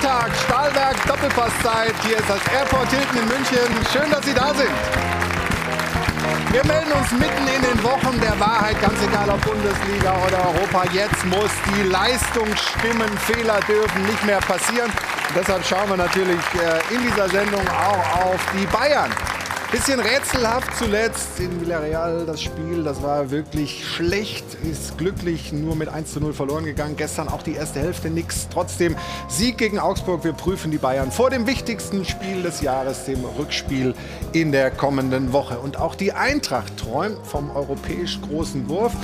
[0.00, 1.94] Sonntag, Stahlwerk, Doppelpasszeit.
[2.06, 3.86] Hier ist das Airport Hilton in München.
[3.92, 4.70] Schön, dass Sie da sind.
[6.52, 10.84] Wir melden uns mitten in den Wochen der Wahrheit, ganz egal ob Bundesliga oder Europa.
[10.92, 14.90] Jetzt muss die Leistung stimmen, Fehler dürfen nicht mehr passieren.
[14.90, 19.10] Und deshalb schauen wir natürlich äh, in dieser Sendung auch auf die Bayern.
[19.70, 22.84] Bisschen rätselhaft zuletzt in Villarreal das Spiel.
[22.84, 24.46] Das war wirklich schlecht.
[24.64, 26.96] Ist glücklich nur mit 1 zu 0 verloren gegangen.
[26.96, 28.48] Gestern auch die erste Hälfte nix.
[28.50, 28.96] Trotzdem
[29.28, 30.24] Sieg gegen Augsburg.
[30.24, 33.94] Wir prüfen die Bayern vor dem wichtigsten Spiel des Jahres, dem Rückspiel
[34.32, 35.58] in der kommenden Woche.
[35.58, 38.94] Und auch die Eintracht träumt vom europäisch großen Wurf.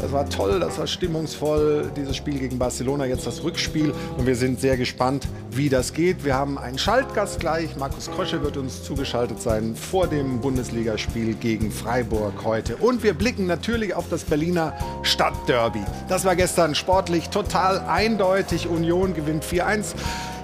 [0.00, 3.92] Das war toll, das war stimmungsvoll, dieses Spiel gegen Barcelona, jetzt das Rückspiel.
[4.16, 6.24] Und wir sind sehr gespannt, wie das geht.
[6.24, 7.76] Wir haben einen Schaltgast gleich.
[7.76, 12.76] Markus Krosche wird uns zugeschaltet sein vor dem Bundesligaspiel gegen Freiburg heute.
[12.76, 15.82] Und wir blicken natürlich auf das Berliner Stadtderby.
[16.08, 18.66] Das war gestern sportlich total eindeutig.
[18.66, 19.94] Union gewinnt 4-1.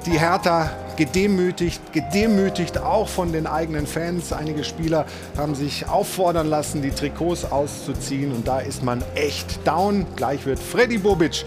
[0.07, 4.33] Die Hertha gedemütigt, gedemütigt auch von den eigenen Fans.
[4.33, 5.05] Einige Spieler
[5.37, 10.07] haben sich auffordern lassen, die Trikots auszuziehen und da ist man echt down.
[10.17, 11.45] Gleich wird Freddy Bobic,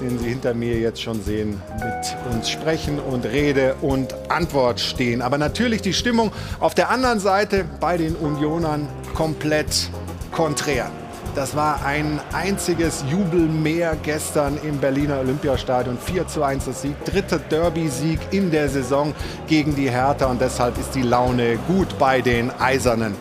[0.00, 5.22] den Sie hinter mir jetzt schon sehen, mit uns sprechen und Rede und Antwort stehen.
[5.22, 9.90] Aber natürlich die Stimmung auf der anderen Seite bei den Unionern komplett
[10.32, 10.90] konträr.
[11.34, 15.96] Das war ein einziges Jubelmeer gestern im Berliner Olympiastadion.
[15.96, 17.02] 4 zu 1 das Sieg.
[17.06, 19.14] Dritter Derby-Sieg in der Saison
[19.46, 20.26] gegen die Hertha.
[20.26, 23.14] Und deshalb ist die Laune gut bei den Eisernen.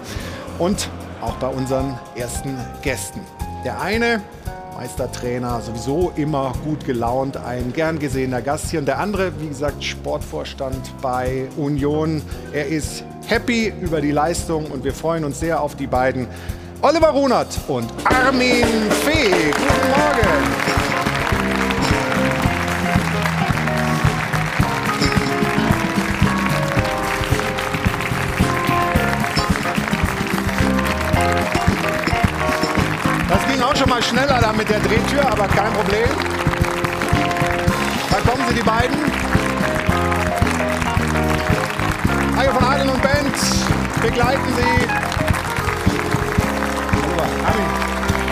[0.60, 0.90] Und
[1.22, 3.22] auch bei unseren ersten Gästen.
[3.64, 4.22] Der eine,
[4.76, 8.80] Meistertrainer, sowieso immer gut gelaunt, ein gern gesehener Gast hier.
[8.80, 12.22] Und der andere, wie gesagt, Sportvorstand bei Union.
[12.54, 16.28] Er ist happy über die Leistung und wir freuen uns sehr auf die beiden.
[16.82, 18.66] Oliver Runert und Armin
[19.04, 19.52] Fee.
[19.52, 20.71] Guten Morgen.
[34.62, 36.08] Mit der Drehtür, aber kein Problem.
[38.12, 38.96] Da kommen sie, die beiden.
[42.38, 43.36] Hajo von Adel und Band
[44.04, 44.88] begleiten sie
[47.44, 47.66] Armin,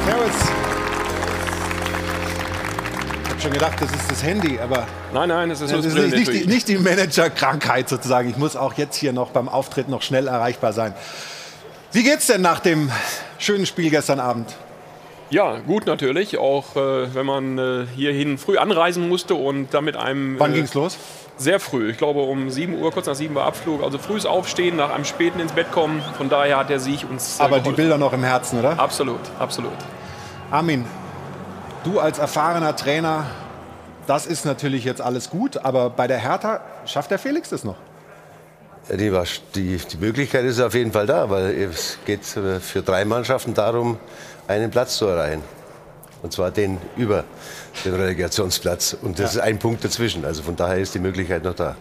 [0.05, 0.35] servus.
[3.23, 5.95] Ich habe schon gedacht, das ist das Handy, aber Nein, nein, das ist, das ist
[5.95, 8.29] nicht, nicht, die, nicht die Managerkrankheit sozusagen.
[8.29, 10.93] Ich muss auch jetzt hier noch beim Auftritt noch schnell erreichbar sein.
[11.91, 12.91] Wie geht's denn nach dem
[13.39, 14.55] schönen Spiel gestern Abend?
[15.31, 19.95] Ja, gut natürlich, auch äh, wenn man äh, hierhin früh anreisen musste und dann mit
[19.95, 20.39] einem...
[20.39, 20.97] Wann äh, ging's los?
[21.37, 23.83] Sehr früh, ich glaube um 7 Uhr, kurz nach 7 war Abflug.
[23.83, 26.01] Also frühes Aufstehen, nach einem späten ins Bett kommen.
[26.17, 27.39] Von daher hat der Sieg uns.
[27.39, 27.75] äh, Aber die geholfen.
[27.77, 28.77] Bilder noch im Herzen, oder?
[28.79, 29.71] Absolut, absolut.
[30.51, 30.83] Armin,
[31.83, 33.25] du als erfahrener Trainer,
[34.07, 37.77] das ist natürlich jetzt alles gut, aber bei der Hertha schafft der Felix das noch?
[38.89, 42.59] Ja, Die, was- die, die Möglichkeit ist auf jeden Fall da, weil es geht äh,
[42.59, 43.97] für drei Mannschaften darum,
[44.49, 45.43] einen Platz zu erreichen.
[46.21, 47.23] Und zwar den über
[47.85, 48.97] den Relegationsplatz.
[49.01, 50.25] Und das ist ein Punkt dazwischen.
[50.25, 51.77] Also von daher ist die Möglichkeit noch da.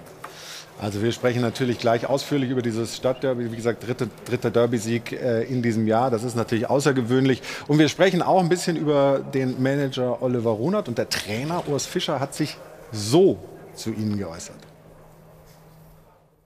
[0.81, 3.51] Also wir sprechen natürlich gleich ausführlich über dieses Stadtderby.
[3.51, 6.11] Wie gesagt, dritter dritte Derby-Sieg äh, in diesem Jahr.
[6.13, 7.43] Das ist natürlich außergewöhnlich.
[7.67, 10.87] Und wir sprechen auch ein bisschen über den Manager Oliver Runert.
[10.87, 12.57] Und der Trainer Urs Fischer hat sich
[12.93, 13.39] so
[13.75, 14.57] zu Ihnen geäußert.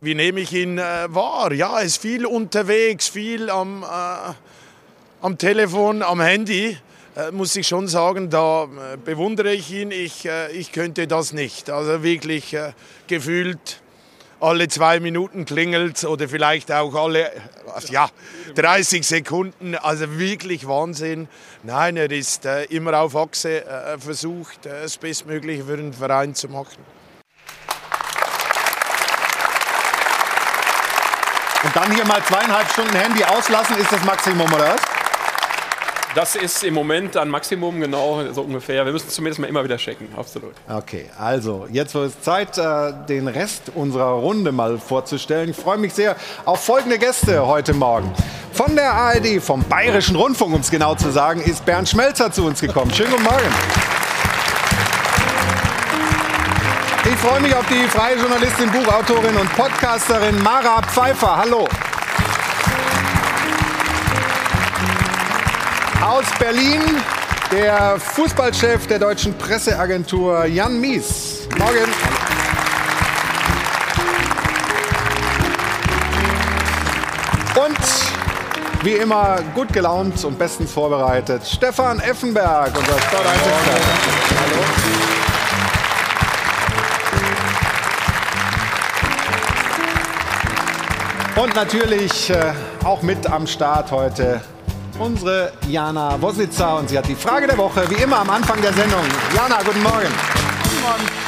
[0.01, 1.53] Wie nehme ich ihn äh, wahr?
[1.53, 4.33] Ja, er ist viel unterwegs, viel am, äh,
[5.23, 6.77] am Telefon, am Handy.
[7.15, 9.91] Äh, muss ich schon sagen, da äh, bewundere ich ihn.
[9.91, 11.71] Ich, äh, ich könnte das nicht.
[11.71, 12.57] Also wirklich
[13.07, 13.81] gefühlt
[14.41, 17.31] alle zwei Minuten klingelt oder vielleicht auch alle
[17.91, 18.09] ja,
[18.57, 19.77] 30 Sekunden.
[19.77, 21.29] Also wirklich Wahnsinn.
[21.63, 26.35] Nein, er ist äh, immer auf Achse äh, versucht, äh, das Bestmögliche für den Verein
[26.35, 26.85] zu machen.
[31.63, 34.92] Und dann hier mal zweieinhalb Stunden Handy auslassen, ist das Maximum, oder was?
[36.15, 38.85] Das ist im Moment ein Maximum, genau so ungefähr.
[38.85, 40.53] Wir müssen zumindest mal immer wieder checken, absolut.
[40.69, 45.51] Okay, also jetzt wird es Zeit, äh, den Rest unserer Runde mal vorzustellen.
[45.51, 48.13] Ich freue mich sehr auf folgende Gäste heute Morgen.
[48.53, 52.45] Von der ARD, vom Bayerischen Rundfunk, um es genau zu sagen, ist Bernd Schmelzer zu
[52.45, 52.93] uns gekommen.
[52.93, 53.47] Schönen guten Morgen.
[57.05, 61.39] Ich freue mich auf die freie Journalistin, Buchautorin und Podcasterin Mara Pfeiffer.
[61.39, 61.67] Hallo.
[66.13, 66.83] aus Berlin,
[67.51, 71.49] der Fußballchef der deutschen Presseagentur Jan Mies.
[71.57, 71.91] Morgen.
[77.57, 83.81] Und wie immer gut gelaunt und bestens vorbereitet, Stefan Effenberg, unser Sporteinsatzleiter.
[91.35, 91.43] Hallo.
[91.43, 92.53] Und natürlich äh,
[92.85, 94.43] auch mit am Start heute
[94.99, 96.77] unsere Jana Wositzer.
[96.79, 99.05] Und sie hat die Frage der Woche, wie immer am Anfang der Sendung.
[99.35, 100.09] Jana, guten Morgen.
[100.63, 101.22] Guten Morgen.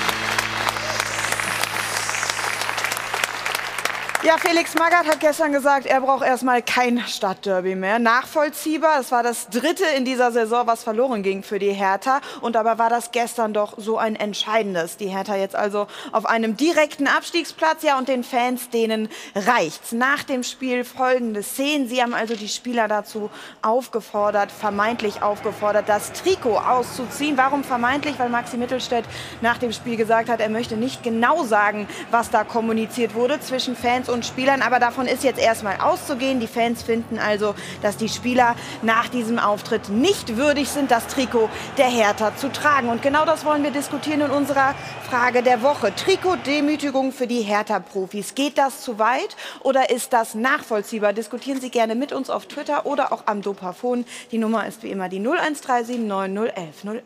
[4.25, 7.99] Ja, Felix Magath hat gestern gesagt, er braucht erstmal kein Stadtderby mehr.
[7.99, 8.97] Nachvollziehbar.
[8.97, 12.23] Das war das dritte in dieser Saison, was verloren ging für die Hertha.
[12.41, 14.97] Und dabei war das gestern doch so ein entscheidendes.
[14.97, 17.83] Die Hertha jetzt also auf einem direkten Abstiegsplatz.
[17.83, 19.93] Ja, und den Fans, denen reicht's.
[19.93, 21.87] Nach dem Spiel folgende Szenen.
[21.87, 23.29] Sie haben also die Spieler dazu
[23.61, 27.37] aufgefordert, vermeintlich aufgefordert, das Trikot auszuziehen.
[27.37, 28.19] Warum vermeintlich?
[28.19, 29.05] Weil Maxi Mittelstädt
[29.43, 33.77] nach dem Spiel gesagt hat, er möchte nicht genau sagen, was da kommuniziert wurde zwischen
[33.77, 34.63] Fans und und Spielern.
[34.63, 36.41] Aber davon ist jetzt erstmal auszugehen.
[36.41, 41.51] Die Fans finden also, dass die Spieler nach diesem Auftritt nicht würdig sind, das Trikot
[41.77, 42.89] der Hertha zu tragen.
[42.89, 44.75] Und genau das wollen wir diskutieren in unserer
[45.11, 45.95] Frage der Woche.
[45.95, 48.35] Trikot-Demütigung für die Hertha-Profis.
[48.35, 51.13] Geht das zu weit oder ist das nachvollziehbar?
[51.13, 54.07] Diskutieren Sie gerne mit uns auf Twitter oder auch am Dopafon.
[54.31, 57.05] Die Nummer ist wie immer die 0137 9011 011.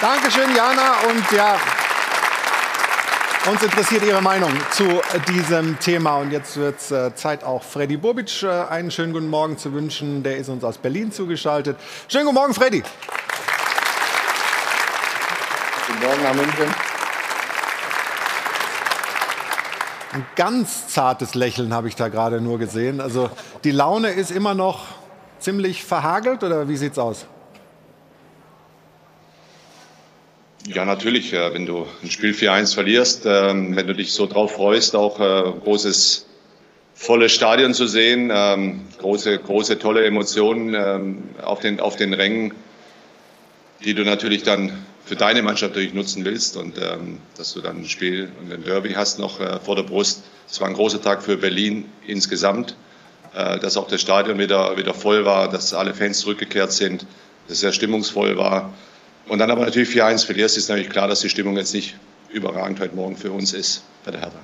[0.00, 0.94] Dankeschön, Jana.
[1.08, 1.56] Und ja,
[3.50, 6.16] uns interessiert Ihre Meinung zu diesem Thema.
[6.16, 9.72] Und jetzt wird es äh, Zeit, auch Freddy Bobic äh, einen schönen guten Morgen zu
[9.72, 10.22] wünschen.
[10.22, 11.76] Der ist uns aus Berlin zugeschaltet.
[12.08, 12.82] Schönen guten Morgen, Freddy.
[15.86, 16.74] Guten Morgen nach München.
[20.12, 23.00] Ein ganz zartes Lächeln habe ich da gerade nur gesehen.
[23.00, 23.30] Also
[23.64, 24.86] die Laune ist immer noch
[25.40, 27.26] ziemlich verhagelt oder wie sieht's aus?
[30.66, 31.32] Ja, natürlich.
[31.32, 35.52] Wenn du ein Spiel 4-1 verlierst, ähm, wenn du dich so drauf freust, auch äh,
[35.64, 36.26] großes,
[36.94, 42.54] volles Stadion zu sehen, ähm, große, große, tolle Emotionen ähm, auf den, auf den Rängen,
[43.84, 44.72] die du natürlich dann
[45.04, 46.74] für deine Mannschaft natürlich nutzen willst und
[47.36, 50.22] dass du dann ein Spiel und ein Derby hast noch äh, vor der Brust.
[50.48, 52.76] Es war ein großer Tag für Berlin insgesamt,
[53.34, 57.02] äh, dass auch das Stadion wieder, wieder voll war, dass alle Fans zurückgekehrt sind,
[57.48, 58.72] dass es sehr stimmungsvoll war.
[59.32, 61.96] Und dann aber natürlich 4-1 verlierst, ist natürlich klar, dass die Stimmung jetzt nicht
[62.28, 64.36] überragend heute Morgen für uns ist bei der Hertha.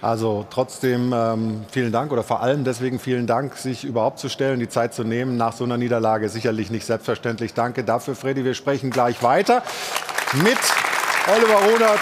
[0.00, 4.60] Also trotzdem ähm, vielen Dank oder vor allem deswegen vielen Dank, sich überhaupt zu stellen,
[4.60, 6.30] die Zeit zu nehmen nach so einer Niederlage.
[6.30, 7.52] Sicherlich nicht selbstverständlich.
[7.52, 8.46] Danke dafür, Freddy.
[8.46, 9.62] Wir sprechen gleich weiter
[10.42, 10.56] mit
[11.30, 12.00] Oliver Runert,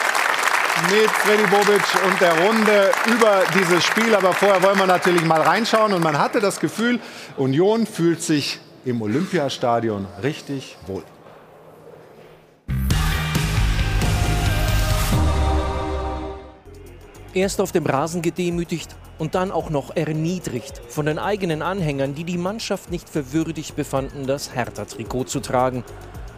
[0.93, 4.15] mit Freddy Bobic und der Runde über dieses Spiel.
[4.15, 5.93] Aber vorher wollen wir natürlich mal reinschauen.
[5.93, 7.01] Und man hatte das Gefühl,
[7.37, 11.03] Union fühlt sich im Olympiastadion richtig wohl.
[17.33, 22.25] Erst auf dem Rasen gedemütigt und dann auch noch erniedrigt von den eigenen Anhängern, die
[22.25, 25.85] die Mannschaft nicht für würdig befanden, das Hertha-Trikot zu tragen.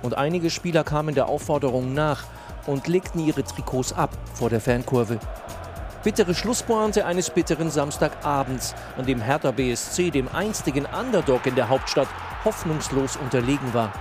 [0.02, 2.24] Und einige Spieler kamen der Aufforderung nach
[2.66, 5.18] und legten ihre Trikots ab vor der Fankurve.
[6.04, 12.08] Bittere Schlusspointe eines bitteren Samstagabends, an dem Hertha BSC dem einstigen Underdog in der Hauptstadt
[12.44, 13.92] hoffnungslos unterlegen war.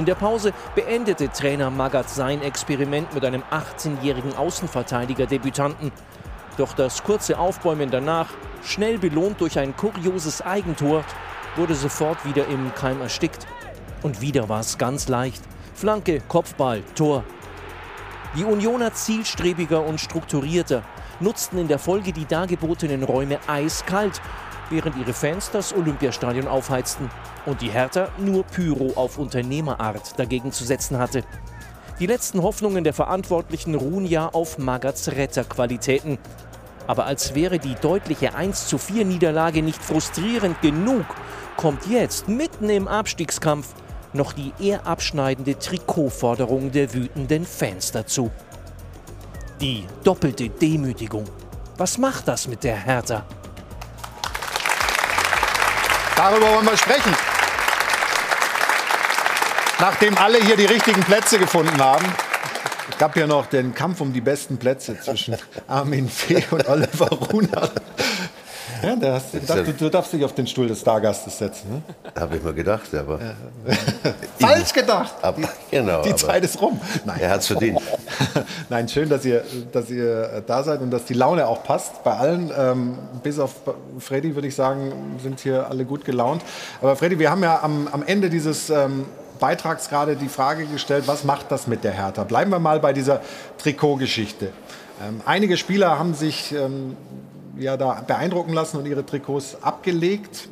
[0.00, 5.92] In der Pause beendete Trainer Magath sein Experiment mit einem 18-jährigen Außenverteidiger-Debütanten.
[6.56, 8.28] Doch das kurze Aufbäumen danach,
[8.64, 11.04] schnell belohnt durch ein kurioses Eigentor,
[11.54, 13.46] wurde sofort wieder im Keim erstickt.
[14.00, 15.42] Und wieder war es ganz leicht.
[15.74, 17.22] Flanke, Kopfball, Tor.
[18.34, 20.82] Die Unioner zielstrebiger und strukturierter
[21.20, 24.22] nutzten in der Folge die dargebotenen Räume eiskalt
[24.70, 27.10] während ihre Fans das Olympiastadion aufheizten
[27.46, 31.22] und die Hertha nur Pyro auf Unternehmerart dagegen zu setzen hatte.
[31.98, 36.18] Die letzten Hoffnungen der Verantwortlichen ruhen ja auf Magats Retterqualitäten.
[36.86, 41.04] Aber als wäre die deutliche 1 zu 4 Niederlage nicht frustrierend genug,
[41.56, 43.74] kommt jetzt mitten im Abstiegskampf
[44.12, 48.30] noch die eher abschneidende Trikotforderung der wütenden Fans dazu.
[49.60, 51.24] Die doppelte Demütigung.
[51.76, 53.26] Was macht das mit der Hertha?
[56.22, 57.16] Darüber wollen wir sprechen.
[59.78, 62.04] Nachdem alle hier die richtigen Plätze gefunden haben.
[62.90, 67.08] Es gab ja noch den Kampf um die besten Plätze zwischen Armin Fee und Oliver
[67.08, 67.72] Runert.
[68.82, 71.70] Ja, hast, du, du, darfst dich auf den Stuhl des Stargastes setzen.
[71.70, 71.82] Ne?
[72.18, 73.18] Habe ich mir gedacht, aber.
[74.38, 75.14] Falsch gedacht!
[75.22, 76.80] Aber, genau, die Zeit ist rum.
[77.04, 77.20] Nein.
[77.20, 77.80] Er hat es verdient.
[78.68, 82.02] Nein, schön, dass ihr, dass ihr da seid und dass die Laune auch passt.
[82.04, 83.54] Bei allen, ähm, bis auf
[83.98, 86.42] Freddy, würde ich sagen, sind hier alle gut gelaunt.
[86.80, 88.70] Aber Freddy, wir haben ja am, am Ende dieses.
[88.70, 89.06] Ähm,
[89.40, 92.24] Beitrags gerade die Frage gestellt, was macht das mit der Hertha?
[92.24, 93.22] Bleiben wir mal bei dieser
[93.56, 94.52] Trikotgeschichte.
[95.02, 96.94] Ähm, einige Spieler haben sich ähm,
[97.60, 100.48] ja da beeindrucken lassen und ihre Trikots abgelegt.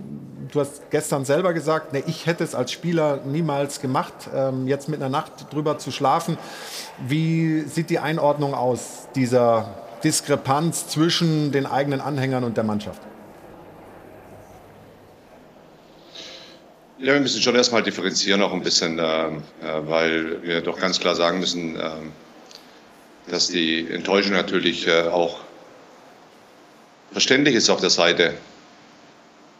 [0.52, 4.88] Du hast gestern selber gesagt, ne, ich hätte es als Spieler niemals gemacht, ähm, jetzt
[4.88, 6.38] mit einer Nacht drüber zu schlafen.
[7.06, 9.74] Wie sieht die Einordnung aus dieser
[10.04, 13.02] Diskrepanz zwischen den eigenen Anhängern und der Mannschaft?
[17.00, 19.30] Ja, wir müssen schon erstmal differenzieren auch ein bisschen, äh, äh,
[19.82, 21.90] weil wir doch ganz klar sagen müssen, äh,
[23.30, 25.38] dass die Enttäuschung natürlich äh, auch
[27.12, 28.34] verständlich ist auf der Seite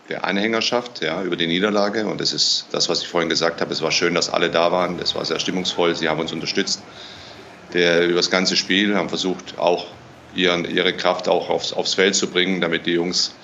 [0.09, 2.07] der Anhängerschaft ja, über die Niederlage.
[2.07, 3.73] Und das ist das, was ich vorhin gesagt habe.
[3.73, 4.99] Es war schön, dass alle da waren.
[5.00, 5.95] Es war sehr stimmungsvoll.
[5.95, 6.83] Sie haben uns unterstützt
[7.73, 9.87] der, über das ganze Spiel, haben versucht, auch
[10.35, 13.35] ihren, ihre Kraft auch aufs, aufs Feld zu bringen, damit die Jungs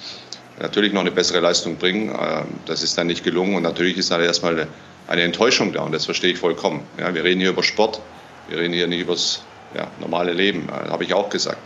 [0.58, 2.10] natürlich noch eine bessere Leistung bringen.
[2.10, 4.66] Ähm, das ist dann nicht gelungen und natürlich ist dann erstmal
[5.06, 6.82] eine Enttäuschung da und das verstehe ich vollkommen.
[6.98, 8.00] Ja, wir reden hier über Sport,
[8.48, 9.42] wir reden hier nicht über das
[9.76, 11.58] ja, normale Leben, das habe ich auch gesagt.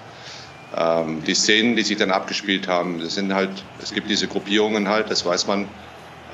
[0.76, 3.50] Ähm, die Szenen, die sich dann abgespielt haben, das sind halt,
[3.82, 5.66] es gibt diese Gruppierungen halt, das weiß man,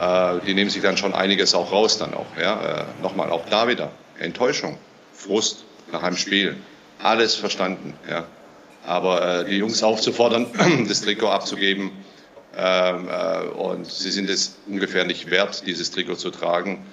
[0.01, 2.27] äh, die nehmen sich dann schon einiges auch raus dann auch.
[2.41, 2.83] Ja?
[2.83, 4.79] Äh, nochmal, auch da wieder Enttäuschung,
[5.13, 6.57] Frust nach einem Spiel,
[7.03, 7.95] alles verstanden.
[8.09, 8.27] Ja?
[8.87, 10.47] Aber äh, die Jungs aufzufordern,
[10.89, 11.93] das Trikot abzugeben,
[12.57, 16.87] ähm, äh, und sie sind es ungefähr nicht wert, dieses Trikot zu tragen.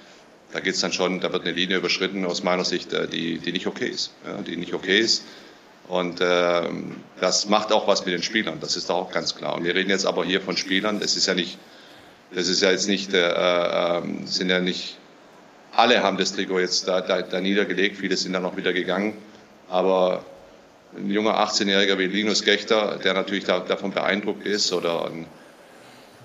[0.52, 3.38] Da geht es dann schon, da wird eine Linie überschritten aus meiner Sicht, äh, die,
[3.38, 4.12] die nicht okay ist.
[4.26, 5.24] Ja, die nicht okay ist.
[5.88, 6.62] Und äh,
[7.20, 9.56] das macht auch was mit den Spielern, das ist auch ganz klar.
[9.56, 11.00] Und wir reden jetzt aber hier von Spielern.
[11.00, 11.58] Das ist ja nicht,
[12.34, 14.96] das ist ja jetzt nicht, äh, äh, sind ja nicht
[15.74, 19.16] alle haben das Trikot jetzt da, da, da niedergelegt, viele sind dann noch wieder gegangen.
[19.68, 20.24] Aber
[20.96, 25.26] ein junger 18-Jähriger wie Linus Gechter, der natürlich da, davon beeindruckt ist, oder ein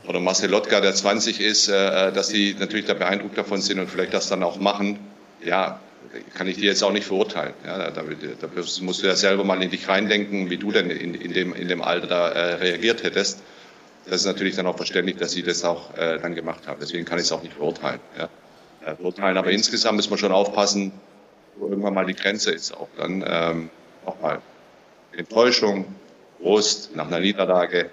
[0.05, 3.89] oder Marcel Lotka, der 20 ist, äh, dass die natürlich da beeindruckt davon sind und
[3.89, 4.99] vielleicht das dann auch machen.
[5.43, 5.79] Ja,
[6.33, 7.53] kann ich dir jetzt auch nicht verurteilen.
[7.65, 8.47] Ja, da, da,
[8.81, 11.67] musst du ja selber mal in dich reindenken, wie du denn in, in, dem, in
[11.67, 13.41] dem Alter da äh, reagiert hättest.
[14.05, 16.79] Das ist natürlich dann auch verständlich, dass sie das auch äh, dann gemacht haben.
[16.79, 17.99] Deswegen kann ich es auch nicht verurteilen.
[18.17, 18.29] Ja.
[18.85, 19.37] Äh, verurteilen.
[19.37, 20.93] Aber insgesamt muss man schon aufpassen,
[21.57, 22.73] wo irgendwann mal die Grenze ist.
[22.73, 23.69] Auch dann ähm,
[24.05, 24.41] nochmal
[25.11, 25.85] Enttäuschung,
[26.39, 27.89] Brust nach einer Niederlage.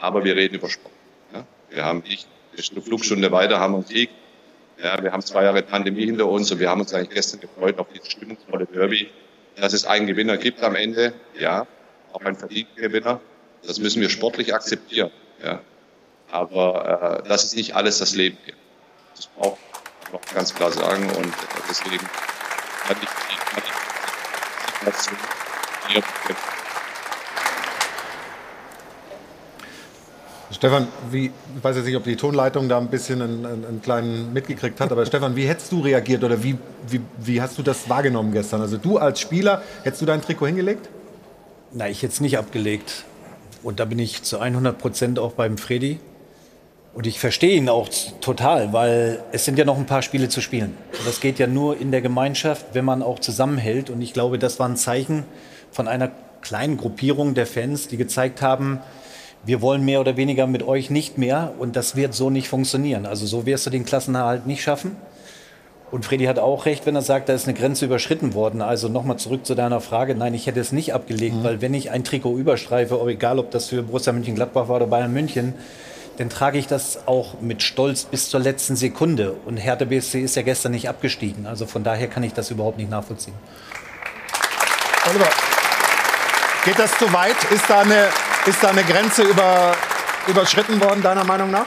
[0.00, 0.94] Aber wir reden über Sport.
[1.34, 1.44] Ja.
[1.68, 2.26] Wir haben nicht
[2.72, 4.10] eine Flugstunde weiter, haben einen Sieg
[4.82, 7.78] ja, wir haben zwei Jahre Pandemie hinter uns und wir haben uns eigentlich gestern gefreut
[7.78, 9.10] auf dieses stimmungsvolle Derby,
[9.56, 11.12] dass es einen Gewinner gibt am Ende.
[11.38, 11.66] Ja,
[12.12, 13.20] auch einen verdienten Gewinner.
[13.66, 15.10] Das müssen wir sportlich akzeptieren.
[15.44, 15.60] Ja.
[16.30, 18.54] Aber äh, das ist nicht alles das Leben hier.
[19.14, 19.58] Das muss man auch
[20.12, 21.10] noch ganz klar sagen.
[21.10, 21.34] Und
[21.68, 22.08] deswegen
[22.86, 23.36] kann ich die
[24.84, 25.18] Situation
[30.52, 34.32] Stefan, wie, ich weiß jetzt nicht, ob die Tonleitung da ein bisschen einen, einen, kleinen
[34.32, 37.88] mitgekriegt hat, aber Stefan, wie hättest du reagiert oder wie, wie, wie hast du das
[37.88, 38.60] wahrgenommen gestern?
[38.60, 40.88] Also du als Spieler, hättest du dein Trikot hingelegt?
[41.72, 43.04] Na, ich hätte es nicht abgelegt.
[43.62, 46.00] Und da bin ich zu 100 Prozent auch beim Freddy.
[46.94, 47.88] Und ich verstehe ihn auch
[48.20, 50.76] total, weil es sind ja noch ein paar Spiele zu spielen.
[50.98, 53.88] Und das geht ja nur in der Gemeinschaft, wenn man auch zusammenhält.
[53.88, 55.22] Und ich glaube, das war ein Zeichen
[55.70, 56.10] von einer
[56.42, 58.80] kleinen Gruppierung der Fans, die gezeigt haben,
[59.44, 63.06] wir wollen mehr oder weniger mit euch nicht mehr und das wird so nicht funktionieren.
[63.06, 64.96] Also so wirst du den Klassenerhalt nicht schaffen.
[65.90, 68.62] Und Freddy hat auch recht, wenn er sagt, da ist eine Grenze überschritten worden.
[68.62, 70.14] Also nochmal zurück zu deiner Frage.
[70.14, 71.44] Nein, ich hätte es nicht abgelegt, mhm.
[71.44, 75.12] weil wenn ich ein Trikot überstreife, egal ob das für Borussia München-Gladbach war oder Bayern
[75.12, 75.54] München,
[76.18, 79.34] dann trage ich das auch mit Stolz bis zur letzten Sekunde.
[79.46, 81.46] Und Hertha BSC ist ja gestern nicht abgestiegen.
[81.46, 83.34] Also von daher kann ich das überhaupt nicht nachvollziehen.
[85.08, 85.28] Oliver,
[86.64, 87.36] geht das zu weit?
[87.52, 88.08] Ist da eine
[88.46, 89.76] ist da eine Grenze über,
[90.26, 91.66] überschritten worden, deiner Meinung nach?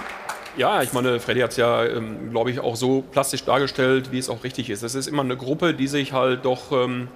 [0.58, 4.18] Ja, ich meine, Freddy hat es ja, ähm, glaube ich, auch so plastisch dargestellt, wie
[4.18, 4.82] es auch richtig ist.
[4.82, 7.10] Es ist immer eine Gruppe, die sich halt doch ähm,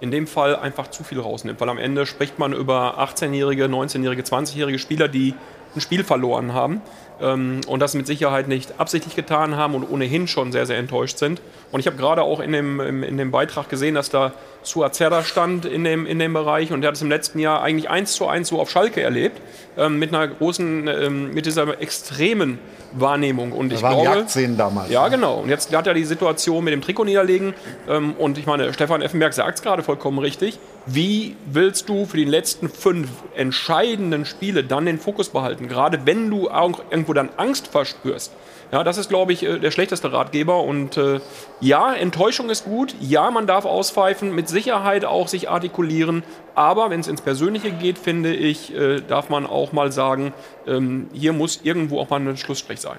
[0.00, 1.60] in dem Fall einfach zu viel rausnimmt.
[1.60, 5.34] Weil am Ende spricht man über 18-jährige, 19-jährige, 20-jährige Spieler, die
[5.74, 6.82] ein Spiel verloren haben
[7.20, 11.18] ähm, und das mit Sicherheit nicht absichtlich getan haben und ohnehin schon sehr, sehr enttäuscht
[11.18, 11.40] sind.
[11.70, 15.64] Und ich habe gerade auch in dem, in dem Beitrag gesehen, dass da Suazerda stand
[15.64, 18.26] in dem, in dem Bereich und der hat es im letzten Jahr eigentlich eins zu
[18.26, 19.40] eins so auf Schalke erlebt,
[19.78, 22.58] ähm, mit einer großen, ähm, mit dieser extremen
[22.92, 23.52] Wahrnehmung.
[23.52, 24.90] Und ich waren glaube, Jagdszenen damals.
[24.90, 25.16] Ja, ne?
[25.16, 25.40] genau.
[25.40, 27.54] Und jetzt hat er die Situation mit dem Trikot niederlegen.
[27.88, 30.58] Ähm, und ich meine, Stefan Effenberg sagt es gerade vollkommen richtig.
[30.86, 35.68] Wie willst du für die letzten fünf entscheidenden Spiele dann den Fokus behalten?
[35.68, 38.32] Gerade wenn du auch irgendwo dann Angst verspürst.
[38.72, 40.62] Ja, das ist, glaube ich, äh, der schlechteste Ratgeber.
[40.62, 41.20] Und äh,
[41.60, 42.94] ja, Enttäuschung ist gut.
[43.00, 46.22] Ja, man darf auspfeifen, mit Sicherheit auch sich artikulieren.
[46.54, 50.32] Aber wenn es ins Persönliche geht, finde ich, äh, darf man auch mal sagen,
[50.66, 52.98] ähm, hier muss irgendwo auch mal ein Schlussstrich sein.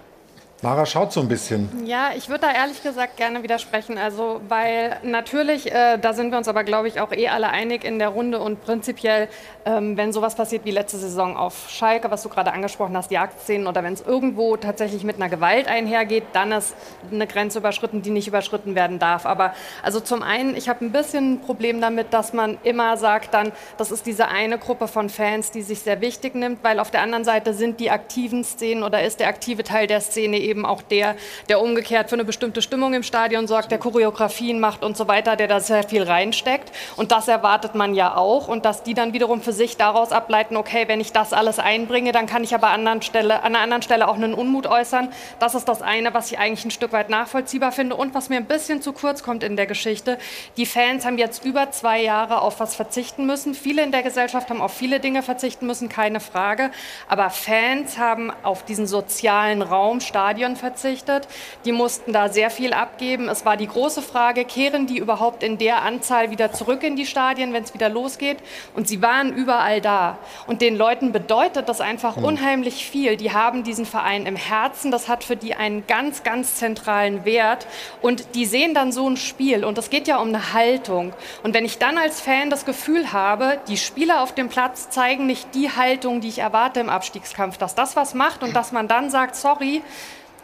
[0.64, 1.88] Mara schaut so ein bisschen.
[1.88, 3.98] Ja, ich würde da ehrlich gesagt gerne widersprechen.
[3.98, 7.84] Also, weil natürlich, äh, da sind wir uns aber, glaube ich, auch eh alle einig
[7.84, 9.28] in der Runde und prinzipiell,
[9.66, 13.66] ähm, wenn sowas passiert wie letzte Saison auf Schalke, was du gerade angesprochen hast, Jagdszenen
[13.66, 16.76] oder wenn es irgendwo tatsächlich mit einer Gewalt einhergeht, dann ist
[17.12, 19.26] eine Grenze überschritten, die nicht überschritten werden darf.
[19.26, 23.34] Aber also zum einen, ich habe ein bisschen ein Problem damit, dass man immer sagt
[23.34, 26.92] dann, das ist diese eine Gruppe von Fans, die sich sehr wichtig nimmt, weil auf
[26.92, 30.51] der anderen Seite sind die aktiven Szenen oder ist der aktive Teil der Szene eben
[30.52, 31.16] eben auch der,
[31.50, 35.36] der umgekehrt für eine bestimmte Stimmung im Stadion sorgt, der Choreografien macht und so weiter,
[35.36, 36.72] der da sehr viel reinsteckt.
[36.98, 38.48] Und das erwartet man ja auch.
[38.48, 42.12] Und dass die dann wiederum für sich daraus ableiten, okay, wenn ich das alles einbringe,
[42.12, 45.10] dann kann ich aber an, einer anderen Stelle auch einen Unmut äußern.
[45.40, 48.38] Das ist das eine, was ich eigentlich ein Stück weit nachvollziehbar finde und was mir
[48.38, 50.18] ein bisschen zu kurz kommt in der Geschichte.
[50.58, 53.54] Die Fans haben jetzt über zwei Jahre auf was verzichten müssen.
[53.54, 56.72] Viele in der Gesellschaft haben auf viele Dinge verzichten müssen, keine Frage.
[57.08, 61.28] Aber Fans haben auf diesen sozialen Raum, Stadion, Stadion verzichtet.
[61.66, 63.30] Die mussten da sehr viel abgeben.
[63.30, 67.06] Es war die große Frage, kehren die überhaupt in der Anzahl wieder zurück in die
[67.06, 68.38] Stadien, wenn es wieder losgeht?
[68.76, 70.18] Und sie waren überall da.
[70.48, 72.26] Und den Leuten bedeutet das einfach mhm.
[72.26, 73.18] unheimlich viel.
[73.18, 74.90] Die haben diesen Verein im Herzen.
[74.90, 77.68] Das hat für die einen ganz, ganz zentralen Wert.
[78.02, 79.64] Und die sehen dann so ein Spiel.
[79.64, 81.14] Und es geht ja um eine Haltung.
[81.44, 85.28] Und wenn ich dann als Fan das Gefühl habe, die Spieler auf dem Platz zeigen
[85.28, 88.88] nicht die Haltung, die ich erwarte im Abstiegskampf, dass das was macht und dass man
[88.88, 89.84] dann sagt, sorry,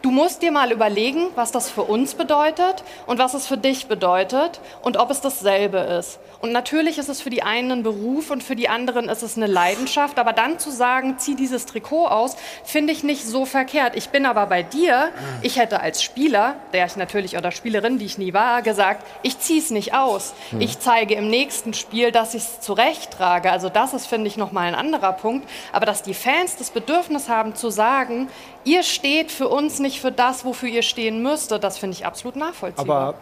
[0.07, 3.87] Du musst dir mal überlegen, was das für uns bedeutet und was es für dich
[3.87, 6.19] bedeutet und ob es dasselbe ist.
[6.39, 9.35] Und natürlich ist es für die einen ein Beruf und für die anderen ist es
[9.35, 10.17] eine Leidenschaft.
[10.17, 13.97] Aber dann zu sagen, zieh dieses Trikot aus, finde ich nicht so verkehrt.
[13.97, 15.09] Ich bin aber bei dir.
[15.41, 19.39] Ich hätte als Spieler, der ich natürlich oder Spielerin, die ich nie war, gesagt, ich
[19.39, 20.33] ziehe es nicht aus.
[20.51, 20.61] Mhm.
[20.61, 23.51] Ich zeige im nächsten Spiel, dass ich es zurecht trage.
[23.51, 25.49] Also das ist, finde ich, nochmal ein anderer Punkt.
[25.73, 28.29] Aber dass die Fans das Bedürfnis haben zu sagen,
[28.67, 32.35] ihr steht für uns nicht für das, wofür ihr stehen müsstet, das finde ich absolut
[32.35, 33.15] nachvollziehbar.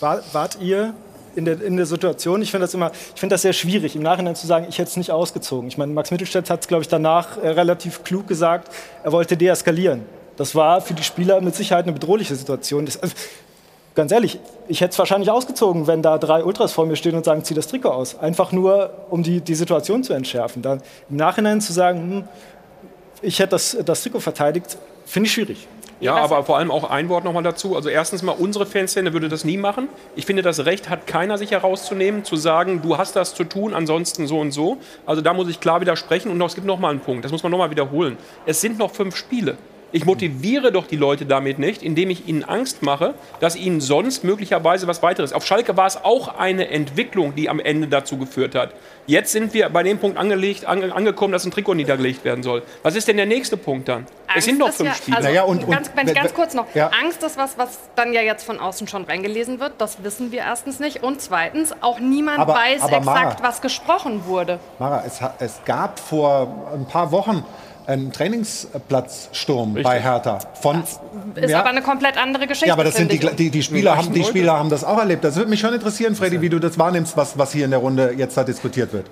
[0.00, 0.94] Aber wart ihr
[1.36, 2.42] in der, in der Situation.
[2.42, 4.90] Ich finde das immer, ich finde das sehr schwierig, im Nachhinein zu sagen, ich hätte
[4.90, 5.68] es nicht ausgezogen.
[5.68, 9.36] Ich meine, Max Mittelstädt hat es, glaube ich, danach äh, relativ klug gesagt, er wollte
[9.36, 10.04] deeskalieren.
[10.36, 12.84] Das war für die Spieler mit Sicherheit eine bedrohliche Situation.
[12.84, 13.14] Das, also,
[13.94, 17.24] ganz ehrlich, ich hätte es wahrscheinlich ausgezogen, wenn da drei Ultras vor mir stehen und
[17.24, 18.18] sagen, zieh das Trikot aus.
[18.18, 20.62] Einfach nur, um die, die Situation zu entschärfen.
[20.62, 22.28] Dann im Nachhinein zu sagen, hm,
[23.22, 25.68] ich hätte das, das Trikot verteidigt, finde ich schwierig.
[26.00, 27.76] Ja, aber vor allem auch ein Wort nochmal dazu.
[27.76, 29.88] Also erstens mal, unsere Fanszene würde das nie machen.
[30.16, 33.74] Ich finde, das Recht hat keiner sich herauszunehmen, zu sagen, du hast das zu tun,
[33.74, 34.78] ansonsten so und so.
[35.04, 36.30] Also da muss ich klar widersprechen.
[36.30, 38.16] Und noch, es gibt noch mal einen Punkt, das muss man noch mal wiederholen.
[38.46, 39.58] Es sind noch fünf Spiele.
[39.92, 44.22] Ich motiviere doch die Leute damit nicht, indem ich ihnen Angst mache, dass ihnen sonst
[44.22, 45.32] möglicherweise was weiteres.
[45.32, 48.72] Auf Schalke war es auch eine Entwicklung, die am Ende dazu geführt hat.
[49.06, 52.62] Jetzt sind wir bei dem Punkt angelegt, ange, angekommen, dass ein Trikot niedergelegt werden soll.
[52.84, 54.06] Was ist denn der nächste Punkt dann?
[54.28, 55.16] Angst es sind noch fünf ja, Spiele.
[55.16, 56.66] Also naja, und, und, ganz, wenn ich ganz kurz noch.
[56.74, 56.90] Ja.
[57.02, 59.72] Angst ist was, was dann ja jetzt von außen schon reingelesen wird.
[59.78, 61.02] Das wissen wir erstens nicht.
[61.02, 64.60] Und zweitens, auch niemand aber, weiß aber exakt, Mara, was gesprochen wurde.
[64.78, 67.44] Mara, es, es gab vor ein paar Wochen
[67.90, 69.84] ein Trainingsplatzsturm Richtig.
[69.84, 70.38] bei Hertha.
[70.60, 70.82] Von,
[71.34, 72.68] das ist ja, aber eine komplett andere Geschichte.
[72.68, 75.24] Ja, aber das sind die, die, die, Spieler haben, die Spieler haben das auch erlebt.
[75.24, 77.80] Das würde mich schon interessieren, Freddy, wie du das wahrnimmst, was, was hier in der
[77.80, 79.06] Runde jetzt da diskutiert wird.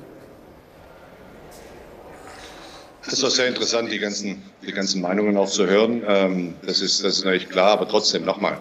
[3.11, 6.03] Das war sehr interessant, die ganzen, die ganzen Meinungen auch zu hören.
[6.07, 8.59] Ähm, das, ist, das ist natürlich klar, aber trotzdem nochmal.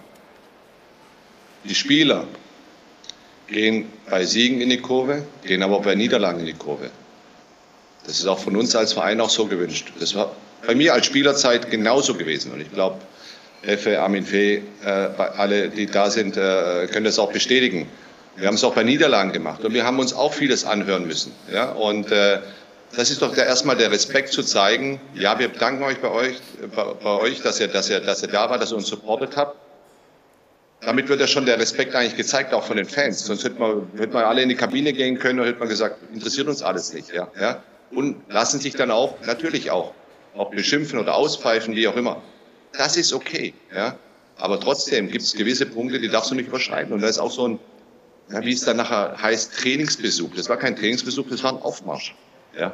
[1.64, 2.24] Die Spieler
[3.46, 6.90] gehen bei Siegen in die Kurve, gehen aber auch bei Niederlagen in die Kurve.
[8.08, 9.92] Das ist auch von uns als Verein auch so gewünscht.
[10.00, 10.34] Das war
[10.66, 12.50] bei mir als Spielerzeit genauso gewesen.
[12.52, 12.96] Und ich glaube,
[13.60, 17.86] Effe, Armin Fee, äh, alle, die da sind, äh, können das auch bestätigen.
[18.36, 21.32] Wir haben es auch bei Niederlagen gemacht und wir haben uns auch vieles anhören müssen.
[21.52, 21.72] Ja?
[21.72, 22.38] Und äh,
[22.96, 24.98] das ist doch der, erstmal der Respekt zu zeigen.
[25.14, 26.36] Ja, wir bedanken euch bei euch,
[26.74, 29.36] bei, bei euch, dass ihr, dass ihr, dass ihr da war, dass ihr uns supportet
[29.36, 29.54] habt.
[30.80, 33.26] Damit wird ja schon der Respekt eigentlich gezeigt, auch von den Fans.
[33.26, 35.96] Sonst hätte man, hätte man alle in die Kabine gehen können und hätte man gesagt,
[36.14, 37.12] interessiert uns alles nicht.
[37.12, 37.28] Ja?
[37.38, 37.62] Ja?
[37.90, 39.92] Und lassen sich dann auch, natürlich auch,
[40.36, 42.22] auch beschimpfen oder auspfeifen, wie auch immer.
[42.72, 43.96] Das ist okay, ja.
[44.36, 46.92] Aber trotzdem gibt es gewisse Punkte, die darfst du nicht überschreiten.
[46.92, 47.58] Und da ist auch so ein,
[48.30, 50.30] ja, wie es dann nachher heißt, Trainingsbesuch.
[50.36, 52.14] Das war kein Trainingsbesuch, das war ein Aufmarsch,
[52.56, 52.72] ja.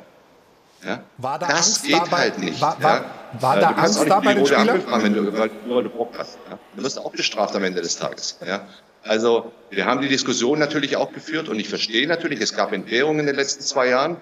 [0.85, 1.03] Ja?
[1.18, 2.61] War da das Angst geht dabei, halt nicht.
[2.61, 3.05] War, war, ja?
[3.40, 4.83] war da Angst da bei den Spielern?
[5.03, 5.50] Wenn du, weil
[5.83, 6.38] du Bock hast.
[6.50, 6.59] Ja?
[6.77, 8.38] Du wirst auch bestraft am Ende des Tages.
[8.46, 8.66] Ja?
[9.03, 13.20] Also wir haben die Diskussion natürlich auch geführt und ich verstehe natürlich, es gab Entbehrungen
[13.20, 14.16] in den letzten zwei Jahren.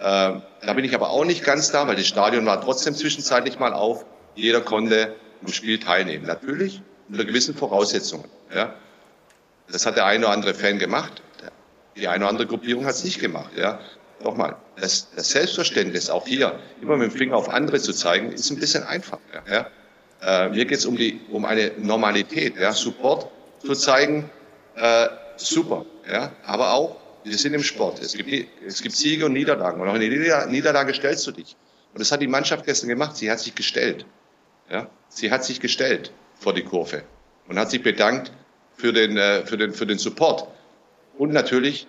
[0.00, 3.58] Äh, da bin ich aber auch nicht ganz da, weil das Stadion war trotzdem zwischenzeitlich
[3.58, 4.06] mal auf.
[4.34, 6.26] Jeder konnte im Spiel teilnehmen.
[6.26, 8.24] Natürlich unter gewissen Voraussetzungen.
[8.54, 8.74] Ja.
[9.70, 11.22] Das hat der eine oder andere Fan gemacht.
[11.96, 13.50] Die eine oder andere Gruppierung hat es nicht gemacht.
[13.56, 13.78] Ja.
[14.22, 18.50] Nochmal, das, das Selbstverständnis auch hier immer mit dem Finger auf andere zu zeigen, ist
[18.50, 19.18] ein bisschen einfach.
[19.50, 19.66] Ja.
[20.20, 22.56] Äh, hier geht es um, die, um eine Normalität.
[22.58, 22.72] Ja?
[22.72, 23.28] Support
[23.64, 24.30] zu zeigen,
[24.76, 25.84] äh, super.
[26.10, 26.32] Ja?
[26.44, 28.00] Aber auch, wir sind im Sport.
[28.00, 29.80] Es gibt, es gibt Siege und Niederlagen.
[29.80, 31.56] Und auch in der Niederlage stellst du dich.
[31.92, 33.16] Und das hat die Mannschaft gestern gemacht.
[33.16, 34.06] Sie hat sich gestellt.
[34.70, 34.88] Ja?
[35.08, 37.02] Sie hat sich gestellt vor die Kurve
[37.48, 38.32] und hat sich bedankt
[38.74, 40.48] für den, äh, für den, für den Support.
[41.18, 41.86] Und natürlich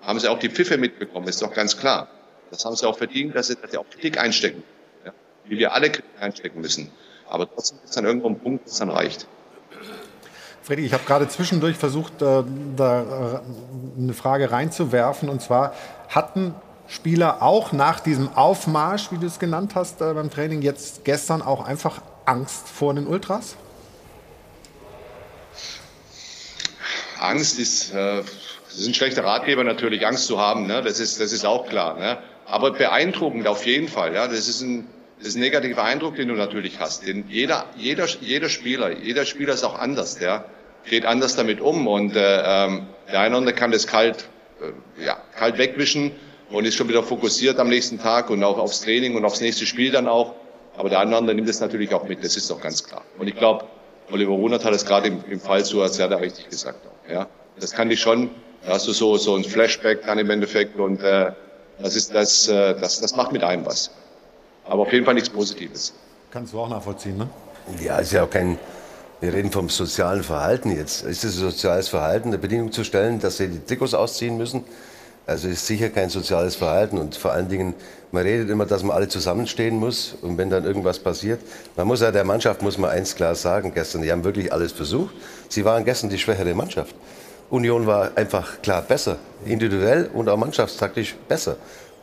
[0.00, 2.08] haben sie auch die Pfiffe mitbekommen, ist doch ganz klar.
[2.50, 4.62] Das haben sie auch verdient, dass sie, dass sie auch Kritik einstecken.
[5.04, 5.12] Ja?
[5.44, 6.90] Wie wir alle Kritik einstecken müssen.
[7.28, 9.26] Aber trotzdem ist dann irgendwo ein Punkt, das dann reicht.
[10.62, 12.42] Freddy, ich habe gerade zwischendurch versucht, äh,
[12.76, 15.28] da äh, eine Frage reinzuwerfen.
[15.28, 15.72] Und zwar
[16.08, 16.54] hatten
[16.86, 21.40] Spieler auch nach diesem Aufmarsch, wie du es genannt hast, äh, beim Training jetzt gestern
[21.40, 23.56] auch einfach Angst vor den Ultras?
[27.18, 30.66] Angst ist, äh, ist ein schlechter Ratgeber natürlich, Angst zu haben.
[30.66, 30.82] Ne?
[30.82, 31.98] Das, ist, das ist auch klar.
[31.98, 32.18] Ne?
[32.46, 34.14] Aber beeindruckend auf jeden Fall.
[34.14, 34.26] Ja?
[34.26, 34.86] Das ist ein,
[35.20, 37.06] das ist ein negativer Eindruck, den du natürlich hast.
[37.06, 40.16] Denn jeder, jeder, jeder Spieler, jeder Spieler ist auch anders.
[40.16, 40.46] Der
[40.88, 41.86] geht anders damit um.
[41.86, 44.28] Und äh, ähm, der eine oder andere kann das kalt,
[44.60, 46.12] äh, ja, kalt wegwischen
[46.50, 49.66] und ist schon wieder fokussiert am nächsten Tag und auch aufs Training und aufs nächste
[49.66, 50.34] Spiel dann auch.
[50.76, 53.02] Aber der andere nimmt es natürlich auch mit, das ist doch ganz klar.
[53.18, 53.66] Und ich glaube,
[54.10, 56.78] Oliver Runert hat es gerade im, im Fall zu Azerda richtig gesagt.
[57.10, 57.28] Ja?
[57.58, 58.30] Das kann dich schon,
[58.64, 61.32] da hast du so, so ein Flashback dann im Endeffekt und äh,
[61.78, 63.90] das, ist, das, äh, das, das macht mit einem was.
[64.70, 65.92] Aber auf jeden Fall nichts Positives.
[66.30, 67.28] Kannst du auch nachvollziehen, ne?
[67.82, 68.56] Ja, ist ja auch kein,
[69.20, 71.02] wir reden vom sozialen Verhalten jetzt.
[71.02, 74.62] Ist es ein soziales Verhalten, eine Bedingung zu stellen, dass sie die Trikots ausziehen müssen?
[75.26, 77.74] Also ist sicher kein soziales Verhalten und vor allen Dingen,
[78.12, 81.40] man redet immer, dass man alle zusammenstehen muss und wenn dann irgendwas passiert,
[81.76, 84.70] man muss ja der Mannschaft muss man eins klar sagen gestern, die haben wirklich alles
[84.70, 85.14] versucht.
[85.48, 86.94] Sie waren gestern die schwächere Mannschaft.
[87.50, 91.56] Union war einfach klar besser, individuell und auch mannschaftstaktisch besser.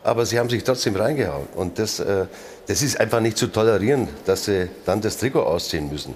[0.04, 2.26] Aber sie haben sich trotzdem reingehauen und das, äh,
[2.68, 6.14] das ist einfach nicht zu tolerieren, dass sie dann das Trikot ausziehen müssen.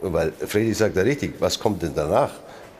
[0.00, 2.30] Weil Freddy sagt ja richtig, was kommt denn danach?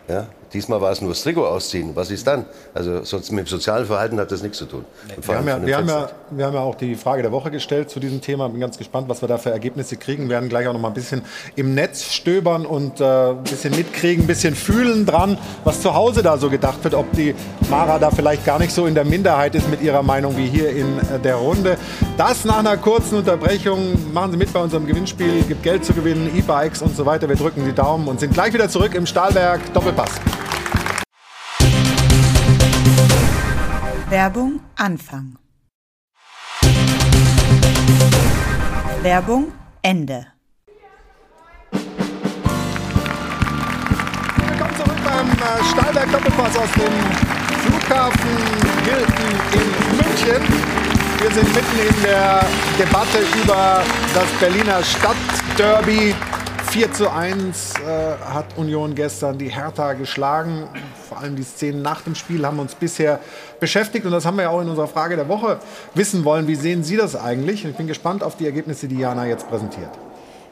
[0.07, 1.97] Ja, Diesmal war es nur das Trikot ausziehen.
[1.97, 2.45] Was ist dann?
[2.75, 4.85] Also sonst mit dem sozialen Verhalten hat das nichts zu tun.
[5.21, 7.91] Wir haben, ja, wir, haben ja, wir haben ja auch die Frage der Woche gestellt
[7.91, 8.49] zu diesem Thema.
[8.49, 10.25] Bin ganz gespannt, was wir da für Ergebnisse kriegen.
[10.25, 11.23] Wir werden gleich auch noch mal ein bisschen
[11.57, 16.23] im Netz stöbern und äh, ein bisschen mitkriegen, ein bisschen fühlen dran, was zu Hause
[16.23, 16.95] da so gedacht wird.
[16.95, 17.35] Ob die
[17.69, 20.71] Mara da vielleicht gar nicht so in der Minderheit ist mit ihrer Meinung wie hier
[20.71, 21.77] in äh, der Runde.
[22.17, 24.13] Das nach einer kurzen Unterbrechung.
[24.13, 25.43] Machen Sie mit bei unserem Gewinnspiel.
[25.49, 27.29] Gibt Geld zu gewinnen, E-Bikes und so weiter.
[27.29, 30.13] Wir drücken die Daumen und sind gleich wieder zurück im Stahlberg Doppelpass.
[34.11, 35.39] Werbung Anfang.
[39.03, 40.27] Werbung Ende.
[44.37, 46.93] Willkommen zurück beim äh, Stahlberg Doppelpass aus dem
[47.65, 48.37] Flughafen
[48.85, 50.43] Hilton in München.
[51.21, 52.45] Wir sind mitten in der
[52.79, 53.83] Debatte über
[54.15, 56.15] das Berliner Stadtderby.
[56.75, 60.67] 4 zu 1 äh, hat Union gestern die Hertha geschlagen.
[61.09, 63.21] Vor allem die Szenen nach dem Spiel haben uns bisher
[63.61, 65.61] beschäftigt und das haben wir ja auch in unserer Frage der Woche
[65.95, 66.49] wissen wollen.
[66.49, 67.65] Wie sehen Sie das eigentlich?
[67.65, 69.91] Ich bin gespannt auf die Ergebnisse, die Jana jetzt präsentiert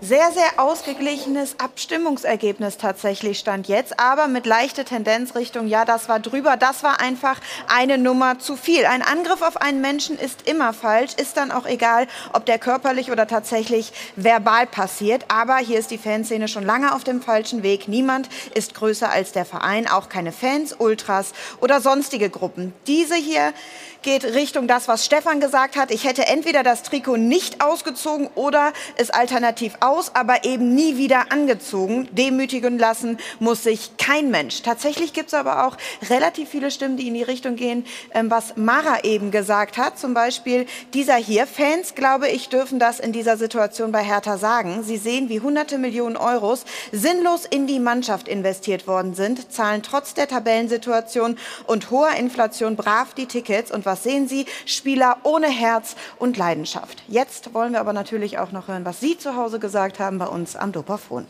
[0.02, 6.18] sehr, sehr ausgeglichenes Abstimmungsergebnis tatsächlich stand jetzt, aber mit leichter Tendenz Richtung, ja, das war
[6.18, 7.38] drüber, das war einfach
[7.72, 8.84] eine Nummer zu viel.
[8.84, 13.12] Ein Angriff auf einen Menschen ist immer falsch, ist dann auch egal, ob der körperlich
[13.12, 15.26] oder tatsächlich verbal passiert.
[15.28, 17.86] Aber hier ist die Fanszene schon lange auf dem falschen Weg.
[17.86, 22.74] Niemand ist größer als der Verein, auch keine Fans, Ultras oder sonstige Gruppen.
[22.88, 23.52] Diese hier
[24.02, 25.90] geht Richtung das, was Stefan gesagt hat.
[25.90, 31.30] Ich hätte entweder das Trikot nicht ausgezogen oder es alternativ aus, aber eben nie wieder
[31.30, 32.08] angezogen.
[32.12, 34.62] Demütigen lassen muss sich kein Mensch.
[34.62, 35.76] Tatsächlich gibt es aber auch
[36.10, 39.98] relativ viele Stimmen, die in die Richtung gehen, ähm, was Mara eben gesagt hat.
[39.98, 41.46] Zum Beispiel dieser hier.
[41.46, 44.82] Fans, glaube ich, dürfen das in dieser Situation bei Hertha sagen.
[44.82, 50.14] Sie sehen, wie hunderte Millionen Euros sinnlos in die Mannschaft investiert worden sind, zahlen trotz
[50.14, 51.36] der Tabellensituation
[51.66, 54.46] und hoher Inflation brav die Tickets und was sehen Sie?
[54.66, 57.02] Spieler ohne Herz und Leidenschaft.
[57.09, 60.26] Jetzt wollen wir aber natürlich auch noch hören, was Sie zu Hause gesagt haben bei
[60.26, 61.26] uns am Dopafon.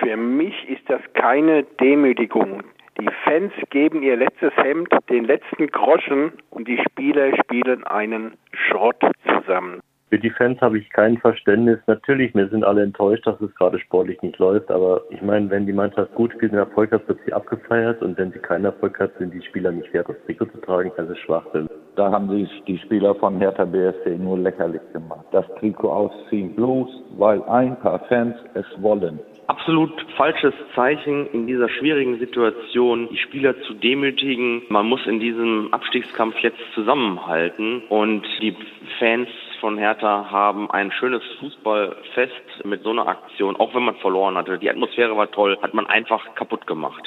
[0.00, 2.62] Für mich ist das keine Demütigung.
[2.98, 9.02] Die Fans geben ihr letztes Hemd, den letzten Groschen und die Spieler spielen einen Schrott
[9.26, 9.80] zusammen.
[10.08, 11.78] Für die Fans habe ich kein Verständnis.
[11.88, 14.70] Natürlich, wir sind alle enttäuscht, dass es gerade sportlich nicht läuft.
[14.70, 18.00] Aber ich meine, wenn die Mannschaft gut spielt und Erfolg hat, wird sie abgefeiert.
[18.02, 20.92] Und wenn sie keinen Erfolg hat, sind die Spieler nicht wert, das Trikot zu tragen.
[20.96, 21.68] Ist Schwachsinn.
[21.96, 25.26] Da haben sich die Spieler von Hertha BSC nur lächerlich gemacht.
[25.32, 31.68] Das Trikot ausziehen bloß, weil ein paar Fans es wollen absolut falsches Zeichen in dieser
[31.68, 34.62] schwierigen Situation, die Spieler zu demütigen.
[34.68, 38.56] Man muss in diesem Abstiegskampf jetzt zusammenhalten und die
[38.98, 39.28] Fans
[39.60, 44.58] von Hertha haben ein schönes Fußballfest mit so einer Aktion, auch wenn man verloren hatte.
[44.58, 47.02] Die Atmosphäre war toll, hat man einfach kaputt gemacht.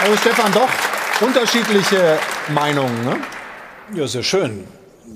[0.00, 0.68] Also Stefan, doch
[1.26, 2.18] unterschiedliche
[2.54, 3.16] Meinungen, ne?
[3.94, 4.64] Ja, sehr schön.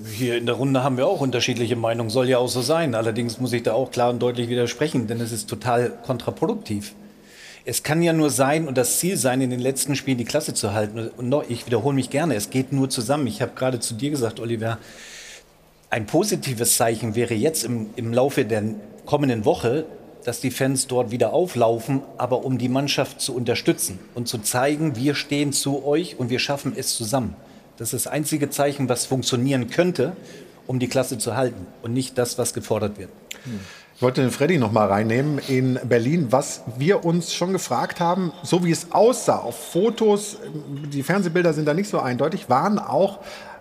[0.04, 2.94] Hier in der Runde haben wir auch unterschiedliche Meinungen, soll ja auch so sein.
[2.94, 6.94] Allerdings muss ich da auch klar und deutlich widersprechen, denn es ist total kontraproduktiv.
[7.64, 10.52] Es kann ja nur sein und das Ziel sein, in den letzten Spielen die Klasse
[10.52, 11.10] zu halten.
[11.16, 13.26] Und noch, ich wiederhole mich gerne, es geht nur zusammen.
[13.28, 14.78] Ich habe gerade zu dir gesagt, Oliver,
[15.90, 18.64] ein positives Zeichen wäre jetzt im, im Laufe der
[19.06, 19.84] kommenden Woche,
[20.24, 24.96] dass die Fans dort wieder auflaufen, aber um die Mannschaft zu unterstützen und zu zeigen,
[24.96, 27.36] wir stehen zu euch und wir schaffen es zusammen.
[27.76, 30.16] Das ist das einzige Zeichen, was funktionieren könnte,
[30.66, 33.10] um die Klasse zu halten und nicht das, was gefordert wird.
[34.02, 38.32] Ich wollte den Freddy noch mal reinnehmen in Berlin, was wir uns schon gefragt haben,
[38.42, 40.38] so wie es aussah auf Fotos,
[40.92, 43.20] die Fernsehbilder sind da nicht so eindeutig, waren auch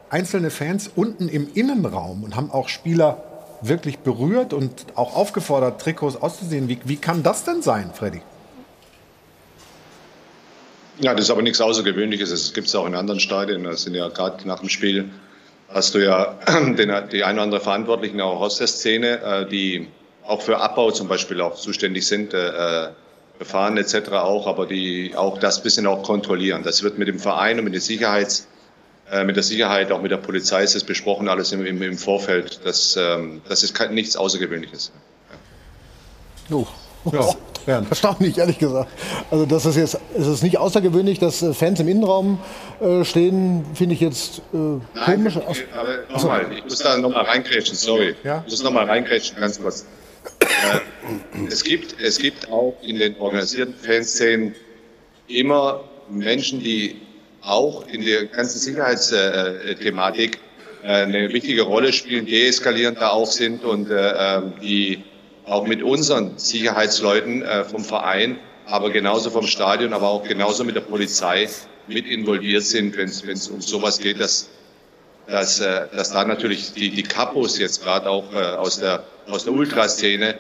[0.10, 3.24] einzelne Fans unten im Innenraum und haben auch Spieler
[3.62, 6.68] wirklich berührt und auch aufgefordert, Trikots auszusehen.
[6.68, 8.24] Wie, wie kann das denn sein, Freddy?
[11.02, 12.32] Ja, das ist aber nichts Außergewöhnliches.
[12.32, 13.66] Das gibt es auch in anderen Stadien.
[13.66, 15.12] Das sind ja gerade nach dem Spiel
[15.70, 19.88] hast du ja den, die ein oder andere Verantwortlichen auch aus der Szene, äh, die
[20.26, 22.90] auch für Abbau zum Beispiel auch zuständig sind, äh,
[23.40, 24.12] Befahren etc.
[24.12, 26.62] auch, aber die auch das bisschen auch kontrollieren.
[26.64, 28.48] Das wird mit dem Verein und mit der Sicherheits
[29.12, 31.98] äh, mit der Sicherheit, auch mit der Polizei ist es besprochen, alles im, im, im
[31.98, 32.62] Vorfeld.
[32.64, 34.92] Das, ähm, das ist kein, nichts Außergewöhnliches.
[36.50, 36.56] Ja.
[36.56, 36.68] Oh,
[37.68, 37.84] ja.
[37.90, 38.90] Erstaunlich, ehrlich gesagt.
[39.30, 42.40] Also das ist jetzt, es ist nicht außergewöhnlich, dass äh, Fans im Innenraum
[42.80, 45.36] äh, stehen, finde ich jetzt äh, Nein, komisch.
[45.36, 48.16] Okay, aber nochmal, ich muss da nochmal reingrätschen, sorry.
[48.24, 48.44] Ja?
[48.46, 49.86] Ich muss nochmal reingrätschen, ganz kurz.
[50.62, 54.56] Äh, es, gibt, es gibt auch in den organisierten Fanszenen
[55.28, 57.02] immer Menschen, die
[57.42, 60.40] auch in der ganzen Sicherheitsthematik
[60.84, 65.04] äh, eine wichtige Rolle spielen, deeskalierend da auch sind und äh, ähm, die
[65.46, 70.76] auch mit unseren Sicherheitsleuten äh, vom Verein, aber genauso vom Stadion, aber auch genauso mit
[70.76, 71.50] der Polizei
[71.88, 74.50] mit involviert sind, wenn es um sowas geht, dass,
[75.28, 80.38] dass, dass da natürlich die, die Kapos jetzt gerade auch aus der, aus der Ultraszene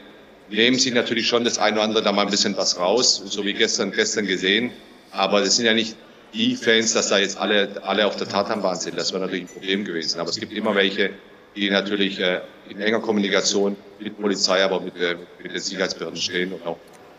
[0.52, 3.44] nehmen sich natürlich schon das eine oder andere da mal ein bisschen was raus, so
[3.46, 4.72] wie gestern, gestern gesehen.
[5.12, 5.96] Aber das sind ja nicht
[6.34, 8.98] die Fans, dass da jetzt alle, alle auf der Tatanbahn sind.
[8.98, 10.20] Das wäre natürlich ein Problem gewesen.
[10.20, 11.12] Aber es gibt immer welche,
[11.56, 16.54] die natürlich äh, in enger Kommunikation mit Polizei, aber mit, äh, mit den Sicherheitsbehörden stehen
[16.54, 16.78] und auch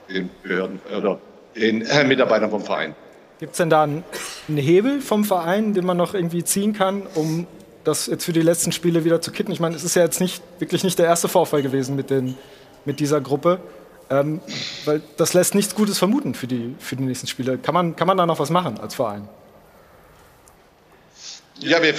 [0.09, 1.21] den Behörden oder
[1.55, 2.95] den äh, Mitarbeitern vom Verein.
[3.39, 4.05] Gibt es denn da einen
[4.49, 7.47] Hebel vom Verein, den man noch irgendwie ziehen kann, um
[7.85, 9.53] das jetzt für die letzten Spiele wieder zu kitten?
[9.53, 12.37] Ich meine, es ist ja jetzt nicht, wirklich nicht der erste Vorfall gewesen mit, den,
[12.85, 13.61] mit dieser Gruppe.
[14.11, 14.41] Ähm,
[14.85, 17.57] weil das lässt nichts Gutes vermuten für die, für die nächsten Spiele.
[17.59, 19.29] Kann man, kann man da noch was machen als Verein?
[21.61, 21.95] Ja, wir,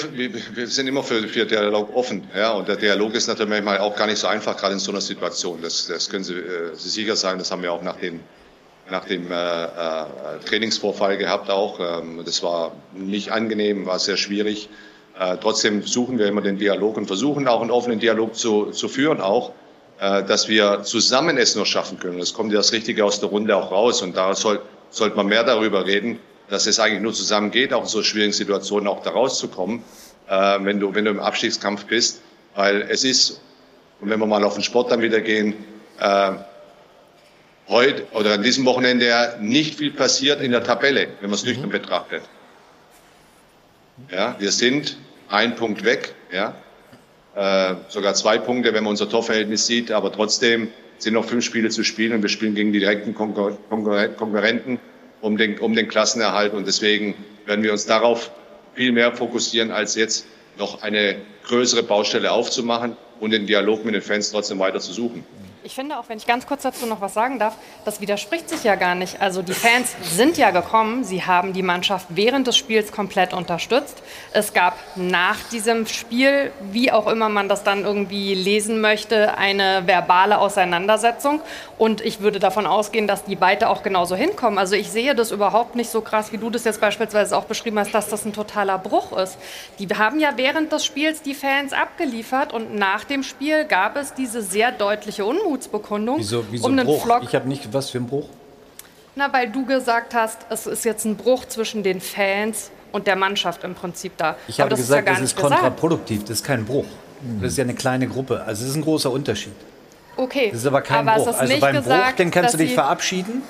[0.53, 2.27] wir, sind immer für, für Dialog offen.
[2.35, 4.91] Ja, und der Dialog ist natürlich manchmal auch gar nicht so einfach, gerade in so
[4.91, 5.59] einer Situation.
[5.61, 7.39] Das, das können Sie, äh, Sie sicher sagen.
[7.39, 8.19] Das haben wir auch nach dem,
[8.91, 9.69] nach dem äh, äh,
[10.45, 11.79] Trainingsvorfall gehabt auch.
[11.79, 14.69] Ähm, das war nicht angenehm, war sehr schwierig.
[15.17, 18.89] Äh, trotzdem suchen wir immer den Dialog und versuchen auch einen offenen Dialog zu, zu
[18.89, 19.53] führen auch.
[19.99, 22.19] Äh, dass wir zusammen es nur schaffen können.
[22.19, 25.27] Es kommt ja das Richtige aus der Runde auch raus und da soll, sollte man
[25.27, 29.03] mehr darüber reden, dass es eigentlich nur zusammen geht, auch in so schwierigen Situationen auch
[29.03, 29.83] da rauszukommen,
[30.27, 32.21] äh, wenn, du, wenn du im Abstiegskampf bist.
[32.55, 33.41] Weil es ist,
[34.01, 35.53] und wenn wir mal auf den Sport dann wieder gehen,
[35.99, 36.31] äh,
[37.67, 41.45] heute oder an diesem Wochenende ja nicht viel passiert in der Tabelle, wenn man es
[41.45, 41.71] nüchtern mhm.
[41.71, 42.23] betrachtet.
[44.11, 44.97] Ja, wir sind
[45.29, 46.55] ein Punkt weg, ja,
[47.35, 49.91] äh, sogar zwei Punkte, wenn man unser Torverhältnis sieht.
[49.91, 53.57] Aber trotzdem sind noch fünf Spiele zu spielen und wir spielen gegen die direkten Konkur
[53.69, 54.79] Konkurrenten
[55.21, 56.53] um den, um den Klassenerhalt.
[56.53, 57.15] Und deswegen
[57.45, 58.31] werden wir uns darauf
[58.75, 60.25] viel mehr fokussieren, als jetzt
[60.57, 61.15] noch eine
[61.45, 65.25] größere Baustelle aufzumachen und den Dialog mit den Fans trotzdem weiter zu suchen.
[65.65, 68.65] Ich finde auch, wenn ich ganz kurz dazu noch was sagen darf, das widerspricht sich
[68.65, 69.21] ja gar nicht.
[69.21, 74.03] Also die Fans sind ja gekommen, sie haben die Mannschaft während des Spiels komplett unterstützt.
[74.33, 79.83] Es gab nach diesem Spiel, wie auch immer man das dann irgendwie lesen möchte, eine
[79.85, 81.39] verbale Auseinandersetzung.
[81.77, 84.59] Und ich würde davon ausgehen, dass die weiter auch genauso hinkommen.
[84.59, 87.79] Also ich sehe das überhaupt nicht so krass, wie du das jetzt beispielsweise auch beschrieben
[87.79, 89.37] hast, dass das ein totaler Bruch ist.
[89.79, 94.13] Die haben ja während des Spiels die Fans abgeliefert und nach dem Spiel gab es
[94.13, 96.17] diese sehr deutliche Unmut Armutsbekundung.
[96.19, 97.03] Wieso, wieso um einen Bruch?
[97.03, 97.23] Flock.
[97.23, 98.27] Ich habe nicht, was für ein Bruch?
[99.15, 103.15] Na, weil du gesagt hast, es ist jetzt ein Bruch zwischen den Fans und der
[103.15, 104.35] Mannschaft im Prinzip da.
[104.47, 106.85] Ich habe gesagt, ist ja das ist kontraproduktiv, das ist kein Bruch.
[107.39, 108.43] Das ist ja eine kleine Gruppe.
[108.45, 109.53] Also es ist ein großer Unterschied.
[110.17, 110.49] Okay.
[110.51, 111.39] Das ist aber kein aber Bruch.
[111.39, 113.43] Also beim gesagt, Bruch, den kannst du dich verabschieden.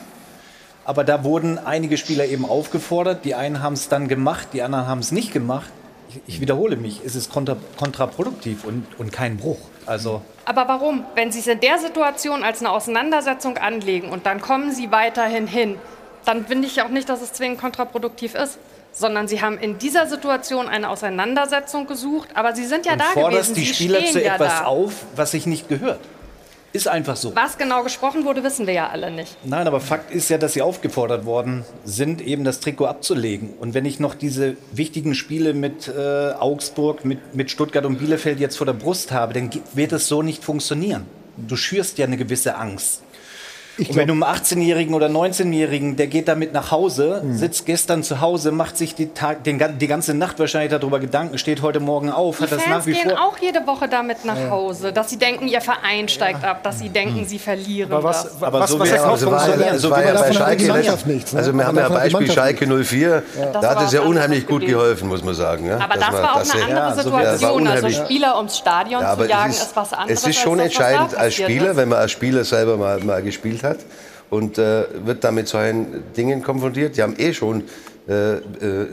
[0.86, 3.24] Aber da wurden einige Spieler eben aufgefordert.
[3.24, 5.72] Die einen haben es dann gemacht, die anderen haben es nicht gemacht.
[6.10, 9.58] Ich, ich wiederhole mich, es ist kontra, kontraproduktiv und, und kein Bruch.
[9.86, 11.06] Also Aber warum?
[11.16, 15.48] Wenn Sie es in der Situation als eine Auseinandersetzung anlegen und dann kommen Sie weiterhin
[15.48, 15.78] hin,
[16.26, 18.58] dann finde ich auch nicht, dass es zwingend kontraproduktiv ist.
[18.96, 23.06] Sondern Sie haben in dieser Situation eine Auseinandersetzung gesucht, aber Sie sind ja und da
[23.06, 23.56] forderst gewesen.
[23.56, 24.66] die Sie Spieler stehen zu ja etwas da.
[24.66, 26.00] auf, was sich nicht gehört.
[26.74, 27.36] Ist einfach so.
[27.36, 29.38] Was genau gesprochen wurde, wissen wir ja alle nicht.
[29.46, 33.52] Nein, aber Fakt ist ja, dass sie aufgefordert worden sind, eben das Trikot abzulegen.
[33.60, 38.40] Und wenn ich noch diese wichtigen Spiele mit äh, Augsburg, mit, mit Stuttgart und Bielefeld
[38.40, 41.06] jetzt vor der Brust habe, dann wird es so nicht funktionieren.
[41.38, 43.04] Du schürst ja eine gewisse Angst.
[43.78, 48.22] Und wenn du einen 18-Jährigen oder 19-Jährigen, der geht damit nach Hause, sitzt gestern zu
[48.22, 52.10] Hause, macht sich die, Tag, den, die ganze Nacht wahrscheinlich darüber Gedanken, steht heute Morgen
[52.12, 53.20] auf, Die hat das Fans nach wie gehen vor.
[53.22, 54.50] auch jede Woche damit nach Ja.
[54.50, 58.24] Hause, dass sie denken, ihr Verein steigt ab, dass sie denken, sie verlieren Aber was-
[58.24, 58.44] das.
[58.44, 59.40] Aber was- so was Ja, jetzt noch also war,
[59.98, 61.40] war ja bei hat Schalke Mannschaft nichts, ne?
[61.40, 64.46] Also wir haben ja hat Beispiel Schalke 04, Das da war hat es ja unheimlich
[64.48, 65.66] gut geholfen, muss man sagen.
[65.68, 65.80] Ja?
[65.80, 67.68] Aber das war auch eine andere Ja, das war Situation.
[67.68, 67.90] Also.
[67.90, 70.22] Spieler ums Stadion Ja, zu jagen, es ist, was anderes.
[70.22, 73.22] Es ist schon das, was entscheidend als Spieler, wenn man als Spieler selber mal, mal
[73.64, 73.80] hat
[74.30, 76.98] und äh, wird dann mit solchen Dingen konfrontiert.
[76.98, 77.64] Die haben eh schon
[78.08, 78.42] äh, äh,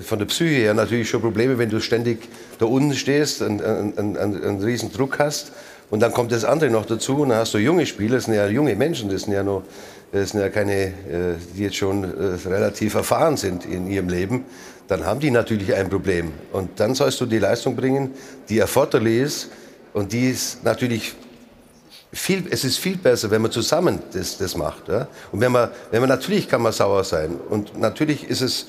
[0.03, 2.29] von der Psyche her natürlich schon Probleme, wenn du ständig
[2.59, 5.53] da unten stehst und einen, einen, einen riesen Druck hast.
[5.91, 8.35] Und dann kommt das andere noch dazu und dann hast du junge Spieler, das sind
[8.35, 9.65] ja junge Menschen, das sind ja noch,
[10.13, 10.93] das sind ja keine, äh,
[11.57, 14.45] die jetzt schon äh, relativ erfahren sind in ihrem Leben.
[14.87, 16.33] Dann haben die natürlich ein Problem.
[16.53, 18.11] Und dann sollst du die Leistung bringen,
[18.49, 19.51] die erforderlich ist.
[19.93, 21.15] Und die ist natürlich
[22.13, 24.89] viel, es ist viel besser, wenn man zusammen das, das macht.
[24.89, 25.09] Ja?
[25.33, 27.39] Und wenn man, wenn man, natürlich kann man sauer sein.
[27.49, 28.67] Und natürlich ist es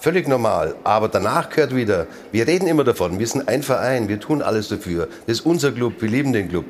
[0.00, 0.74] völlig normal.
[0.84, 4.68] Aber danach gehört wieder, wir reden immer davon, wir sind ein Verein, wir tun alles
[4.68, 5.08] dafür.
[5.26, 6.64] Das ist unser Club, wir lieben den Club.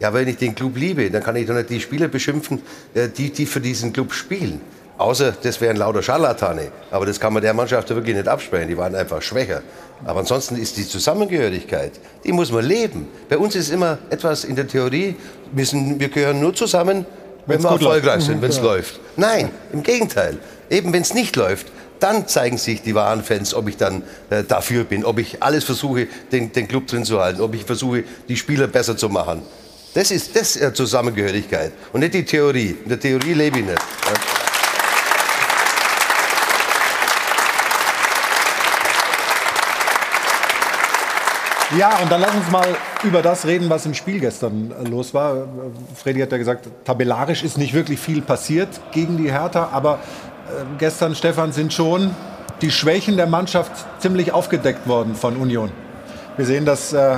[0.00, 2.60] Ja, wenn ich den Club liebe, dann kann ich doch nicht die Spieler beschimpfen,
[2.92, 4.60] äh, die, die für diesen Club spielen.
[5.02, 6.70] Außer, das wären lauter Scharlatane.
[6.90, 8.68] Aber das kann man der Mannschaft ja wirklich nicht absprechen.
[8.68, 9.62] Die waren einfach schwächer.
[10.04, 11.92] Aber ansonsten ist die Zusammengehörigkeit,
[12.24, 13.08] die muss man leben.
[13.28, 15.16] Bei uns ist immer etwas in der Theorie,
[15.52, 17.04] wir, sind, wir gehören nur zusammen,
[17.46, 18.26] wenn Wenn's wir erfolgreich läuft.
[18.26, 18.62] sind, Mhm, wenn es ja.
[18.62, 19.00] läuft.
[19.16, 20.38] Nein, im Gegenteil.
[20.70, 21.66] Eben wenn es nicht läuft,
[21.98, 25.64] dann zeigen sich die wahren Fans, ob ich dann äh, dafür bin, ob ich alles
[25.64, 29.42] versuche, den, den Club drin zu halten, ob ich versuche, die Spieler besser zu machen.
[29.94, 32.76] Das ist das äh, Zusammengehörigkeit und nicht die Theorie.
[32.84, 33.78] In der Theorie lebe ich nicht.
[33.78, 34.31] Ja.
[41.78, 42.66] Ja, und dann lass uns mal
[43.02, 45.36] über das reden, was im Spiel gestern äh, los war.
[45.36, 45.40] Äh,
[45.94, 50.64] Freddy hat ja gesagt, tabellarisch ist nicht wirklich viel passiert gegen die Hertha, aber äh,
[50.78, 52.14] gestern, Stefan, sind schon
[52.60, 55.70] die Schwächen der Mannschaft ziemlich aufgedeckt worden von Union.
[56.36, 57.16] Wir sehen das äh,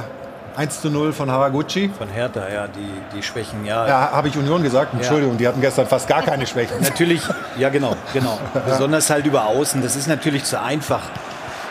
[0.56, 1.90] 1 zu 0 von Haraguchi.
[1.98, 3.88] Von Hertha, ja, die, die Schwächen, ja.
[3.88, 4.94] Ja, habe ich Union gesagt?
[4.94, 6.80] Entschuldigung, die hatten gestern fast gar keine Schwächen.
[6.80, 7.22] Natürlich,
[7.58, 8.38] ja genau, genau.
[8.66, 11.02] Besonders halt über Außen, das ist natürlich zu einfach.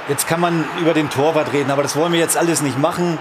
[0.10, 3.18] Jetzt kann man über den Torwart reden, aber das wollen wir jetzt alles nicht machen.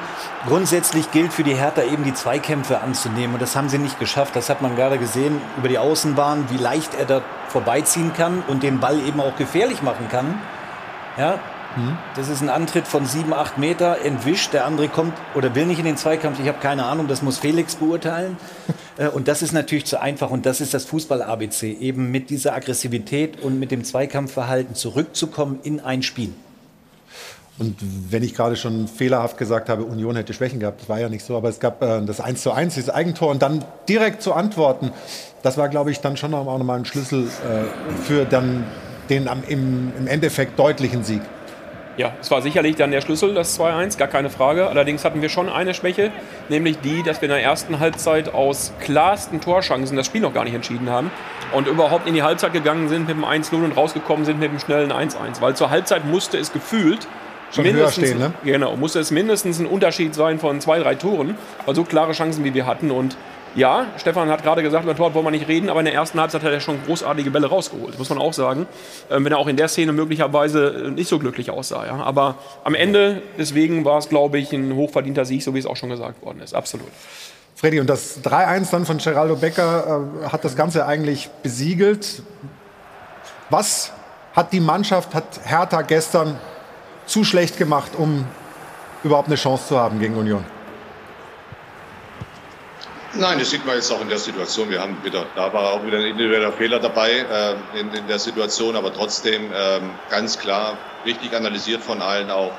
[0.48, 4.34] Grundsätzlich gilt für die Hertha eben die Zweikämpfe anzunehmen und das haben sie nicht geschafft.
[4.34, 8.64] Das hat man gerade gesehen über die Außenbahn, wie leicht er da vorbeiziehen kann und
[8.64, 10.40] den Ball eben auch gefährlich machen kann.
[11.16, 11.38] Ja,
[12.16, 14.52] das ist ein Antritt von sieben, acht Meter, entwischt.
[14.52, 16.40] Der andere kommt oder will nicht in den Zweikampf.
[16.40, 18.36] Ich habe keine Ahnung, das muss Felix beurteilen.
[18.98, 20.28] Äh, Und das ist natürlich zu einfach.
[20.28, 25.80] Und das ist das Fußball-ABC, eben mit dieser Aggressivität und mit dem Zweikampfverhalten zurückzukommen in
[25.80, 26.34] ein Spiel.
[27.62, 27.76] Und
[28.10, 31.24] wenn ich gerade schon fehlerhaft gesagt habe, Union hätte Schwächen gehabt, das war ja nicht
[31.24, 34.32] so, aber es gab äh, das 1 zu 1, dieses Eigentor und dann direkt zu
[34.32, 34.90] antworten,
[35.44, 38.64] das war, glaube ich, dann schon auch nochmal ein Schlüssel äh, für dann
[39.10, 41.22] den am, im, im Endeffekt deutlichen Sieg.
[41.96, 44.66] Ja, es war sicherlich dann der Schlüssel, das 2-1, gar keine Frage.
[44.66, 46.10] Allerdings hatten wir schon eine Schwäche,
[46.48, 50.42] nämlich die, dass wir in der ersten Halbzeit aus klarsten Torchancen das Spiel noch gar
[50.42, 51.12] nicht entschieden haben
[51.52, 54.58] und überhaupt in die Halbzeit gegangen sind mit dem 1-0 und rausgekommen sind mit dem
[54.58, 55.40] schnellen 1-1.
[55.40, 57.06] Weil zur Halbzeit musste es gefühlt
[57.52, 58.32] Schon höher stehen, ne?
[58.44, 61.36] Genau, musste es mindestens ein Unterschied sein von zwei, drei Toren,
[61.66, 62.90] weil so klare Chancen wie wir hatten.
[62.90, 63.16] Und
[63.54, 66.18] ja, Stefan hat gerade gesagt, über Tor wollen wir nicht reden, aber in der ersten
[66.18, 68.66] Halbzeit hat er schon großartige Bälle rausgeholt, muss man auch sagen.
[69.10, 71.84] Ähm, wenn er auch in der Szene möglicherweise nicht so glücklich aussah.
[71.84, 71.96] Ja.
[71.96, 75.76] Aber am Ende, deswegen war es, glaube ich, ein hochverdienter Sieg, so wie es auch
[75.76, 76.54] schon gesagt worden ist.
[76.54, 76.88] Absolut.
[77.54, 82.22] Freddy, und das 3-1 dann von Geraldo Becker äh, hat das Ganze eigentlich besiegelt.
[83.50, 83.92] Was
[84.32, 86.38] hat die Mannschaft, hat Hertha gestern
[87.06, 88.26] zu schlecht gemacht, um
[89.04, 90.44] überhaupt eine Chance zu haben gegen Union?
[93.14, 94.70] Nein, das sieht man jetzt auch in der Situation.
[94.70, 98.18] Wir haben wieder, da war auch wieder ein individueller Fehler dabei äh, in, in der
[98.18, 102.52] Situation, aber trotzdem ähm, ganz klar, richtig analysiert von allen auch.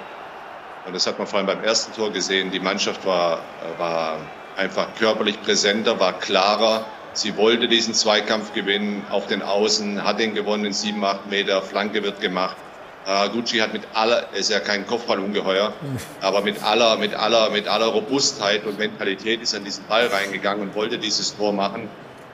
[0.86, 2.52] Und das hat man vor allem beim ersten Tor gesehen.
[2.52, 3.40] Die Mannschaft war,
[3.80, 4.18] war
[4.56, 6.86] einfach körperlich präsenter, war klarer,
[7.16, 11.62] Sie wollte diesen Zweikampf gewinnen auf den Außen, hat den gewonnen in sieben, acht Meter,
[11.62, 12.58] Flanke wird gemacht.
[13.06, 15.74] Äh, Gucci hat mit aller, ist ja kein Kopfballungeheuer,
[16.22, 20.68] aber mit aller, mit aller, mit aller Robustheit und Mentalität ist an diesen Ball reingegangen
[20.70, 21.90] und wollte dieses Tor machen.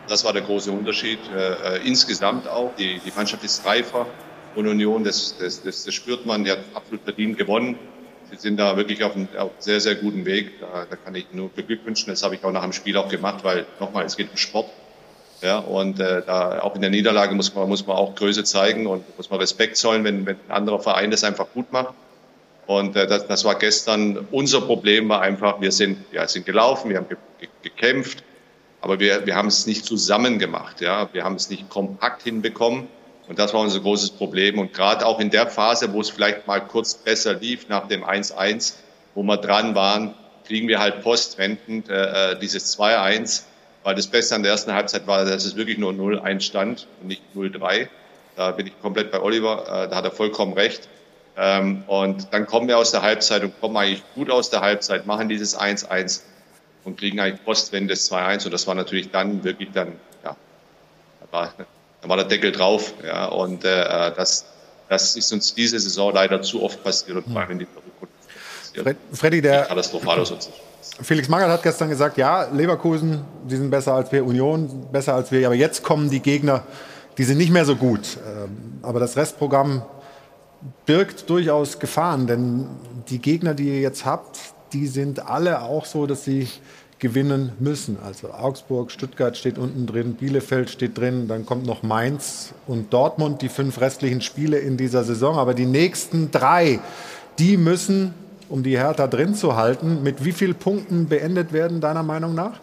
[0.07, 1.19] Das war der große Unterschied.
[1.35, 2.73] Äh, äh, insgesamt auch.
[2.77, 4.07] Die, die Mannschaft ist reifer
[4.55, 7.77] und Union, das, das, das, das spürt man, die hat absolut verdient gewonnen.
[8.31, 10.59] Sie sind da wirklich auf einem, auf einem sehr, sehr guten Weg.
[10.59, 12.07] Da, da kann ich nur beglückwünschen.
[12.07, 14.69] Das habe ich auch nach dem Spiel auch gemacht, weil nochmal, es geht um Sport.
[15.41, 18.87] Ja, und äh, da auch in der Niederlage muss man, muss man auch Größe zeigen
[18.87, 21.93] und muss man Respekt zollen, wenn, wenn ein anderer Verein das einfach gut macht.
[22.67, 26.89] Und äh, das, das war gestern unser Problem, war einfach, wir sind, ja, sind gelaufen,
[26.89, 28.23] wir haben ge ge gekämpft,
[28.81, 30.81] aber wir, wir haben es nicht zusammen gemacht.
[30.81, 31.09] Ja?
[31.13, 32.87] Wir haben es nicht kompakt hinbekommen.
[33.27, 34.59] Und das war unser großes Problem.
[34.59, 38.03] Und gerade auch in der Phase, wo es vielleicht mal kurz besser lief, nach dem
[38.03, 38.75] 1-1,
[39.15, 40.15] wo wir dran waren,
[40.45, 43.43] kriegen wir halt postwendend äh, äh dieses 2-1
[43.83, 47.07] weil das Beste an der ersten Halbzeit war, dass es wirklich nur 0-1 stand und
[47.07, 47.87] nicht 0-3.
[48.35, 50.87] Da bin ich komplett bei Oliver, äh, da hat er vollkommen recht.
[51.37, 55.05] Ähm, und dann kommen wir aus der Halbzeit und kommen eigentlich gut aus der Halbzeit,
[55.05, 56.21] machen dieses 1-1
[56.83, 58.45] und kriegen eigentlich Postwende des 2-1.
[58.45, 60.35] Und das war natürlich dann wirklich dann, ja,
[61.21, 61.53] da war,
[62.01, 62.93] da war der Deckel drauf.
[63.05, 64.45] Ja, und äh, das,
[64.89, 67.67] das ist uns diese Saison leider zu oft passiert und vor allem in die
[68.75, 70.49] Fred, Freddy, der katastrophal aus.
[71.01, 75.31] Felix Magath hat gestern gesagt, ja, Leverkusen, die sind besser als wir, Union besser als
[75.31, 76.63] wir, aber jetzt kommen die Gegner,
[77.17, 78.17] die sind nicht mehr so gut.
[78.25, 79.81] Ähm, aber das Restprogramm
[80.85, 82.67] birgt durchaus Gefahren, denn
[83.09, 84.39] die Gegner, die ihr jetzt habt,
[84.73, 86.47] die sind alle auch so, dass sie
[86.99, 87.97] gewinnen müssen.
[88.05, 93.41] Also Augsburg, Stuttgart steht unten drin, Bielefeld steht drin, dann kommt noch Mainz und Dortmund,
[93.41, 95.37] die fünf restlichen Spiele in dieser Saison.
[95.37, 96.79] Aber die nächsten drei,
[97.39, 98.13] die müssen
[98.49, 100.03] um die Hertha drin zu halten.
[100.03, 102.59] Mit wie vielen Punkten beendet werden, deiner Meinung nach?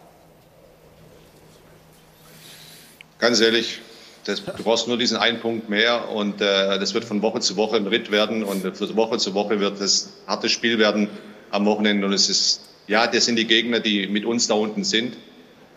[3.18, 3.80] Ganz ehrlich,
[4.24, 7.56] das, du brauchst nur diesen einen Punkt mehr und äh, das wird von Woche zu
[7.56, 9.90] Woche ein Ritt werden und von Woche zu Woche wird ein
[10.26, 11.08] hartes Spiel werden
[11.50, 14.84] am Wochenende und es ist, ja, das sind die Gegner, die mit uns da unten
[14.84, 15.16] sind.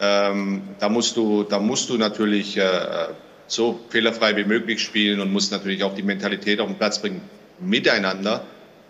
[0.02, 3.10] Ähm, da musst du, da musst du natürlich äh,
[3.48, 7.22] so fehlerfrei wie möglich spielen und musst natürlich auch die Mentalität auf den Platz bringen
[7.60, 8.44] miteinander.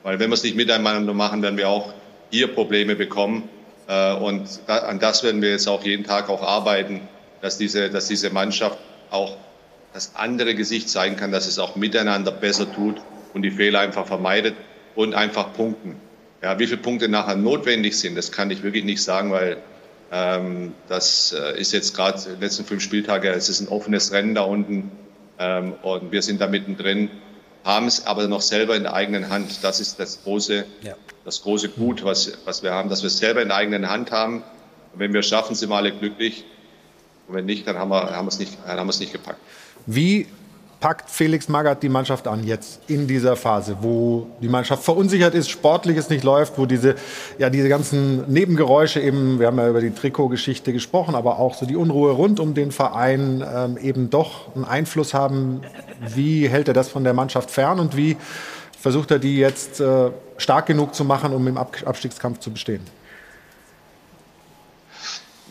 [0.04, 1.94] Weil wenn wir es nicht miteinander machen, werden wir auch
[2.32, 3.50] hier Probleme bekommen.
[3.88, 7.02] Äh, und an das werden wir jetzt auch jeden Tag auch arbeiten,
[7.42, 8.78] dass diese, dass diese Mannschaft
[9.12, 9.38] auch
[9.94, 13.02] das andere Gesicht zeigen kann, dass es auch miteinander besser tut
[13.34, 14.56] und die Fehler einfach vermeidet
[14.96, 15.96] und einfach punkten.
[16.42, 19.58] Ja, wie viele Punkte nachher notwendig sind, das kann ich wirklich nicht sagen, weil
[20.12, 24.42] ähm, das äh, ist jetzt gerade letzten fünf Spieltage, es ist ein offenes Rennen da
[24.42, 24.92] unten
[25.38, 27.10] ähm, und wir sind da mittendrin
[27.64, 29.64] haben es aber noch selber in der eigenen Hand.
[29.64, 30.96] Das ist das große, ja.
[31.26, 34.12] das große Gut, was, was wir haben, dass wir es selber in der eigenen Hand
[34.12, 34.44] haben.
[34.94, 36.46] Und wenn wir es schaffen, sind wir alle glücklich.
[37.28, 39.40] Und wenn nicht, dann haben wir, haben wir, es, nicht, haben wir es nicht gepackt.
[39.86, 40.28] Wie
[40.80, 45.50] packt Felix Magath die Mannschaft an jetzt in dieser Phase, wo die Mannschaft verunsichert ist,
[45.50, 46.96] sportliches nicht läuft, wo diese,
[47.38, 51.66] ja, diese ganzen Nebengeräusche eben, wir haben ja über die Trikotgeschichte gesprochen, aber auch so
[51.66, 55.62] die Unruhe rund um den Verein ähm, eben doch einen Einfluss haben.
[56.08, 58.16] Wie hält er das von der Mannschaft fern und wie
[58.80, 62.99] versucht er die jetzt äh, stark genug zu machen, um im Abstiegskampf zu bestehen?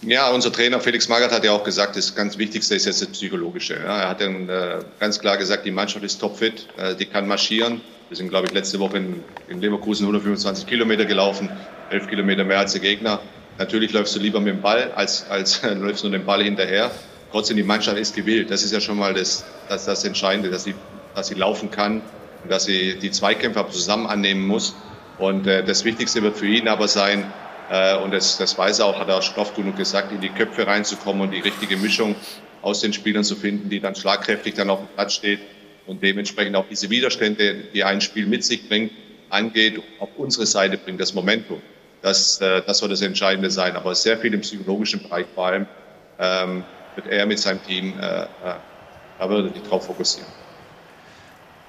[0.03, 3.09] Ja, unser Trainer Felix Magath hat ja auch gesagt, das ganz Wichtigste ist jetzt das
[3.09, 3.75] Psychologische.
[3.75, 7.81] Er hat dann äh, ganz klar gesagt, die Mannschaft ist topfit, äh, die kann marschieren.
[8.09, 11.51] Wir sind, glaube ich, letzte Woche in, in Leverkusen 125 Kilometer gelaufen,
[11.91, 13.21] 11 Kilometer mehr als der Gegner.
[13.59, 16.93] Natürlich läufst du lieber mit dem Ball, als, als äh, läufst du dem Ball hinterher.
[17.33, 18.53] Trotzdem, die Mannschaft ist gewillt.
[18.53, 20.75] Das ist ja schon mal das, das, das Entscheidende, dass sie,
[21.17, 22.03] dass sie laufen kann
[22.45, 24.77] und dass sie die Zweikämpfe zusammen annehmen muss.
[25.19, 27.33] Und äh, das Wichtigste wird für ihn aber sein,
[28.03, 31.23] und das, das weiß er auch, hat er oft genug gesagt, in die Köpfe reinzukommen
[31.23, 32.17] und die richtige Mischung
[32.63, 35.41] aus den Spielern zu finden, die dann schlagkräftig dann auf dem Platz steht
[35.87, 38.93] und dementsprechend auch diese Widerstände, die ein Spiel mit sich bringt,
[39.31, 41.61] angeht, auf unsere Seite bringt, das Momentum.
[42.03, 43.77] Das, äh, das soll das Entscheidende sein.
[43.77, 45.67] Aber sehr viel im psychologischen Bereich vor allem
[46.19, 46.65] ähm,
[46.95, 48.27] wird er mit seinem Team, äh, äh,
[49.19, 50.29] da würde ich drauf fokussieren.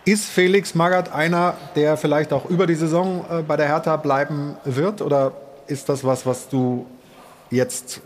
[0.06, 4.58] Ist Felix Magath einer, der vielleicht auch über die Saison äh, bei der Hertha bleiben
[4.64, 5.02] wird?
[5.02, 5.34] Oder
[5.70, 6.86] ist das was, was du
[7.52, 8.02] jetzt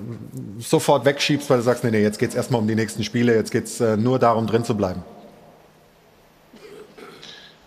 [0.59, 3.35] sofort wegschiebst, weil du sagst, nee, nee, jetzt geht es erstmal um die nächsten Spiele,
[3.35, 5.03] jetzt geht es äh, nur darum, drin zu bleiben?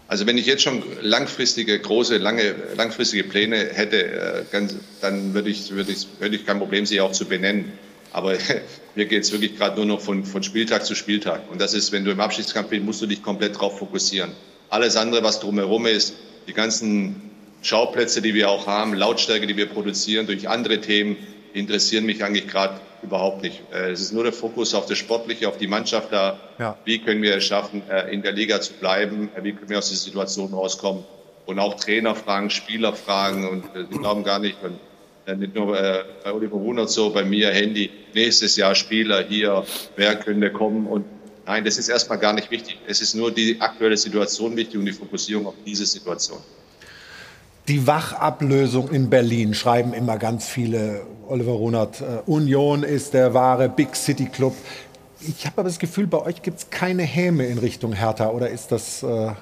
[0.08, 5.50] Also wenn ich jetzt schon langfristige, große, lange, langfristige Pläne hätte, äh, ganz, dann würde
[5.50, 7.72] ich, würde, ich, würde ich kein Problem sie auch zu benennen.
[8.12, 8.34] Aber
[8.94, 11.50] mir geht es wirklich gerade nur noch von, von Spieltag zu Spieltag.
[11.50, 14.30] Und das ist, wenn du im Abschiedskampf bist, musst du dich komplett darauf fokussieren.
[14.70, 16.14] Alles andere, was drumherum ist,
[16.46, 17.20] die ganzen
[17.66, 21.16] Schauplätze, die wir auch haben, Lautstärke, die wir produzieren durch andere Themen,
[21.52, 23.60] interessieren mich eigentlich gerade überhaupt nicht.
[23.72, 26.38] Äh, es ist nur der Fokus auf das Sportliche, auf die Mannschaft da.
[26.60, 26.78] Ja.
[26.84, 29.30] Wie können wir es schaffen, äh, in der Liga zu bleiben?
[29.34, 31.02] Äh, Wie können wir aus dieser Situation rauskommen?
[31.44, 34.78] Und auch Trainer fragen, Spieler fragen und die glauben gar nicht, wenn,
[35.26, 39.64] äh, nicht nur bei Oliver Wunert so, bei mir Handy, nächstes Jahr Spieler hier,
[39.96, 41.04] wer könnte kommen und
[41.48, 42.76] Nein, das ist erstmal gar nicht wichtig.
[42.88, 46.40] Es ist nur die aktuelle Situation wichtig und die Fokussierung auf diese Situation.
[47.68, 51.02] Die Wachablösung in Berlin schreiben immer ganz viele.
[51.28, 54.54] Oliver Runert, äh, Union ist der wahre Big City Club.
[55.20, 58.28] Ich habe aber das Gefühl, bei euch gibt es keine Häme in Richtung Hertha.
[58.30, 59.32] Oder ist das äh,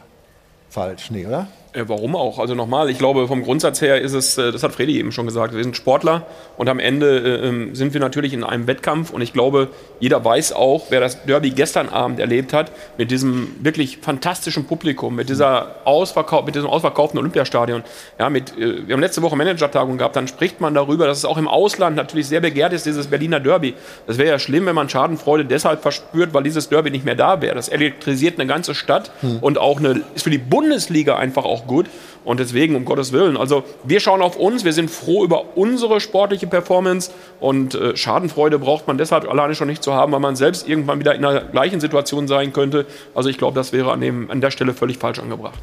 [0.71, 1.11] falsch?
[1.11, 1.49] Nee, oder?
[1.75, 2.39] Äh, warum auch?
[2.39, 5.27] Also nochmal, ich glaube, vom Grundsatz her ist es, äh, das hat Freddy eben schon
[5.27, 9.11] gesagt, wir sind Sportler und am Ende äh, ähm, sind wir natürlich in einem Wettkampf
[9.11, 9.69] und ich glaube,
[10.01, 15.17] jeder weiß auch, wer das Derby gestern Abend erlebt hat, mit diesem wirklich fantastischen Publikum,
[15.17, 17.83] mit, dieser Ausverkauf, mit diesem ausverkauften Olympiastadion.
[18.19, 21.39] Ja, mit, wir haben letzte Woche Managertagung gehabt, dann spricht man darüber, dass es auch
[21.39, 23.75] im Ausland natürlich sehr begehrt ist, dieses Berliner Derby.
[24.07, 27.41] Das wäre ja schlimm, wenn man Schadenfreude deshalb verspürt, weil dieses Derby nicht mehr da
[27.41, 27.55] wäre.
[27.55, 29.39] Das elektrisiert eine ganze Stadt Hm.
[29.41, 31.87] und auch eine, ist für die Bundesliga einfach auch gut.
[32.25, 36.01] Und deswegen, um Gottes Willen, also wir schauen auf uns, wir sind froh über unsere
[36.01, 40.35] sportliche Performance und äh, Schadenfreude braucht man deshalb alleine schon nicht zu haben, weil man
[40.35, 42.87] selbst irgendwann wieder in der gleichen Situation sein könnte.
[43.15, 45.59] Also ich glaube, das wäre an, dem, an der Stelle völlig falsch angebracht.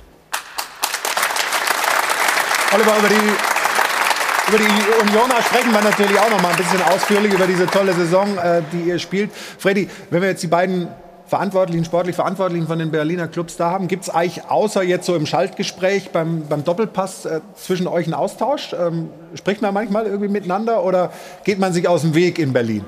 [2.73, 3.15] Oliver, über die,
[4.47, 7.93] über die Unioner sprechen wir natürlich auch noch mal ein bisschen ausführlich über diese tolle
[7.93, 9.31] Saison, äh, die ihr spielt.
[9.33, 10.87] Freddy, wenn wir jetzt die beiden
[11.31, 15.15] Verantwortlichen, sportlich Verantwortlichen von den Berliner Clubs da haben, gibt es eigentlich außer jetzt so
[15.15, 18.73] im Schaltgespräch beim, beim Doppelpass äh, zwischen euch einen Austausch?
[18.73, 21.13] Ähm, spricht man manchmal irgendwie miteinander oder
[21.45, 22.83] geht man sich aus dem Weg in Berlin?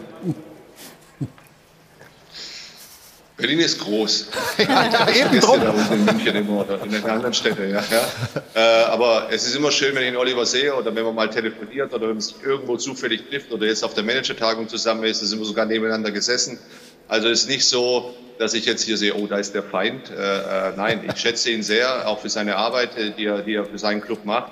[3.38, 4.28] Berlin ist groß.
[4.58, 5.62] Ja, eben drum.
[5.92, 7.70] in München immer oder in den anderen Städten.
[7.70, 8.42] Ja, ja.
[8.56, 11.30] Äh, aber es ist immer schön, wenn ich den Oliver sehe oder wenn man mal
[11.30, 15.22] telefoniert oder wenn man sich irgendwo zufällig trifft oder jetzt auf der Managertagung zusammen ist,
[15.22, 16.60] da sind wir sogar nebeneinander gesessen.
[17.08, 20.10] Also es ist nicht so, dass ich jetzt hier sehe, oh, da ist der Feind.
[20.10, 23.56] Äh, äh, nein, ich schätze ihn sehr, auch für seine Arbeit, äh, die er, die
[23.56, 24.52] er für seinen Club macht.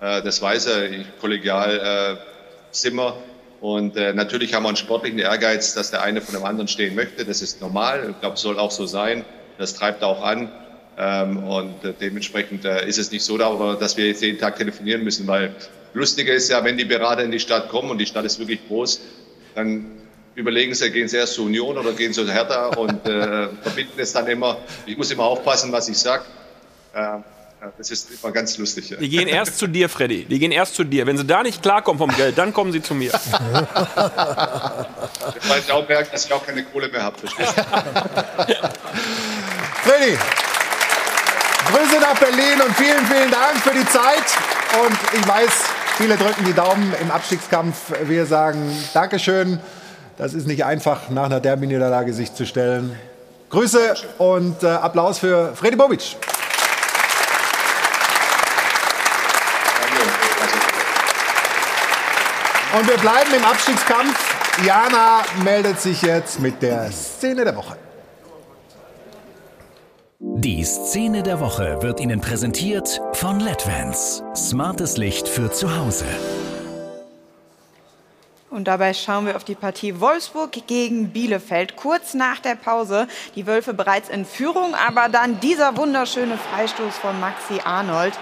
[0.00, 2.22] Äh, das weiß er, ich, kollegial äh,
[2.70, 3.16] sind wir.
[3.60, 6.94] Und äh, natürlich haben wir einen sportlichen Ehrgeiz, dass der eine von dem anderen stehen
[6.94, 7.24] möchte.
[7.24, 8.08] Das ist normal.
[8.10, 9.24] Ich glaube, soll auch so sein.
[9.58, 10.52] Das treibt auch an.
[10.98, 14.56] Ähm, und äh, dementsprechend äh, ist es nicht so, darüber, dass wir jetzt jeden Tag
[14.56, 15.54] telefonieren müssen, weil
[15.92, 18.66] lustiger ist ja, wenn die Berater in die Stadt kommen und die Stadt ist wirklich
[18.66, 19.00] groß,
[19.54, 19.90] dann
[20.36, 23.98] überlegen sie, gehen sie erst zur Union oder gehen sie zu Hertha und äh, verbinden
[23.98, 24.58] es dann immer.
[24.84, 26.22] Ich muss immer aufpassen, was ich sage.
[26.94, 27.18] Äh,
[27.78, 28.90] das ist immer ganz lustig.
[28.90, 28.98] Ja.
[28.98, 30.24] Die gehen erst zu dir, Freddy.
[30.26, 31.04] Die gehen erst zu dir.
[31.06, 33.10] Wenn sie da nicht klarkommen vom Geld, dann kommen sie zu mir.
[35.48, 37.16] Weil ich auch merke, dass ich auch keine Kohle mehr habe.
[39.82, 40.16] Freddy,
[41.72, 44.24] Grüße nach Berlin und vielen, vielen Dank für die Zeit.
[44.84, 45.64] Und ich weiß,
[45.96, 47.92] viele drücken die Daumen im Abstiegskampf.
[48.04, 49.58] Wir sagen Dankeschön.
[50.16, 52.98] Das ist nicht einfach, nach einer Derby-Niederlage sich zu stellen.
[53.50, 56.16] Grüße und äh, Applaus für Freddy Bobic.
[62.78, 64.36] Und wir bleiben im Abstiegskampf.
[64.64, 67.76] Jana meldet sich jetzt mit der Szene der Woche.
[70.18, 74.22] Die Szene der Woche wird Ihnen präsentiert von LEDVANCE.
[74.34, 76.06] Smartes Licht für zu Hause.
[78.48, 81.74] Und dabei schauen wir auf die Partie Wolfsburg gegen Bielefeld.
[81.74, 87.18] Kurz nach der Pause, die Wölfe bereits in Führung, aber dann dieser wunderschöne Freistoß von
[87.18, 88.14] Maxi Arnold.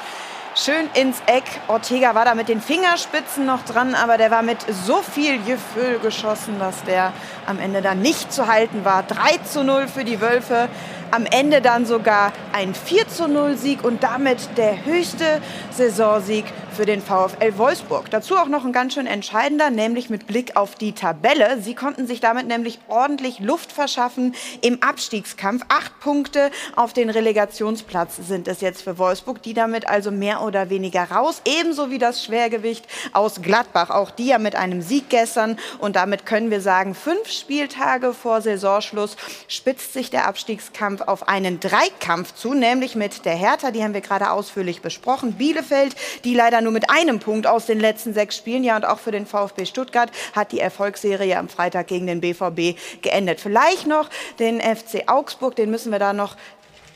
[0.56, 1.44] Schön ins Eck.
[1.68, 5.98] Ortega war da mit den Fingerspitzen noch dran, aber der war mit so viel Gefühl
[5.98, 7.12] geschossen, dass der
[7.46, 9.02] am Ende dann nicht zu halten war.
[9.02, 10.68] 3 zu 0 für die Wölfe.
[11.10, 15.40] Am Ende dann sogar ein 4 zu 0 Sieg und damit der höchste
[15.70, 18.10] Saisonsieg für den VfL Wolfsburg.
[18.10, 21.60] Dazu auch noch ein ganz schön entscheidender, nämlich mit Blick auf die Tabelle.
[21.60, 25.64] Sie konnten sich damit nämlich ordentlich Luft verschaffen im Abstiegskampf.
[25.68, 30.68] Acht Punkte auf den Relegationsplatz sind es jetzt für Wolfsburg, die damit also mehr oder
[30.68, 31.42] weniger raus.
[31.44, 33.90] Ebenso wie das Schwergewicht aus Gladbach.
[33.90, 35.58] Auch die ja mit einem Sieg gestern.
[35.78, 39.16] Und damit können wir sagen, fünf Spieltage vor Saisonschluss
[39.48, 44.00] spitzt sich der Abstiegskampf auf einen Dreikampf zu, nämlich mit der Hertha, die haben wir
[44.00, 45.34] gerade ausführlich besprochen.
[45.34, 48.98] Bielefeld, die leider nur mit einem Punkt aus den letzten sechs Spielen, ja und auch
[48.98, 53.40] für den VfB Stuttgart hat die Erfolgsserie am Freitag gegen den BVB geendet.
[53.40, 54.08] Vielleicht noch
[54.38, 56.36] den FC Augsburg, den müssen wir da noch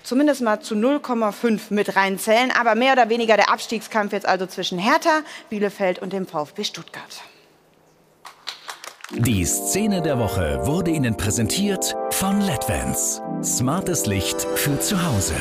[0.03, 2.51] zumindest mal zu 0,5 mit reinzählen.
[2.51, 5.21] Aber mehr oder weniger der Abstiegskampf jetzt also zwischen Hertha,
[5.51, 7.23] Bielefeld und dem VfB Stuttgart.
[9.17, 13.23] Die Szene der Woche wurde Ihnen präsentiert von LEDVANCE.
[13.43, 15.33] Smartes Licht für zu Hause.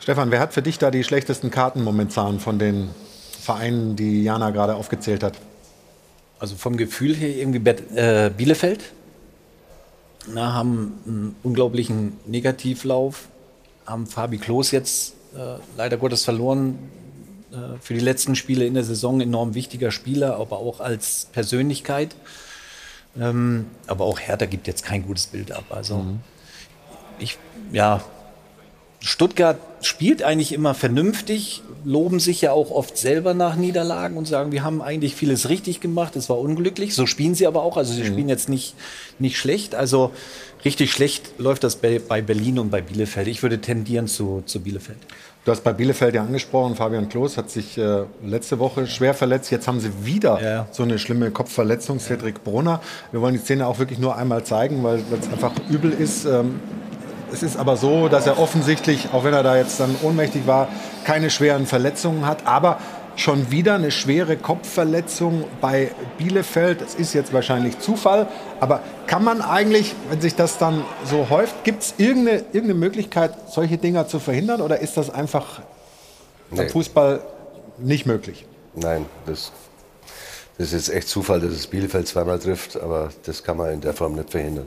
[0.00, 2.90] Stefan, wer hat für dich da die schlechtesten Karten momentan von den
[3.40, 5.34] Vereinen, die Jana gerade aufgezählt hat?
[6.40, 8.92] Also vom Gefühl her irgendwie äh, Bielefeld.
[10.26, 13.28] Na, haben einen unglaublichen Negativlauf,
[13.86, 16.78] haben Fabi Klos jetzt äh, leider Gottes verloren.
[17.56, 22.14] Äh, für die letzten Spiele in der Saison enorm wichtiger Spieler, aber auch als Persönlichkeit.
[23.18, 25.64] Ähm, aber auch Hertha gibt jetzt kein gutes Bild ab.
[25.70, 26.04] Also
[27.18, 27.38] ich,
[27.72, 28.02] ja,
[29.00, 34.52] Stuttgart spielt eigentlich immer vernünftig, loben sich ja auch oft selber nach Niederlagen und sagen,
[34.52, 36.94] wir haben eigentlich vieles richtig gemacht, es war unglücklich.
[36.94, 38.74] So spielen sie aber auch, also sie spielen jetzt nicht,
[39.18, 39.74] nicht schlecht.
[39.74, 40.12] Also
[40.64, 43.28] richtig schlecht läuft das bei, bei Berlin und bei Bielefeld.
[43.28, 44.98] Ich würde tendieren zu, zu Bielefeld.
[45.46, 49.52] Du hast bei Bielefeld ja angesprochen, Fabian Klos hat sich äh, letzte Woche schwer verletzt.
[49.52, 52.80] Jetzt haben sie wieder so eine schlimme Kopfverletzung, Cedric Brunner.
[53.12, 56.24] Wir wollen die Szene auch wirklich nur einmal zeigen, weil es einfach übel ist.
[56.24, 56.58] Ähm,
[57.32, 60.66] es ist aber so, dass er offensichtlich, auch wenn er da jetzt dann ohnmächtig war,
[61.04, 62.44] keine schweren Verletzungen hat.
[62.44, 62.78] Aber
[63.16, 66.80] schon wieder eine schwere Kopfverletzung bei Bielefeld.
[66.80, 68.28] Das ist jetzt wahrscheinlich Zufall.
[68.60, 73.34] Aber kann man eigentlich, wenn sich das dann so häuft, gibt es irgendeine, irgendeine Möglichkeit,
[73.50, 74.60] solche Dinger zu verhindern?
[74.60, 75.62] Oder ist das einfach
[76.50, 76.62] Nee.
[76.62, 77.20] im Fußball
[77.78, 78.46] nicht möglich?
[78.74, 79.50] Nein, das,
[80.58, 83.80] das ist jetzt echt Zufall, dass es Bielefeld zweimal trifft, aber das kann man in
[83.80, 84.66] der Form nicht verhindern.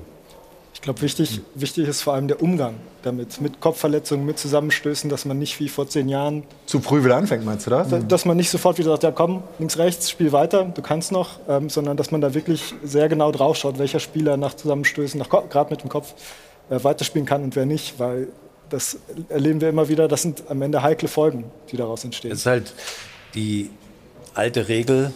[0.80, 5.25] Ich glaube, wichtig, wichtig ist vor allem der Umgang damit, mit Kopfverletzungen, mit Zusammenstößen, dass
[5.25, 7.89] man nicht wie vor zehn Jahren, Zu früh wieder anfängt, meinst du das?
[8.07, 11.32] dass man nicht sofort wieder sagt, ja komm, links, rechts, spiel weiter, du kannst noch,
[11.49, 15.30] ähm, sondern dass man da wirklich sehr genau drauf schaut, welcher Spieler nach Zusammenstößen, nach
[15.30, 16.13] gerade mit dem Kopf,
[16.69, 18.30] äh, weiterspielen kann und wer nicht, weil
[18.69, 22.32] das erleben wir immer wieder, das sind am Ende heikle Folgen, die daraus entstehen.
[22.32, 22.73] Es ist halt
[23.36, 23.69] die
[24.34, 25.11] alte Regel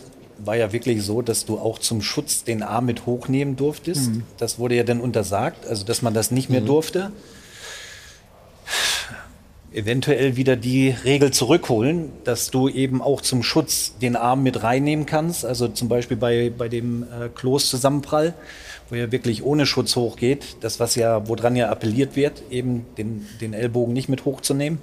[0.45, 4.09] war ja wirklich so, dass du auch zum Schutz den Arm mit hochnehmen durftest.
[4.11, 4.23] Mhm.
[4.37, 6.65] Das wurde ja dann untersagt, also dass man das nicht mehr Mhm.
[6.65, 7.11] durfte.
[9.71, 15.07] Eventuell wieder die Regel zurückholen, dass du eben auch zum Schutz den Arm mit reinnehmen
[15.07, 15.45] kannst.
[15.45, 18.35] Also zum Beispiel bei, bei dem äh, Kloß-Zusammenprall,
[18.89, 20.57] wo er wirklich ohne Schutz hochgeht.
[20.61, 24.77] Das, was ja, woran ja appelliert wird, eben den, den Ellbogen nicht mit hochzunehmen.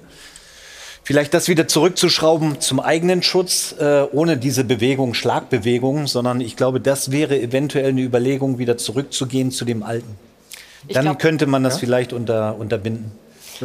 [1.03, 6.79] Vielleicht das wieder zurückzuschrauben zum eigenen Schutz, äh, ohne diese Bewegung, Schlagbewegung, sondern ich glaube,
[6.79, 10.15] das wäre eventuell eine Überlegung, wieder zurückzugehen zu dem Alten.
[10.89, 11.79] Dann glaub- könnte man das Ja?
[11.79, 13.11] vielleicht unter, unterbinden.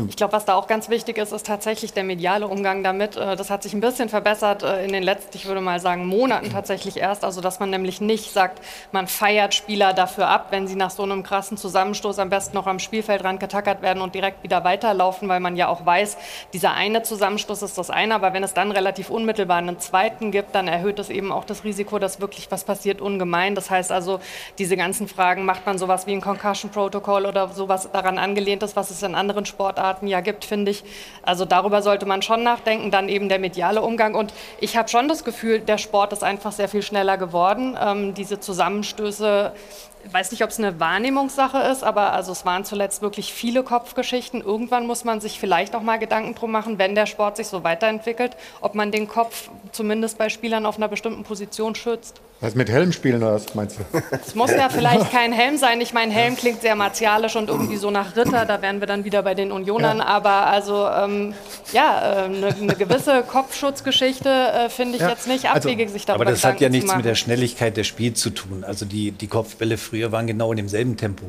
[0.08, 3.16] Ich glaube, was da auch ganz wichtig ist, ist tatsächlich der mediale Umgang damit.
[3.16, 6.06] Äh, Das hat sich ein bisschen verbessert äh, in den letzten, ich würde mal sagen,
[6.06, 7.24] Monaten tatsächlich erst.
[7.24, 8.60] Also, dass man nämlich nicht sagt,
[8.92, 12.66] man feiert Spieler dafür ab, wenn sie nach so einem krassen Zusammenstoß am besten noch
[12.66, 16.18] am Spielfeldrand getackert werden und direkt wieder weiterlaufen, weil man ja auch weiß,
[16.52, 20.54] dieser eine Zusammenstoß ist das eine, aber wenn es dann relativ unmittelbar einen zweiten gibt,
[20.54, 23.54] dann erhöht es eben auch das Risiko, dass wirklich was passiert, ungemein.
[23.54, 24.20] Das heißt also,
[24.58, 28.76] diese ganzen Fragen, macht man sowas wie ein Concussion Protocol oder sowas daran angelehnt ist,
[28.76, 30.84] was es in anderen Sportarten ja gibt, finde ich.
[31.22, 32.90] Also darüber sollte man schon nachdenken.
[32.90, 34.14] Dann eben der mediale Umgang.
[34.14, 37.76] Und ich habe schon das Gefühl, der Sport ist einfach sehr viel schneller geworden.
[37.80, 39.52] Ähm, diese Zusammenstöße,
[40.06, 43.62] ich weiß nicht, ob es eine Wahrnehmungssache ist, aber also es waren zuletzt wirklich viele
[43.62, 44.40] Kopfgeschichten.
[44.40, 47.64] Irgendwann muss man sich vielleicht auch mal Gedanken drum machen, wenn der Sport sich so
[47.64, 52.20] weiterentwickelt, ob man den Kopf zumindest bei Spielern auf einer bestimmten Position schützt.
[52.38, 53.98] Was mit Helm spielen oder was meinst du?
[54.26, 55.80] Es muss ja vielleicht kein Helm sein.
[55.80, 58.44] Ich meine, Helm klingt sehr martialisch und irgendwie so nach Ritter.
[58.44, 59.98] Da wären wir dann wieder bei den Unionern.
[59.98, 60.04] Ja.
[60.04, 61.32] Aber also, ähm,
[61.72, 65.08] ja, äh, eine, eine gewisse Kopfschutzgeschichte äh, finde ich Ja.
[65.08, 67.14] jetzt nicht Also, abwegig, sich darüber aber das hat ja Gedanken nichts mit der.
[67.14, 68.64] Schnelligkeit des Spiels zu tun.
[68.64, 71.24] Also die, die Kopfbälle früher waren genau in demselben Tempo.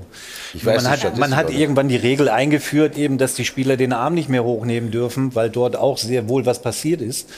[0.54, 3.94] Ich weiß man, hat, man hat irgendwann die Regel eingeführt, eben, dass die Spieler den
[3.94, 7.30] Arm nicht mehr hochnehmen dürfen, weil dort auch sehr wohl was passiert ist.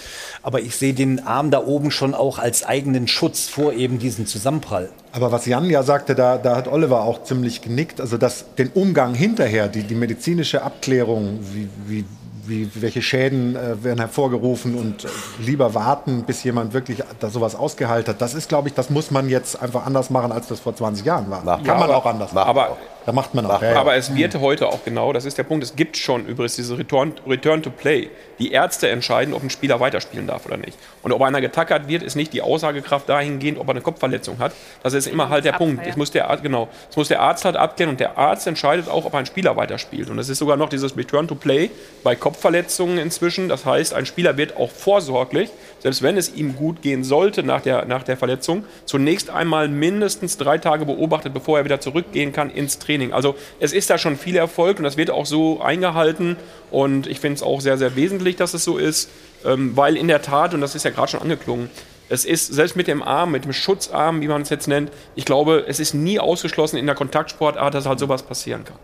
[0.42, 4.26] Aber ich sehe den Arm da oben schon auch als eigenen Schutz vor eben diesem
[4.26, 4.90] Zusammenprall.
[5.12, 8.00] Aber was Jan ja sagte, da, da hat Oliver auch ziemlich genickt.
[8.02, 12.06] Also dass den Umgang hinterher, die, die medizinische Abklärung, wie, wie,
[12.46, 15.06] wie, welche Schäden äh, werden hervorgerufen und
[15.40, 18.22] lieber warten, bis jemand wirklich da sowas ausgeheilt hat.
[18.22, 21.06] Das ist, glaube ich, das muss man jetzt einfach anders machen, als das vor 20
[21.06, 21.44] Jahren war.
[21.44, 22.50] Kann man aber- auch anders machen.
[22.50, 22.78] aber-
[23.10, 23.60] da macht man auch.
[23.64, 23.80] Ja, ja.
[23.80, 26.78] Aber es wird heute auch genau, das ist der Punkt, es gibt schon übrigens diese
[26.78, 28.10] Return, Return to Play.
[28.38, 30.78] Die Ärzte entscheiden, ob ein Spieler weiterspielen darf oder nicht.
[31.02, 34.54] Und ob einer getackert wird, ist nicht die Aussagekraft dahingehend, ob er eine Kopfverletzung hat.
[34.84, 35.88] Das ist immer halt der Punkt.
[35.88, 38.88] Es muss der, Arzt- genau, es muss der Arzt halt abklären und der Arzt entscheidet
[38.88, 40.10] auch, ob ein Spieler weiterspielt.
[40.12, 41.72] Und es ist sogar noch dieses Return to Play
[42.04, 43.50] bei Kopfverletzungen inzwischen.
[43.50, 45.50] Das heißt, ein Spieler wird auch vorsorglich,
[45.80, 50.38] selbst wenn es ihm gut gehen sollte nach der, nach der Verletzung, zunächst einmal mindestens
[50.38, 53.14] drei Tage beobachtet, bevor er wieder zurückgehen kann ins Training.
[53.14, 56.38] Also es ist da schon viel Erfolg und das wird auch so eingehalten.
[56.72, 59.10] Und ich finde es auch sehr, sehr wesentlich, dass es so ist,
[59.46, 61.70] ähm, weil in der Tat, und das ist ja gerade schon angeklungen,
[62.10, 65.26] es ist selbst mit dem Arm, mit dem Schutzarm, wie man es jetzt nennt, ich
[65.26, 68.78] glaube, es ist nie ausgeschlossen in der Kontaktsportart, dass halt sowas passieren kann.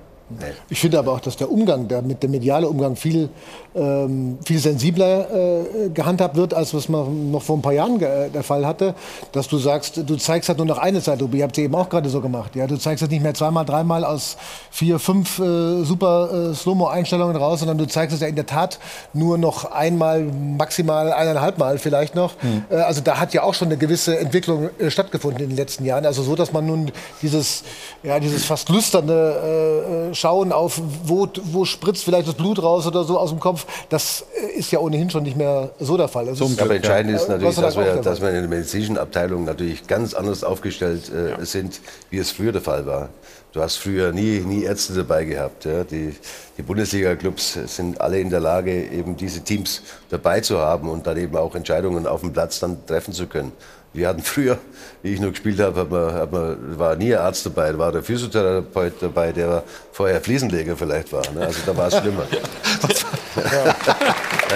[0.69, 3.29] Ich finde aber auch, dass der Umgang, der, mit dem mediale Umgang viel,
[3.75, 8.29] ähm, viel sensibler äh, gehandhabt wird, als was man noch vor ein paar Jahren äh,
[8.29, 8.95] der Fall hatte.
[9.33, 11.29] Dass du sagst, du zeigst halt nur noch eine Seite.
[11.31, 12.55] Ihr habt es eben auch gerade so gemacht.
[12.55, 12.65] Ja?
[12.65, 14.37] Du zeigst es nicht mehr zweimal, dreimal aus
[14.71, 18.79] vier, fünf äh, super äh, Slow-Mo-Einstellungen raus, sondern du zeigst es ja in der Tat
[19.13, 22.33] nur noch einmal, maximal eineinhalb Mal vielleicht noch.
[22.41, 22.65] Hm.
[22.71, 25.85] Äh, also da hat ja auch schon eine gewisse Entwicklung äh, stattgefunden in den letzten
[25.85, 26.05] Jahren.
[26.07, 27.63] Also so, dass man nun dieses,
[28.01, 33.19] ja, dieses fast lüsterne schauen auf, wo, wo spritzt vielleicht das Blut raus oder so
[33.19, 36.27] aus dem Kopf, das äh, ist ja ohnehin schon nicht mehr so der Fall.
[36.27, 40.13] Also aber entscheidend ist natürlich, dass wir, dass wir in der medizinischen Abteilung natürlich ganz
[40.13, 41.45] anders aufgestellt äh, ja.
[41.45, 43.09] sind, wie es früher der Fall war.
[43.55, 45.63] Du hast früher nie, nie Ärzte dabei gehabt.
[45.63, 45.85] Ja.
[45.85, 46.13] Die,
[46.57, 51.15] die Bundesliga-Clubs sind alle in der Lage, eben diese Teams dabei zu haben und dann
[51.15, 53.53] eben auch Entscheidungen auf dem Platz dann treffen zu können.
[53.93, 54.57] Wir hatten früher,
[55.05, 57.77] wie ich noch gespielt habe, hat man, hat man, war nie ein Arzt dabei, da
[57.77, 61.21] war der Physiotherapeut dabei, der vorher Fliesenleger vielleicht war.
[61.31, 61.45] Ne?
[61.45, 62.25] Also da war es schlimmer.
[62.31, 63.73] ja.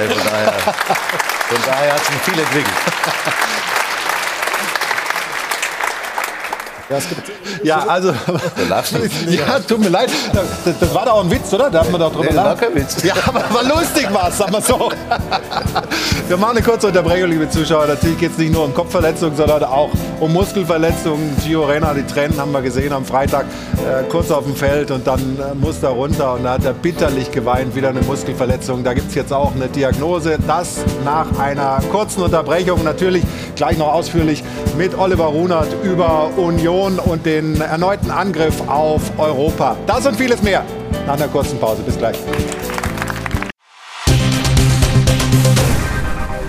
[0.08, 2.76] von daher, von daher hat sich viel entwickelt.
[6.90, 6.98] Ja,
[7.64, 8.10] ja also.
[9.30, 10.10] ja, tut mir leid.
[10.34, 11.70] Das, das, war doch auch ein Witz, oder?
[11.70, 12.60] Da haben wir doch drüber nee, lachen.
[12.60, 13.04] kein Witz.
[13.04, 14.92] Ja, aber war lustig war es, sagen wir so.
[16.28, 17.88] Wir machen eine kurze Unterbrechung, liebe Zuschauer.
[17.88, 21.36] Natürlich geht es nicht nur um Kopfverletzungen, sondern auch um Muskelverletzungen.
[21.44, 23.46] Gio Reyna, die Tränen haben wir gesehen am Freitag,
[23.78, 26.74] äh, kurz auf dem Feld und dann äh, muss er runter und da hat er
[26.74, 28.84] bitterlich geweint, wieder eine Muskelverletzung.
[28.84, 30.38] Da gibt es jetzt auch eine Diagnose.
[30.48, 32.84] Das nach einer kurzen Unterbrechung.
[32.84, 33.24] Natürlich
[33.56, 34.44] gleich noch ausführlich
[34.78, 39.76] mit Oliver Runert über Union Union und den erneuten Angriff auf Europa.
[39.86, 40.64] Das und vieles mehr
[41.06, 41.82] nach einer kurzen Pause.
[41.84, 42.18] Bis gleich.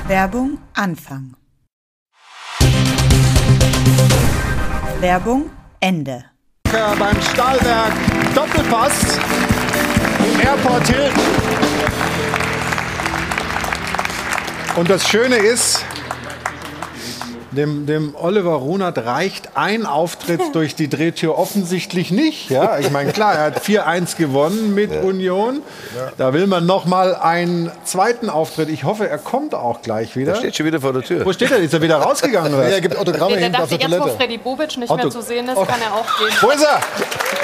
[0.06, 1.34] Werbung Anfang.
[5.00, 5.50] Werbung
[5.80, 6.24] Ende.
[6.98, 7.92] Beim Stahlwerk
[8.34, 9.18] Doppelpass
[10.24, 11.24] im Airport Hilton.
[14.76, 15.84] Und das Schöne ist,
[17.52, 22.50] dem, dem Oliver Runert reicht ein Auftritt durch die Drehtür offensichtlich nicht.
[22.50, 25.00] Ja, ich meine, klar, er hat 4-1 gewonnen mit ja.
[25.00, 25.62] Union.
[25.96, 26.12] Ja.
[26.16, 28.68] Da will man noch mal einen zweiten Auftritt.
[28.68, 30.32] Ich hoffe, er kommt auch gleich wieder.
[30.32, 31.24] Er steht schon wieder vor der Tür.
[31.24, 31.58] Wo steht er?
[31.58, 32.54] Ist er wieder rausgegangen?
[32.54, 32.68] Oder?
[32.68, 34.10] Ja, er gibt Autogramme nee, hinten auf der jetzt, Toilette.
[34.10, 35.02] wo Freddy Bobic nicht Otto.
[35.02, 35.64] mehr zu sehen ist, oh.
[35.64, 36.36] kann er auch gehen.
[36.40, 36.80] Wo ist er?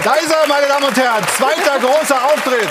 [0.04, 1.24] Da ist er, meine Damen und Herren.
[1.36, 2.68] Zweiter großer Auftritt.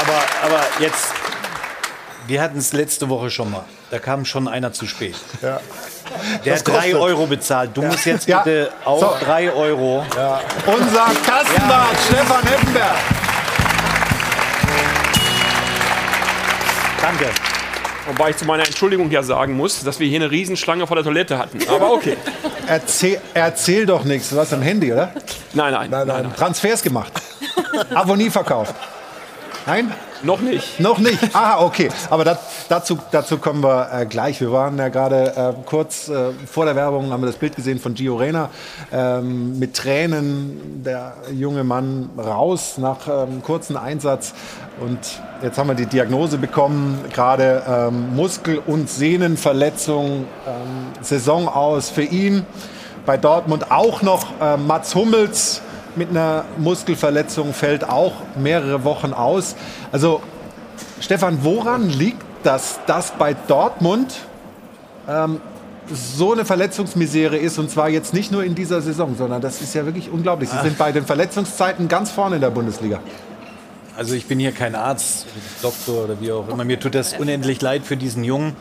[0.00, 1.25] aber, aber jetzt
[2.26, 3.64] wir hatten es letzte Woche schon mal.
[3.90, 5.14] Da kam schon einer zu spät.
[5.42, 5.60] Ja.
[6.44, 7.70] Der hat drei Euro bezahlt.
[7.74, 7.88] Du ja.
[7.88, 8.86] musst jetzt bitte ja.
[8.86, 9.24] auch so.
[9.24, 10.04] drei Euro.
[10.16, 10.40] Ja.
[10.66, 12.96] Unser Kassenwart, Stefan Heppenberg.
[17.02, 17.26] Danke.
[18.06, 21.04] Wobei ich zu meiner Entschuldigung ja sagen muss, dass wir hier eine Riesenschlange vor der
[21.04, 21.58] Toilette hatten.
[21.68, 22.16] Aber okay.
[22.68, 24.30] Erzähl, erzähl doch nichts.
[24.30, 25.12] Du hast am Handy, oder?
[25.52, 25.90] Nein, nein.
[25.90, 26.22] nein, nein.
[26.22, 26.36] nein.
[26.36, 27.12] Transfers gemacht.
[27.94, 28.74] Abonnie verkauft.
[29.66, 29.92] Nein?
[30.22, 30.78] Noch nicht.
[30.78, 31.18] Noch nicht.
[31.34, 31.88] Aha, okay.
[32.08, 32.38] Aber das,
[32.68, 34.40] dazu, dazu kommen wir äh, gleich.
[34.40, 37.80] Wir waren ja gerade äh, kurz äh, vor der Werbung, haben wir das Bild gesehen
[37.80, 38.48] von Gio Reyna.
[38.92, 44.34] Ähm, mit Tränen der junge Mann raus nach ähm, kurzen Einsatz.
[44.78, 45.00] Und
[45.42, 52.04] jetzt haben wir die Diagnose bekommen, gerade ähm, Muskel- und Sehnenverletzung, ähm, Saison aus für
[52.04, 52.46] ihn.
[53.04, 55.60] Bei Dortmund auch noch äh, Mats Hummels
[55.96, 59.56] mit einer Muskelverletzung fällt auch mehrere Wochen aus.
[59.92, 60.22] Also
[61.00, 64.14] Stefan, woran liegt das, dass bei Dortmund
[65.08, 65.40] ähm,
[65.92, 69.74] so eine Verletzungsmisere ist und zwar jetzt nicht nur in dieser Saison, sondern das ist
[69.74, 70.50] ja wirklich unglaublich.
[70.50, 73.00] Sie sind bei den Verletzungszeiten ganz vorne in der Bundesliga.
[73.96, 75.26] Also ich bin hier kein Arzt,
[75.62, 76.64] Doktor oder wie auch immer.
[76.64, 78.54] Mir tut das unendlich leid für diesen Jungen,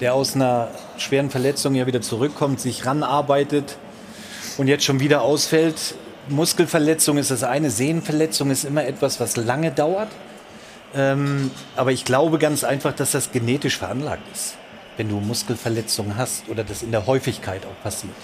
[0.00, 3.76] der aus einer schweren Verletzung ja wieder zurückkommt, sich ranarbeitet
[4.56, 5.94] und jetzt schon wieder ausfällt.
[6.28, 10.08] Muskelverletzung ist das eine, Sehnenverletzung ist immer etwas, was lange dauert.
[10.94, 14.56] Ähm, aber ich glaube ganz einfach, dass das genetisch veranlagt ist,
[14.96, 18.14] wenn du Muskelverletzungen hast oder das in der Häufigkeit auch passiert.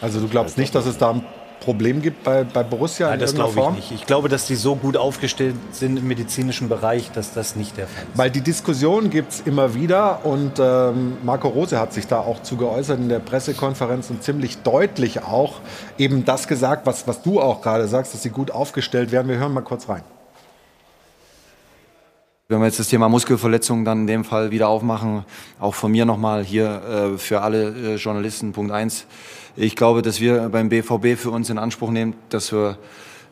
[0.00, 1.20] Also du glaubst nicht, dass es da
[1.60, 3.92] Problem gibt bei, bei Borussia Nein, das glaube ich nicht.
[3.92, 7.86] Ich glaube, dass die so gut aufgestellt sind im medizinischen Bereich, dass das nicht der
[7.86, 8.18] Fall ist.
[8.18, 12.42] Weil die Diskussion gibt es immer wieder und ähm, Marco Rose hat sich da auch
[12.42, 15.60] zu geäußert in der Pressekonferenz und ziemlich deutlich auch
[15.98, 19.28] eben das gesagt, was, was du auch gerade sagst, dass sie gut aufgestellt werden.
[19.28, 20.02] Wir hören mal kurz rein.
[22.50, 25.26] Wenn wir jetzt das Thema Muskelverletzung dann in dem Fall wieder aufmachen,
[25.60, 29.04] auch von mir nochmal hier äh, für alle äh, Journalisten, Punkt eins
[29.56, 32.78] ich glaube, dass wir beim BVB für uns in Anspruch nehmen, dass wir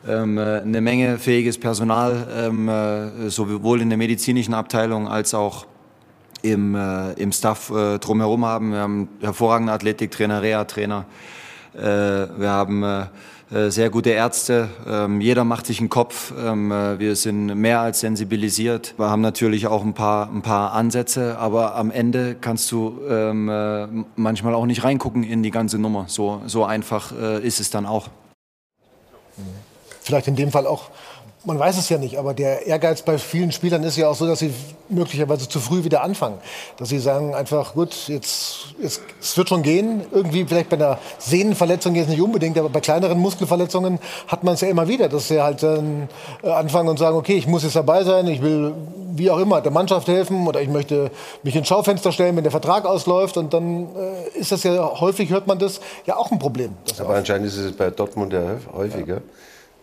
[0.07, 5.65] ähm, eine Menge fähiges Personal ähm, äh, sowohl in der medizinischen Abteilung als auch
[6.41, 8.71] im, äh, im Staff äh, drumherum haben.
[8.71, 11.05] Wir haben hervorragende Athletiktrainer, Reha-Trainer.
[11.73, 13.05] Äh, wir haben äh, äh,
[13.49, 14.69] sehr gute Ärzte.
[14.85, 16.33] Ähm, jeder macht sich einen Kopf.
[16.37, 18.93] Ähm, äh, wir sind mehr als sensibilisiert.
[18.97, 23.47] Wir haben natürlich auch ein paar, ein paar Ansätze, aber am Ende kannst du ähm,
[23.47, 23.87] äh,
[24.17, 26.05] manchmal auch nicht reingucken in die ganze Nummer.
[26.07, 28.09] So, so einfach äh, ist es dann auch.
[30.01, 30.89] Vielleicht in dem Fall auch
[31.45, 34.27] man weiß es ja nicht, aber der Ehrgeiz bei vielen Spielern ist ja auch so,
[34.27, 34.53] dass sie
[34.89, 36.39] möglicherweise zu früh wieder anfangen.
[36.77, 40.01] Dass sie sagen einfach, gut, jetzt, jetzt es wird schon gehen.
[40.11, 44.61] Irgendwie vielleicht bei einer Sehnenverletzung jetzt nicht unbedingt, aber bei kleineren Muskelverletzungen hat man es
[44.61, 46.09] ja immer wieder, dass sie halt dann
[46.43, 48.73] äh, anfangen und sagen, okay, ich muss jetzt dabei sein, ich will
[49.13, 51.11] wie auch immer der Mannschaft helfen oder ich möchte
[51.43, 55.29] mich ins Schaufenster stellen, wenn der Vertrag ausläuft und dann äh, ist das ja häufig
[55.29, 56.71] hört man das ja auch ein Problem.
[56.99, 59.15] Aber anscheinend ist es bei Dortmund ja häufiger.
[59.15, 59.21] Ja.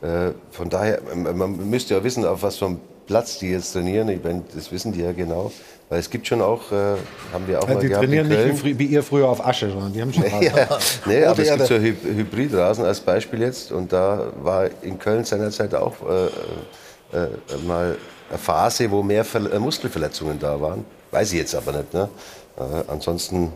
[0.04, 4.08] Äh, von daher, man müsste ja wissen, auf was für einem Platz die jetzt trainieren.
[4.10, 5.50] Ich meine, das wissen die ja genau.
[5.88, 6.96] Weil es gibt schon auch, äh,
[7.32, 9.70] haben wir auch ja, mal die gehabt trainieren nicht wie, wie, ihr früher auf Asche,
[9.70, 10.42] sondern die haben schon Rasen.
[10.56, 13.72] ja, nee, aber es gibt so Hy Hybridrasen als Beispiel jetzt.
[13.72, 17.28] Und da war in Köln seinerzeit auch äh, äh,
[17.66, 17.96] mal
[18.28, 20.84] eine Phase, wo mehr Ver äh, Muskelverletzungen da waren.
[21.10, 21.94] Weiß ich jetzt aber nicht.
[21.94, 22.08] Ne?
[22.58, 23.52] Äh, ansonsten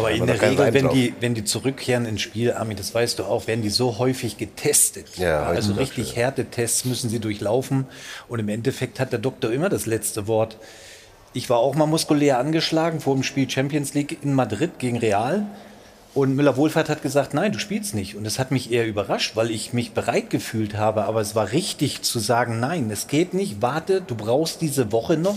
[0.00, 3.24] aber in der Regel, wenn die, wenn die zurückkehren ins Spiel, Armin, das weißt du
[3.24, 5.16] auch, werden die so häufig getestet.
[5.16, 7.86] Ja, also richtig Härtetests müssen sie durchlaufen.
[8.28, 10.56] Und im Endeffekt hat der Doktor immer das letzte Wort.
[11.32, 15.46] Ich war auch mal muskulär angeschlagen vor dem Spiel Champions League in Madrid gegen Real.
[16.12, 18.16] Und Müller-Wohlfahrt hat gesagt, nein, du spielst nicht.
[18.16, 21.04] Und das hat mich eher überrascht, weil ich mich bereit gefühlt habe.
[21.04, 25.16] Aber es war richtig zu sagen, nein, es geht nicht, warte, du brauchst diese Woche
[25.16, 25.36] noch,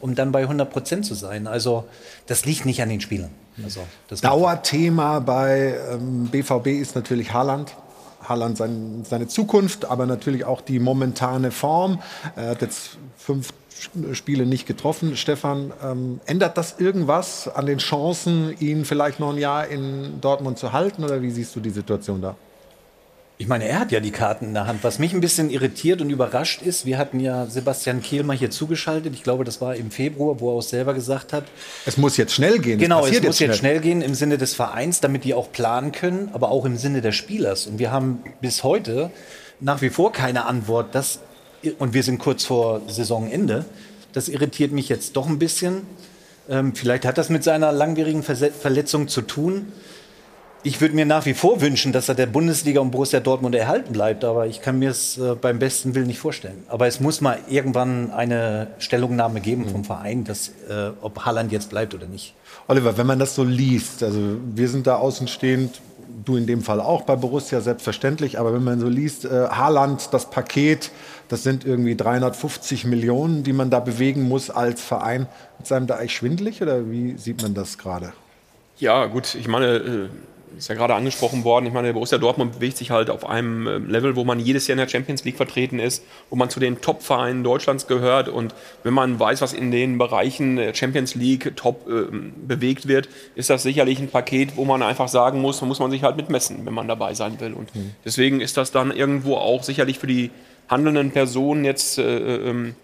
[0.00, 1.48] um dann bei 100 Prozent zu sein.
[1.48, 1.84] Also
[2.28, 3.30] das liegt nicht an den Spielern.
[3.62, 3.80] Also,
[4.20, 7.74] Dauerthema bei ähm, BVB ist natürlich Haaland.
[8.28, 12.00] Haaland sein, seine Zukunft, aber natürlich auch die momentane Form.
[12.36, 13.52] Er hat jetzt fünf
[14.12, 15.16] Spiele nicht getroffen.
[15.16, 20.58] Stefan, ähm, ändert das irgendwas an den Chancen, ihn vielleicht noch ein Jahr in Dortmund
[20.58, 21.04] zu halten?
[21.04, 22.36] Oder wie siehst du die Situation da?
[23.42, 24.84] Ich meine, er hat ja die Karten in der Hand.
[24.84, 28.52] Was mich ein bisschen irritiert und überrascht ist, wir hatten ja Sebastian Kehl mal hier
[28.52, 29.14] zugeschaltet.
[29.14, 31.42] Ich glaube, das war im Februar, wo er auch selber gesagt hat.
[31.84, 32.78] Es muss jetzt schnell gehen.
[32.78, 33.54] Genau, es muss jetzt schnell.
[33.54, 37.00] schnell gehen im Sinne des Vereins, damit die auch planen können, aber auch im Sinne
[37.00, 37.66] des Spielers.
[37.66, 39.10] Und wir haben bis heute
[39.58, 40.94] nach wie vor keine Antwort.
[40.94, 41.18] Das,
[41.80, 43.64] und wir sind kurz vor Saisonende.
[44.12, 45.82] Das irritiert mich jetzt doch ein bisschen.
[46.48, 49.72] Ähm, vielleicht hat das mit seiner langwierigen Verletzung zu tun
[50.64, 53.92] ich würde mir nach wie vor wünschen, dass er der Bundesliga und Borussia Dortmund erhalten
[53.92, 56.64] bleibt, aber ich kann mir es äh, beim besten Willen nicht vorstellen.
[56.68, 61.70] Aber es muss mal irgendwann eine Stellungnahme geben vom Verein, dass, äh, ob Haaland jetzt
[61.70, 62.34] bleibt oder nicht.
[62.68, 64.20] Oliver, wenn man das so liest, also
[64.54, 65.80] wir sind da außenstehend,
[66.24, 70.10] du in dem Fall auch bei Borussia selbstverständlich, aber wenn man so liest, äh, Haaland,
[70.12, 70.90] das Paket,
[71.28, 75.26] das sind irgendwie 350 Millionen, die man da bewegen muss als Verein.
[75.60, 78.12] Ist einem da eigentlich schwindelig oder wie sieht man das gerade?
[78.78, 80.08] Ja, gut, ich meine, äh,
[80.56, 83.66] ist ja gerade angesprochen worden, ich meine, der Borussia Dortmund bewegt sich halt auf einem
[83.66, 86.60] äh, Level, wo man jedes Jahr in der Champions League vertreten ist, wo man zu
[86.60, 88.28] den Top-Vereinen Deutschlands gehört.
[88.28, 92.04] Und wenn man weiß, was in den Bereichen Champions League top äh,
[92.46, 95.90] bewegt wird, ist das sicherlich ein Paket, wo man einfach sagen muss, da muss man
[95.90, 97.52] sich halt mitmessen, wenn man dabei sein will.
[97.52, 97.92] Und mhm.
[98.04, 100.30] deswegen ist das dann irgendwo auch sicherlich für die
[100.68, 102.74] handelnden Personen jetzt äh, äh ähm,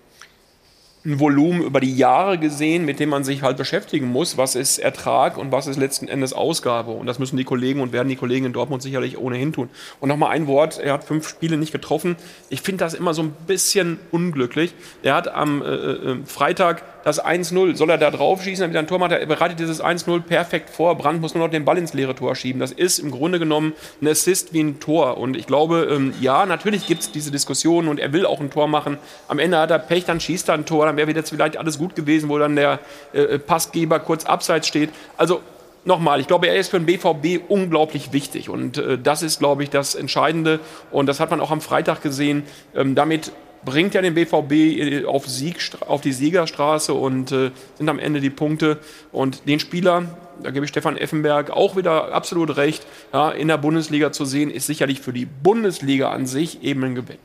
[1.09, 4.37] ein Volumen über die Jahre gesehen, mit dem man sich halt beschäftigen muss.
[4.37, 6.91] Was ist Ertrag und was ist letzten Endes Ausgabe?
[6.91, 9.71] Und das müssen die Kollegen und werden die Kollegen in Dortmund sicherlich ohnehin tun.
[10.01, 12.17] Und nochmal ein Wort, er hat fünf Spiele nicht getroffen.
[12.51, 14.75] Ich finde das immer so ein bisschen unglücklich.
[15.03, 18.81] Er hat am äh, äh, Freitag das 1-0, soll er da drauf schießen, dann wieder
[18.81, 20.97] ein Tor macht, er bereitet dieses 1-0 perfekt vor.
[20.97, 22.61] Brandt muss nur noch den Ball ins leere Tor schieben.
[22.61, 25.19] Das ist im Grunde genommen ein Assist wie ein Tor.
[25.19, 28.51] Und ich glaube, ähm, ja, natürlich gibt es diese Diskussion und er will auch ein
[28.51, 28.99] Tor machen.
[29.27, 31.79] Am Ende hat er Pech, dann schießt er ein Tor, dann wäre wieder vielleicht alles
[31.79, 32.79] gut gewesen, wo dann der
[33.13, 34.91] äh, Passgeber kurz abseits steht.
[35.17, 35.41] Also
[35.85, 38.49] nochmal, ich glaube, er ist für den BVB unglaublich wichtig.
[38.49, 40.61] Und äh, das ist, glaube ich, das Entscheidende.
[40.91, 42.45] Und das hat man auch am Freitag gesehen.
[42.75, 43.33] Ähm, damit
[43.65, 48.21] bringt ja den BVB äh, auf, Sieg, auf die Siegerstraße und äh, sind am Ende
[48.21, 48.79] die Punkte.
[49.13, 50.05] Und den Spieler,
[50.43, 54.51] da gebe ich Stefan Effenberg auch wieder absolut recht, ja, in der Bundesliga zu sehen,
[54.51, 57.19] ist sicherlich für die Bundesliga an sich eben ein Gewinn.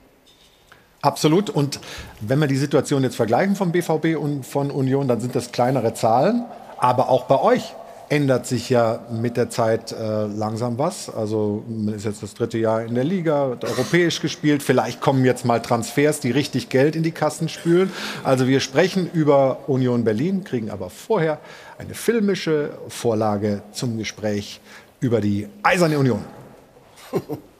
[1.01, 1.49] Absolut.
[1.49, 1.79] Und
[2.21, 5.93] wenn wir die Situation jetzt vergleichen vom BVB und von Union, dann sind das kleinere
[5.93, 6.45] Zahlen.
[6.77, 7.73] Aber auch bei euch
[8.09, 11.09] ändert sich ja mit der Zeit äh, langsam was.
[11.09, 14.63] Also man ist jetzt das dritte Jahr in der Liga, hat europäisch gespielt.
[14.63, 17.91] Vielleicht kommen jetzt mal Transfers, die richtig Geld in die Kassen spülen.
[18.23, 21.39] Also wir sprechen über Union Berlin, kriegen aber vorher
[21.77, 24.61] eine filmische Vorlage zum Gespräch
[24.99, 26.23] über die Eiserne Union.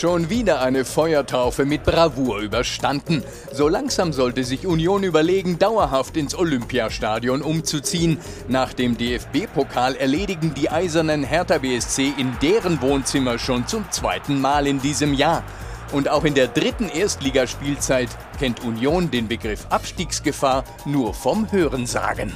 [0.00, 3.22] Schon wieder eine Feuertaufe mit Bravour überstanden.
[3.52, 8.16] So langsam sollte sich Union überlegen, dauerhaft ins Olympiastadion umzuziehen.
[8.48, 14.66] Nach dem DFB-Pokal erledigen die Eisernen Hertha BSC in deren Wohnzimmer schon zum zweiten Mal
[14.66, 15.44] in diesem Jahr.
[15.92, 22.32] Und auch in der dritten Erstligaspielzeit kennt Union den Begriff Abstiegsgefahr nur vom Hörensagen.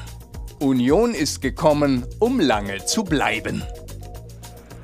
[0.59, 3.63] Union ist gekommen, um lange zu bleiben.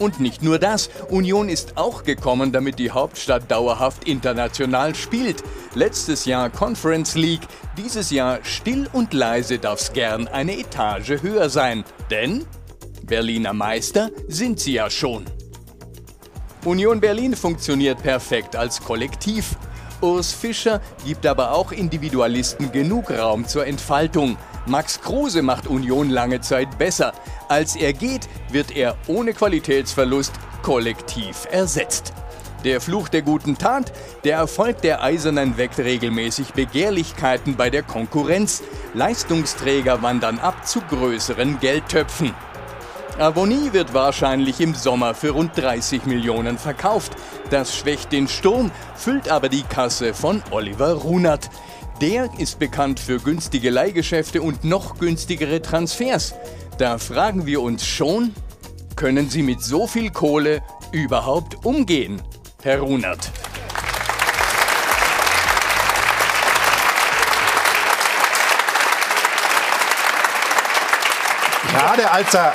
[0.01, 5.45] Und nicht nur das, Union ist auch gekommen, damit die Hauptstadt dauerhaft international spielt.
[5.75, 7.47] Letztes Jahr Conference League,
[7.77, 11.85] dieses Jahr still und leise darf's gern eine Etage höher sein.
[12.11, 12.47] Denn
[13.03, 15.27] Berliner Meister sind sie ja schon.
[16.65, 19.55] Union Berlin funktioniert perfekt als Kollektiv.
[20.01, 24.37] Urs Fischer gibt aber auch Individualisten genug Raum zur Entfaltung.
[24.67, 27.13] Max Kruse macht Union lange Zeit besser.
[27.49, 30.33] Als er geht, wird er ohne Qualitätsverlust
[30.63, 32.13] kollektiv ersetzt.
[32.65, 33.91] Der Fluch der guten Tat,
[34.25, 38.63] der Erfolg der Eisernen weckt regelmäßig Begehrlichkeiten bei der Konkurrenz.
[38.93, 42.35] Leistungsträger wandern ab zu größeren Geldtöpfen.
[43.21, 47.13] Avonie wird wahrscheinlich im Sommer für rund 30 Millionen verkauft.
[47.51, 51.51] Das schwächt den Sturm, füllt aber die Kasse von Oliver Runert.
[52.01, 56.33] Der ist bekannt für günstige Leihgeschäfte und noch günstigere Transfers.
[56.79, 58.35] Da fragen wir uns schon,
[58.97, 62.23] können Sie mit so viel Kohle überhaupt umgehen,
[62.63, 63.31] Herr Runert?
[71.71, 72.53] Gerade als er,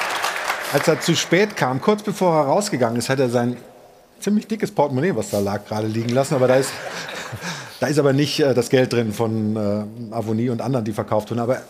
[0.76, 3.56] als er zu spät kam, kurz bevor er rausgegangen ist, hat er sein
[4.20, 6.36] ziemlich dickes Portemonnaie, was da lag, gerade liegen lassen.
[6.36, 6.72] Aber da ist,
[7.80, 11.32] da ist aber nicht äh, das Geld drin von äh, Avonie und anderen, die verkauft
[11.32, 11.40] wurden.
[11.40, 11.62] Aber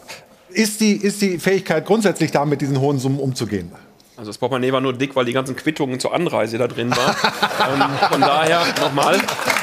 [0.49, 3.71] ist die, ist die Fähigkeit grundsätzlich da, mit diesen hohen Summen umzugehen?
[4.17, 7.15] Also das Portemonnaie war nur dick, weil die ganzen Quittungen zur Anreise da drin waren.
[7.73, 9.17] ähm, von daher nochmal.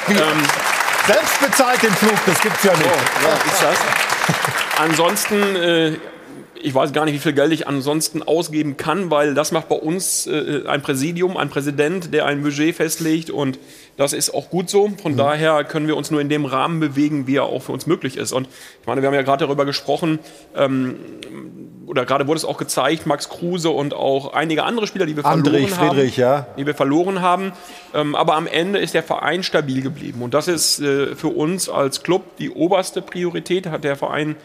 [0.08, 0.16] Ähm,
[1.08, 2.86] Selbst bezahlt den Flug, das gibt's ja nicht.
[2.86, 3.78] Oh, ja, ist das.
[4.78, 5.96] Ansonsten, äh,
[6.62, 9.76] ich weiß gar nicht, wie viel Geld ich ansonsten ausgeben kann, weil das macht bei
[9.76, 13.58] uns äh, ein Präsidium, ein Präsident, der ein Budget festlegt und
[13.96, 14.90] das ist auch gut so.
[15.02, 15.16] Von mhm.
[15.18, 18.16] daher können wir uns nur in dem Rahmen bewegen, wie er auch für uns möglich
[18.16, 18.32] ist.
[18.32, 18.48] Und
[18.80, 20.18] ich meine, wir haben ja gerade darüber gesprochen,
[20.56, 20.96] ähm,
[21.86, 25.26] oder gerade wurde es auch gezeigt, Max Kruse und auch einige andere Spieler, die wir
[25.26, 25.96] Andrich, verloren haben.
[25.96, 26.46] Friedrich, ja.
[26.56, 27.52] Die wir verloren haben.
[27.92, 30.22] Ähm, aber am Ende ist der Verein stabil geblieben.
[30.22, 34.36] Und das ist äh, für uns als Club die oberste Priorität, hat der Verein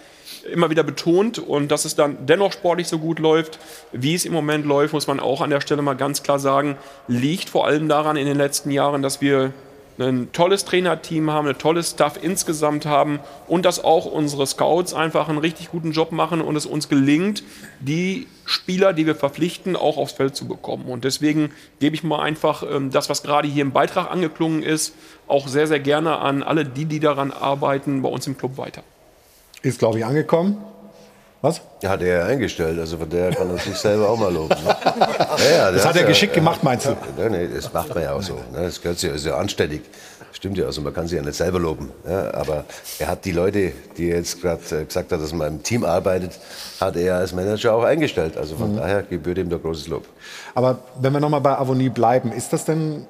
[0.52, 1.40] immer wieder betont.
[1.40, 3.60] Und dass es dann dennoch sportlich so gut läuft,
[3.92, 6.78] wie es im Moment läuft, muss man auch an der Stelle mal ganz klar sagen,
[7.08, 9.54] liegt vor allem daran in den letzten Jahren, dass wir
[10.00, 15.28] ein tolles Trainerteam haben, ein tolles Staff insgesamt haben und dass auch unsere Scouts einfach
[15.28, 17.44] einen richtig guten Job machen und es uns gelingt,
[17.80, 20.86] die Spieler, die wir verpflichten, auch aufs Feld zu bekommen.
[20.86, 24.94] Und deswegen gebe ich mal einfach ähm, das, was gerade hier im Beitrag angeklungen ist,
[25.28, 28.84] auch sehr, sehr gerne an alle die, die daran arbeiten, bei uns im Club weiter.
[29.62, 30.58] Ist, glaube ich, angekommen.
[31.42, 31.62] Was?
[31.86, 34.56] Hat er eingestellt, also von der kann er sich selber auch mal loben.
[34.64, 34.76] Ne?
[35.38, 36.98] Ja, ja, das hat er geschickt gemacht, meinst du?
[37.18, 38.34] Ja, nee, das macht man ja auch so.
[38.34, 38.64] Ne?
[38.64, 39.82] Das gehört sich, ist ja anständig.
[40.32, 41.92] Stimmt ja, also man kann sich ja nicht selber loben.
[42.10, 42.66] Ja, aber
[43.00, 45.84] er hat die Leute, die er jetzt gerade äh, gesagt hat, dass man im Team
[45.86, 46.40] arbeitet,
[46.82, 48.36] hat er als Manager auch eingestellt.
[48.36, 48.78] Also von Mhm.
[48.78, 50.06] daher gebührt ihm da großes Lob.
[50.56, 53.06] Aber wenn wir nochmal bei Avonie bleiben, ist das denn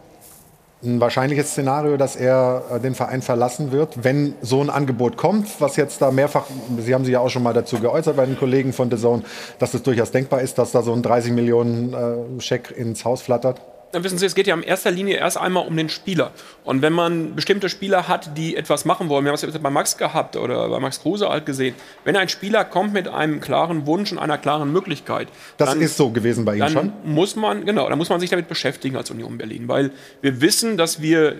[0.83, 5.59] ein wahrscheinliches Szenario, dass er äh, den Verein verlassen wird, wenn so ein Angebot kommt,
[5.59, 6.45] was jetzt da mehrfach,
[6.77, 9.23] Sie haben sich ja auch schon mal dazu geäußert bei den Kollegen von The Zone,
[9.59, 13.21] dass es durchaus denkbar ist, dass da so ein 30 Millionen äh, Scheck ins Haus
[13.21, 13.59] flattert?
[13.91, 16.31] Dann wissen Sie, es geht ja in erster Linie erst einmal um den Spieler.
[16.65, 19.69] Und wenn man bestimmte Spieler hat, die etwas machen wollen, wir haben es jetzt bei
[19.69, 21.73] Max gehabt oder bei Max Kruse halt gesehen,
[22.03, 25.95] wenn ein Spieler kommt mit einem klaren Wunsch und einer klaren Möglichkeit, Das dann, ist
[25.95, 26.93] so gewesen bei ihm dann schon.
[27.05, 30.75] muss man, genau, dann muss man sich damit beschäftigen als Union Berlin, weil wir wissen,
[30.77, 31.35] dass wir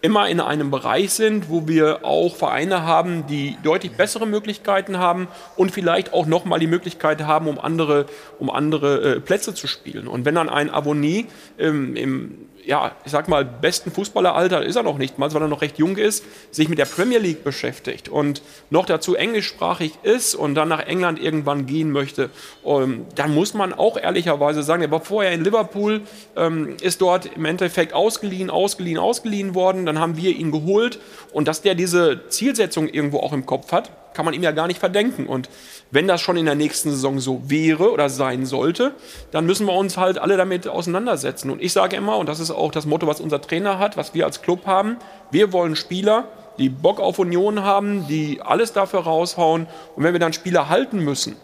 [0.00, 5.28] immer in einem Bereich sind, wo wir auch Vereine haben, die deutlich bessere Möglichkeiten haben
[5.56, 8.06] und vielleicht auch nochmal die Möglichkeit haben, um andere,
[8.38, 10.06] um andere äh, Plätze zu spielen.
[10.06, 11.26] Und wenn dann ein Abonnie
[11.58, 15.48] ähm, im ja, ich sag mal, besten Fußballeralter ist er noch nicht mal, weil er
[15.48, 20.34] noch recht jung ist, sich mit der Premier League beschäftigt und noch dazu englischsprachig ist
[20.34, 22.28] und dann nach England irgendwann gehen möchte,
[22.66, 26.02] ähm, dann muss man auch ehrlicherweise sagen, er war vorher in Liverpool,
[26.36, 31.00] ähm, ist dort im Endeffekt ausgeliehen, ausgeliehen, ausgeliehen worden, dann haben wir ihn geholt
[31.32, 34.66] und dass der diese Zielsetzung irgendwo auch im Kopf hat, kann man ihm ja gar
[34.66, 35.28] nicht verdenken.
[35.28, 35.48] Und
[35.92, 38.90] wenn das schon in der nächsten Saison so wäre oder sein sollte,
[39.30, 41.50] dann müssen wir uns halt alle damit auseinandersetzen.
[41.52, 44.14] Und ich sage immer, und das ist auch das Motto, was unser Trainer hat, was
[44.14, 44.96] wir als Club haben,
[45.30, 46.24] wir wollen Spieler,
[46.58, 49.68] die Bock auf Union haben, die alles dafür raushauen.
[49.94, 51.36] Und wenn wir dann Spieler halten müssen,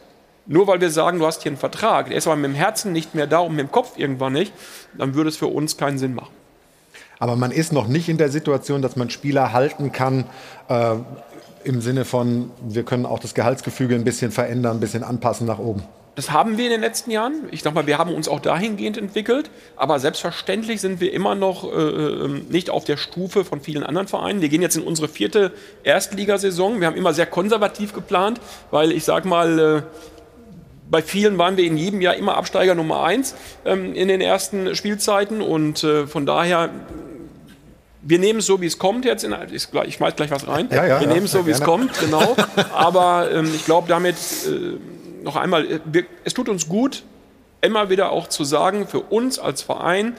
[0.47, 2.91] nur weil wir sagen, du hast hier einen Vertrag, der ist aber mit dem Herzen
[2.91, 4.53] nicht mehr da und mit dem Kopf irgendwann nicht,
[4.99, 6.35] dann würde es für uns keinen Sinn machen.
[7.21, 10.25] Aber man ist noch nicht in der Situation, dass man Spieler halten kann,
[10.69, 10.97] äh,
[11.65, 15.59] im Sinne von, wir können auch das Gehaltsgefüge ein bisschen verändern, ein bisschen anpassen nach
[15.59, 15.83] oben.
[16.15, 17.49] Das haben wir in den letzten Jahren.
[17.51, 19.51] Ich sag mal, wir haben uns auch dahingehend entwickelt.
[19.75, 24.07] Aber selbstverständlich sind wir immer noch äh, ähm, nicht auf der Stufe von vielen anderen
[24.07, 24.41] Vereinen.
[24.41, 25.51] Wir gehen jetzt in unsere vierte
[25.83, 26.81] Erstligasaison.
[26.81, 28.41] Wir haben immer sehr konservativ geplant,
[28.71, 29.83] weil ich sag mal, äh,
[30.89, 33.35] bei vielen waren wir in jedem Jahr immer Absteiger Nummer eins
[33.65, 35.41] ähm, in den ersten Spielzeiten.
[35.41, 36.71] Und äh, von daher
[38.07, 39.25] wir nehmen es so, wie es kommt jetzt.
[39.25, 40.69] In, ich, ich schmeiß gleich was rein.
[40.71, 42.37] Ja, ja, wir ja, nehmen es so, wie es kommt, genau.
[42.75, 44.79] Aber ähm, ich glaube, damit äh,
[45.23, 47.03] noch einmal, äh, wir, es tut uns gut,
[47.61, 50.17] immer wieder auch zu sagen, für uns als Verein,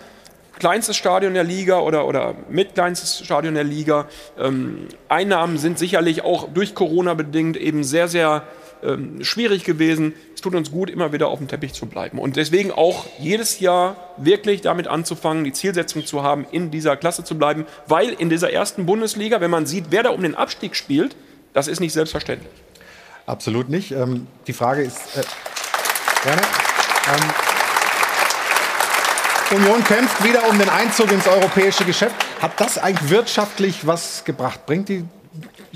[0.58, 4.08] kleinstes Stadion der Liga oder, oder mitkleinstes Stadion der Liga,
[4.40, 8.44] ähm, Einnahmen sind sicherlich auch durch Corona bedingt eben sehr, sehr
[8.86, 10.14] ähm, schwierig gewesen.
[10.34, 12.20] Es tut uns gut, immer wieder auf dem Teppich zu bleiben.
[12.20, 17.24] Und deswegen auch jedes Jahr wirklich damit anzufangen, die Zielsetzung zu haben, in dieser Klasse
[17.24, 20.76] zu bleiben, weil in dieser ersten Bundesliga, wenn man sieht, wer da um den Abstieg
[20.76, 21.16] spielt,
[21.54, 22.52] das ist nicht selbstverständlich.
[23.26, 23.92] Absolut nicht.
[23.92, 25.18] Ähm, die Frage ist.
[25.18, 25.24] Äh,
[26.24, 26.42] gerne.
[27.08, 27.56] Ähm,
[29.58, 32.16] Union kämpft wieder um den Einzug ins europäische Geschäft.
[32.42, 34.66] Hat das eigentlich wirtschaftlich was gebracht?
[34.66, 35.06] Bringt die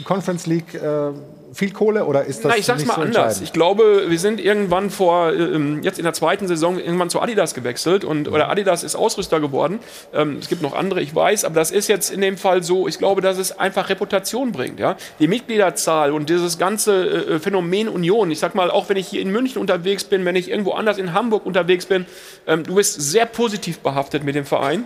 [0.03, 1.11] Conference League äh,
[1.53, 3.41] viel Kohle oder ist das Na, ich sag's mal so anders.
[3.41, 7.53] Ich glaube, wir sind irgendwann vor, ähm, jetzt in der zweiten Saison, irgendwann zu Adidas
[7.53, 9.79] gewechselt und oder Adidas ist Ausrüster geworden.
[10.13, 12.87] Ähm, es gibt noch andere, ich weiß, aber das ist jetzt in dem Fall so,
[12.87, 14.79] ich glaube, dass es einfach Reputation bringt.
[14.79, 14.95] Ja?
[15.19, 19.21] Die Mitgliederzahl und dieses ganze äh, Phänomen Union, ich sag mal, auch wenn ich hier
[19.21, 22.05] in München unterwegs bin, wenn ich irgendwo anders in Hamburg unterwegs bin,
[22.47, 24.85] ähm, du bist sehr positiv behaftet mit dem Verein.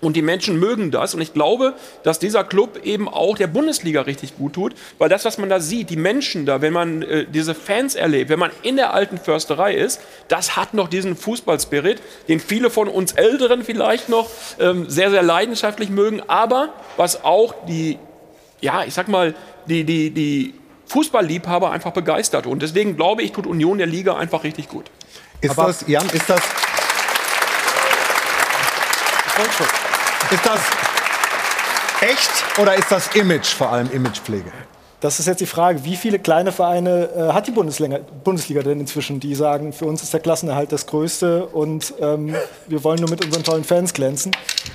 [0.00, 1.14] Und die Menschen mögen das.
[1.14, 1.74] Und ich glaube,
[2.04, 4.74] dass dieser Club eben auch der Bundesliga richtig gut tut.
[4.98, 8.30] Weil das, was man da sieht, die Menschen da, wenn man äh, diese Fans erlebt,
[8.30, 12.88] wenn man in der alten Försterei ist, das hat noch diesen Fußballspirit, den viele von
[12.88, 14.30] uns Älteren vielleicht noch
[14.60, 16.22] ähm, sehr, sehr leidenschaftlich mögen.
[16.28, 17.98] Aber was auch die,
[18.60, 19.34] ja, ich sag mal,
[19.66, 20.54] die, die, die
[20.86, 22.46] Fußballliebhaber einfach begeistert.
[22.46, 24.90] Und deswegen glaube ich, tut Union der Liga einfach richtig gut.
[25.40, 26.40] Ist das, Jan, ist das.
[30.30, 30.60] Ist das
[32.02, 34.52] echt oder ist das Image, vor allem Imagepflege?
[35.00, 38.78] Das ist jetzt die Frage, wie viele kleine Vereine äh, hat die Bundesliga, Bundesliga denn
[38.80, 42.34] inzwischen, die sagen, für uns ist der Klassenerhalt das Größte und ähm,
[42.66, 44.32] wir wollen nur mit unseren tollen Fans glänzen.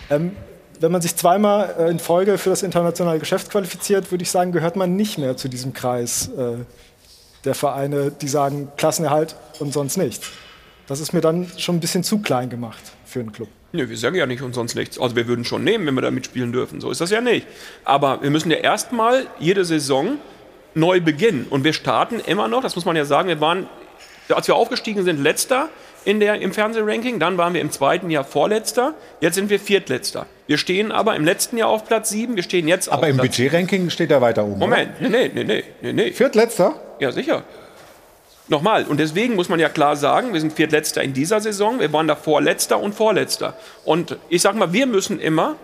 [0.10, 0.36] Ähm,
[0.80, 4.54] wenn man sich zweimal äh, in Folge für das internationale Geschäft qualifiziert, würde ich sagen,
[4.54, 6.64] gehört man nicht mehr zu diesem Kreis äh,
[7.45, 10.30] der Vereine, die sagen Klassenerhalt und sonst nichts.
[10.88, 13.49] Das ist mir dann schon ein bisschen zu klein gemacht für einen Club.
[13.76, 14.99] Nö, wir sagen ja nicht umsonst nichts.
[14.99, 16.80] Also wir würden schon nehmen, wenn wir da mitspielen dürfen.
[16.80, 17.47] So ist das ja nicht.
[17.84, 20.19] Aber wir müssen ja erstmal jede Saison
[20.76, 21.47] neu beginnen.
[21.49, 23.67] Und wir starten immer noch, das muss man ja sagen, wir waren,
[24.30, 25.69] als wir aufgestiegen sind, letzter
[26.05, 27.19] in der, im Fernsehranking.
[27.19, 28.93] Dann waren wir im zweiten Jahr vorletzter.
[29.21, 30.28] Jetzt sind wir viertletzter.
[30.45, 32.36] Wir stehen aber im letzten Jahr auf Platz sieben.
[32.36, 34.59] Wir stehen jetzt Aber auf im Platz Budgetranking steht er weiter oben.
[34.59, 36.11] Moment, nee, nee, nee, nee, nee, nee.
[36.11, 36.76] Viertletzter?
[36.99, 37.43] Ja, sicher.
[38.50, 41.94] Nochmal, und deswegen muss man ja klar sagen, wir sind Viertletzter in dieser Saison, wir
[41.94, 43.56] waren davor Letzter und Vorletzter.
[43.86, 45.56] Und ich sag mal, wir müssen immer,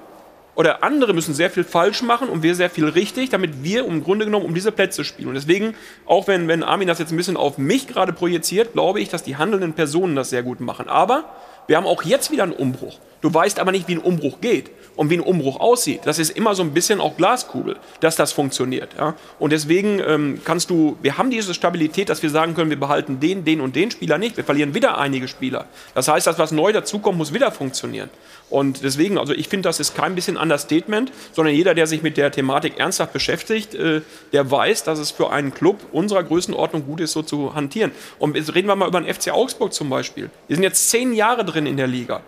[0.55, 4.03] oder andere müssen sehr viel falsch machen und wir sehr viel richtig, damit wir im
[4.03, 5.27] Grunde genommen um diese Plätze spielen.
[5.27, 5.75] Und deswegen,
[6.05, 9.23] auch wenn, wenn Armin das jetzt ein bisschen auf mich gerade projiziert, glaube ich, dass
[9.23, 10.87] die handelnden Personen das sehr gut machen.
[10.87, 11.25] Aber
[11.67, 12.97] wir haben auch jetzt wieder einen Umbruch.
[13.21, 16.01] Du weißt aber nicht, wie ein Umbruch geht und wie ein Umbruch aussieht.
[16.03, 18.89] Das ist immer so ein bisschen auch Glaskugel, dass das funktioniert.
[18.97, 19.15] Ja?
[19.39, 23.21] Und deswegen ähm, kannst du, wir haben diese Stabilität, dass wir sagen können, wir behalten
[23.21, 24.35] den, den und den Spieler nicht.
[24.35, 25.67] Wir verlieren wieder einige Spieler.
[25.95, 28.09] Das heißt, das, was neu dazukommt, muss wieder funktionieren.
[28.49, 32.17] Und deswegen, also ich finde, das ist kein bisschen Understatement, sondern jeder, der sich mit
[32.17, 34.01] der Thematik ernsthaft beschäftigt, äh,
[34.33, 37.91] der weiß, dass es für einen Club unserer Größenordnung gut ist, so zu hantieren.
[38.17, 40.29] Und jetzt reden wir mal über den FC Augsburg zum Beispiel.
[40.49, 42.21] Die sind jetzt zehn Jahre drin in der Liga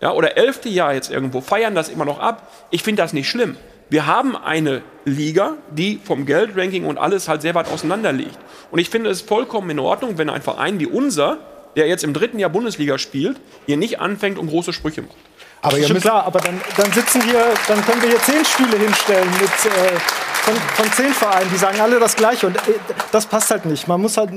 [0.00, 2.52] ja, oder elfte Jahr jetzt irgendwo, feiern das immer noch ab.
[2.70, 3.56] Ich finde das nicht schlimm.
[3.88, 8.36] Wir haben eine Liga, die vom Geldranking und alles halt sehr weit auseinander liegt.
[8.70, 11.38] Und ich finde es vollkommen in Ordnung, wenn ein Verein wie unser,
[11.76, 15.16] der jetzt im dritten Jahr Bundesliga spielt, hier nicht anfängt und große Sprüche macht.
[15.62, 19.28] Aber schon klar, aber dann, dann sitzen hier, dann können wir hier zehn Stühle hinstellen
[19.40, 19.98] mit äh,
[20.42, 22.74] von, von zehn Vereinen, die sagen alle das Gleiche und äh,
[23.10, 23.88] das passt halt nicht.
[23.88, 24.30] Man muss halt,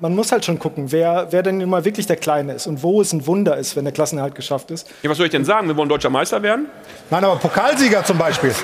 [0.00, 3.00] man muss halt schon gucken, wer, wer denn immer wirklich der Kleine ist und wo
[3.00, 4.88] es ein Wunder ist, wenn der Klassenerhalt geschafft ist.
[5.02, 5.68] Ja, was soll ich denn sagen?
[5.68, 6.66] Wir wollen deutscher Meister werden?
[7.10, 8.54] Nein, aber Pokalsieger zum Beispiel.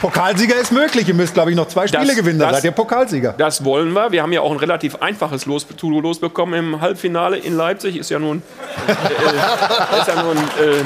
[0.00, 1.08] Pokalsieger ist möglich.
[1.08, 2.38] Ihr müsst, glaube ich, noch zwei Spiele gewinnen.
[2.38, 3.34] Dann seid ihr Pokalsieger.
[3.36, 4.12] Das wollen wir.
[4.12, 7.96] Wir haben ja auch ein relativ einfaches Los, Los bekommen im Halbfinale in Leipzig.
[7.96, 8.42] Ist ja nun.
[8.86, 8.92] Äh,
[9.98, 10.36] ist ja nun.
[10.36, 10.84] Äh,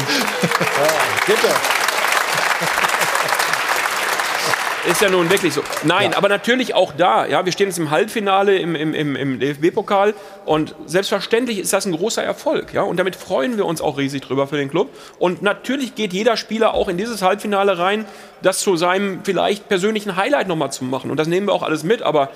[4.88, 5.62] ist ja nun wirklich so.
[5.84, 7.26] Nein, aber natürlich auch da.
[7.26, 10.14] Ja, wir stehen jetzt im Halbfinale im, im, im, im DFB-Pokal
[10.44, 12.72] und selbstverständlich ist das ein großer Erfolg.
[12.72, 14.90] Ja, und damit freuen wir uns auch riesig drüber für den Club.
[15.18, 18.06] Und natürlich geht jeder Spieler auch in dieses Halbfinale rein,
[18.42, 21.10] das zu seinem vielleicht persönlichen Highlight nochmal zu machen.
[21.10, 22.02] Und das nehmen wir auch alles mit.
[22.02, 22.30] Aber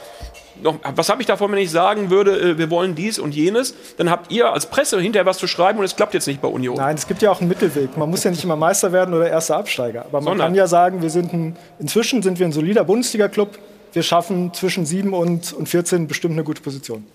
[0.63, 3.75] noch, was habe ich davon, wenn ich sagen würde, äh, wir wollen dies und jenes?
[3.97, 6.49] Dann habt ihr als Presse hinterher was zu schreiben und es klappt jetzt nicht bei
[6.49, 6.77] Union.
[6.77, 7.97] Nein, es gibt ja auch einen Mittelweg.
[7.97, 10.03] Man muss ja nicht immer Meister werden oder erster Absteiger.
[10.03, 10.49] Aber man Sondern?
[10.49, 13.59] kann ja sagen, wir sind ein, inzwischen sind wir ein solider Bundesliga-Club.
[13.93, 17.07] Wir schaffen zwischen 7 und, und 14 bestimmt eine gute Position.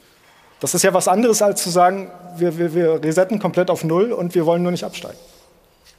[0.60, 4.12] Das ist ja was anderes, als zu sagen, wir, wir, wir resetten komplett auf Null
[4.12, 5.18] und wir wollen nur nicht absteigen.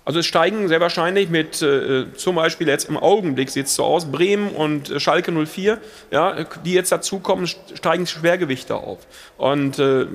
[0.05, 3.85] Also es steigen sehr wahrscheinlich mit äh, zum Beispiel jetzt im Augenblick sieht es so
[3.85, 5.79] aus, Bremen und äh, Schalke 04,
[6.11, 8.99] ja, die jetzt dazukommen, steigen Schwergewichte auf.
[9.39, 10.07] Und äh,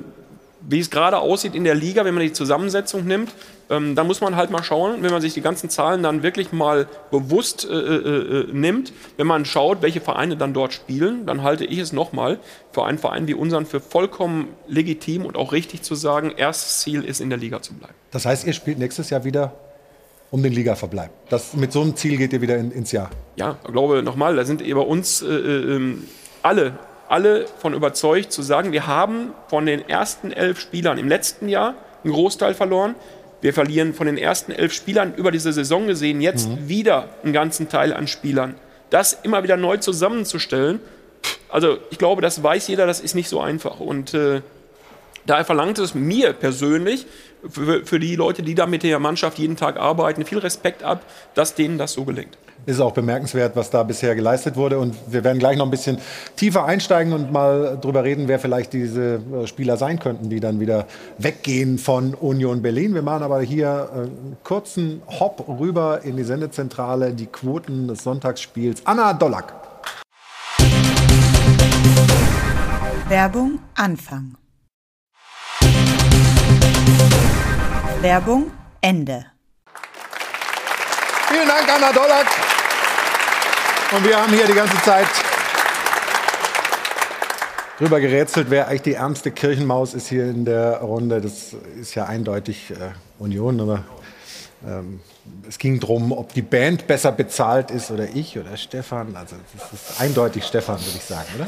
[0.61, 3.31] wie es gerade aussieht in der Liga, wenn man die Zusammensetzung nimmt,
[3.69, 6.51] ähm, da muss man halt mal schauen, wenn man sich die ganzen Zahlen dann wirklich
[6.51, 11.43] mal bewusst äh, äh, äh, nimmt, wenn man schaut, welche Vereine dann dort spielen, dann
[11.43, 12.39] halte ich es nochmal
[12.71, 17.03] für einen Verein wie unseren für vollkommen legitim und auch richtig zu sagen, erstes Ziel
[17.03, 17.93] ist in der Liga zu bleiben.
[18.11, 19.53] Das heißt, ihr spielt nächstes Jahr wieder
[20.31, 21.09] um den Ligaverbleib.
[21.29, 23.09] Das, mit so einem Ziel geht ihr wieder in, ins Jahr.
[23.37, 25.95] Ja, ich glaube nochmal, da sind bei uns äh, äh,
[26.43, 26.77] alle,
[27.07, 31.75] alle von überzeugt zu sagen, wir haben von den ersten elf Spielern im letzten Jahr
[32.03, 32.95] einen Großteil verloren.
[33.41, 36.67] Wir verlieren von den ersten elf Spielern über diese Saison gesehen jetzt Mhm.
[36.67, 38.55] wieder einen ganzen Teil an Spielern.
[38.89, 40.79] Das immer wieder neu zusammenzustellen,
[41.49, 43.79] also ich glaube, das weiß jeder, das ist nicht so einfach.
[43.79, 44.41] Und äh,
[45.25, 47.05] daher verlangt es mir persönlich,
[47.49, 51.03] für, für die Leute, die da mit der Mannschaft jeden Tag arbeiten, viel Respekt ab,
[51.33, 52.37] dass denen das so gelingt.
[52.65, 54.77] Ist auch bemerkenswert, was da bisher geleistet wurde.
[54.77, 55.99] Und wir werden gleich noch ein bisschen
[56.35, 60.59] tiefer einsteigen und mal drüber reden, wer vielleicht diese äh, Spieler sein könnten, die dann
[60.59, 60.85] wieder
[61.17, 62.93] weggehen von Union Berlin.
[62.93, 68.03] Wir machen aber hier äh, einen kurzen Hop rüber in die Sendezentrale, die Quoten des
[68.03, 68.81] Sonntagsspiels.
[68.85, 69.53] Anna Dollack.
[73.07, 74.35] Werbung Anfang.
[78.07, 79.25] Werbung Ende.
[81.27, 82.27] Vielen Dank, Anna Dollack.
[83.91, 85.07] Und wir haben hier die ganze Zeit
[87.77, 91.19] drüber gerätselt, wer eigentlich die ärmste Kirchenmaus ist hier in der Runde.
[91.19, 93.83] Das ist ja eindeutig äh, Union, aber
[94.65, 95.01] ähm,
[95.47, 99.15] es ging darum, ob die Band besser bezahlt ist oder ich oder Stefan.
[99.15, 101.47] Also das ist eindeutig Stefan, würde ich sagen, oder?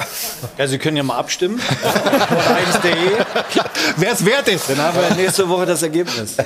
[0.57, 1.59] Ja, Sie können ja mal abstimmen.
[1.59, 2.93] Auf 1.de.
[3.97, 4.69] Wer es wert ist.
[4.69, 6.37] Dann haben wir nächste Woche das Ergebnis.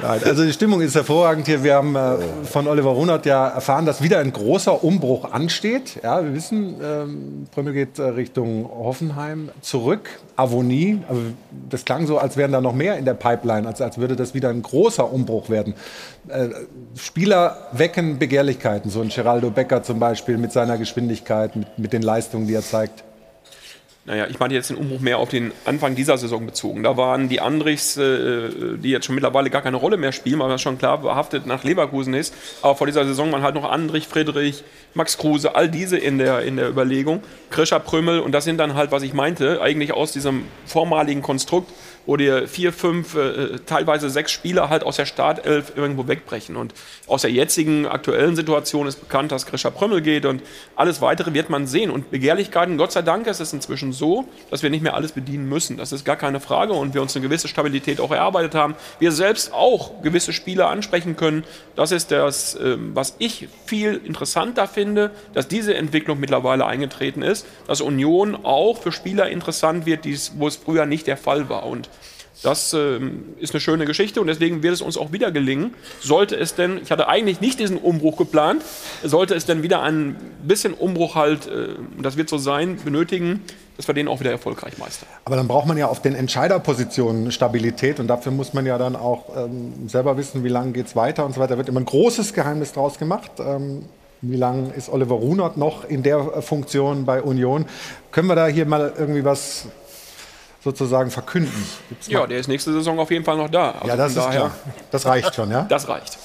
[0.00, 1.64] Nein, also die Stimmung ist hervorragend hier.
[1.64, 6.00] Wir haben äh, von Oliver Runert ja erfahren, dass wieder ein großer Umbruch ansteht.
[6.02, 10.08] Ja, wir wissen, ähm, Prömel geht äh, Richtung Hoffenheim zurück.
[10.36, 11.20] Avonie, also
[11.68, 14.34] das klang so, als wären da noch mehr in der Pipeline, als, als würde das
[14.34, 15.74] wieder ein großer Umbruch werden.
[16.28, 16.48] Äh,
[16.96, 22.02] Spieler wecken Begehrlichkeiten, so ein Geraldo Becker zum Beispiel mit seiner Geschwindigkeit, mit, mit den
[22.02, 23.04] Leistungen, die er zeigt.
[24.08, 26.82] Naja, ich meine jetzt den Umbruch mehr auf den Anfang dieser Saison bezogen.
[26.82, 28.48] Da waren die Andrichs, äh,
[28.78, 31.62] die jetzt schon mittlerweile gar keine Rolle mehr spielen, weil das schon klar behaftet nach
[31.62, 32.32] Leverkusen ist.
[32.62, 34.64] Aber vor dieser Saison waren halt noch Andrich, Friedrich,
[34.94, 37.22] Max Kruse, all diese in der, in der Überlegung.
[37.50, 41.70] Krischer Prömmel und das sind dann halt, was ich meinte, eigentlich aus diesem vormaligen Konstrukt,
[42.08, 46.56] wo dir vier, fünf, äh, teilweise sechs Spieler halt aus der Startelf irgendwo wegbrechen.
[46.56, 46.72] Und
[47.06, 50.40] aus der jetzigen aktuellen Situation ist bekannt, dass Grisha Prömmel geht und
[50.74, 51.90] alles weitere wird man sehen.
[51.90, 55.50] Und Begehrlichkeiten, Gott sei Dank ist es inzwischen so, dass wir nicht mehr alles bedienen
[55.50, 55.76] müssen.
[55.76, 58.74] Das ist gar keine Frage und wir uns eine gewisse Stabilität auch erarbeitet haben.
[58.98, 61.44] Wir selbst auch gewisse Spieler ansprechen können.
[61.76, 67.46] Das ist das, ähm, was ich viel interessanter finde, dass diese Entwicklung mittlerweile eingetreten ist,
[67.66, 70.06] dass Union auch für Spieler interessant wird,
[70.38, 71.66] wo es früher nicht der Fall war.
[71.66, 71.90] Und
[72.42, 75.74] das ähm, ist eine schöne Geschichte und deswegen wird es uns auch wieder gelingen.
[76.00, 78.62] Sollte es denn, ich hatte eigentlich nicht diesen Umbruch geplant,
[79.02, 81.70] sollte es denn wieder ein bisschen Umbruch halt, äh,
[82.00, 83.42] das wird so sein, benötigen,
[83.76, 85.08] dass wir den auch wieder erfolgreich meistern.
[85.24, 88.96] Aber dann braucht man ja auf den Entscheiderpositionen Stabilität und dafür muss man ja dann
[88.96, 91.54] auch ähm, selber wissen, wie lange geht es weiter und so weiter.
[91.54, 93.32] Da wird immer ein großes Geheimnis draus gemacht.
[93.40, 93.84] Ähm,
[94.20, 97.66] wie lange ist Oliver Runert noch in der äh, Funktion bei Union?
[98.10, 99.66] Können wir da hier mal irgendwie was
[100.64, 101.64] sozusagen verkünden?
[101.88, 103.72] Gibt's Ja, mal- der ist nächste Saison auf jeden Fall noch da.
[103.72, 104.50] Also ja, das ist daher- klar.
[104.90, 105.62] Das reicht schon, ja?
[105.62, 106.18] Das reicht.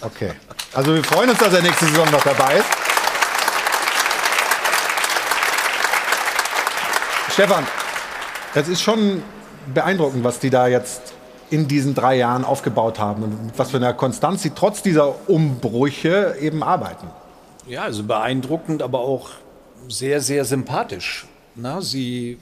[0.00, 0.32] Okay.
[0.74, 2.66] Also wir freuen uns, dass er nächste Saison noch dabei ist.
[7.32, 7.66] Stefan,
[8.54, 9.22] das ist schon
[9.72, 11.14] beeindruckend, was die da jetzt
[11.50, 15.28] in diesen drei Jahren aufgebaut haben und mit was für einer Konstanz sie trotz dieser
[15.28, 17.06] Umbrüche eben arbeiten.
[17.66, 19.30] Ja, also beeindruckend, aber auch
[19.88, 21.26] sehr, sehr sympathisch.
[21.54, 22.38] Na, sie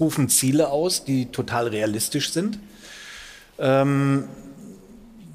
[0.00, 2.58] rufen Ziele aus, die total realistisch sind.
[3.58, 4.24] Ähm,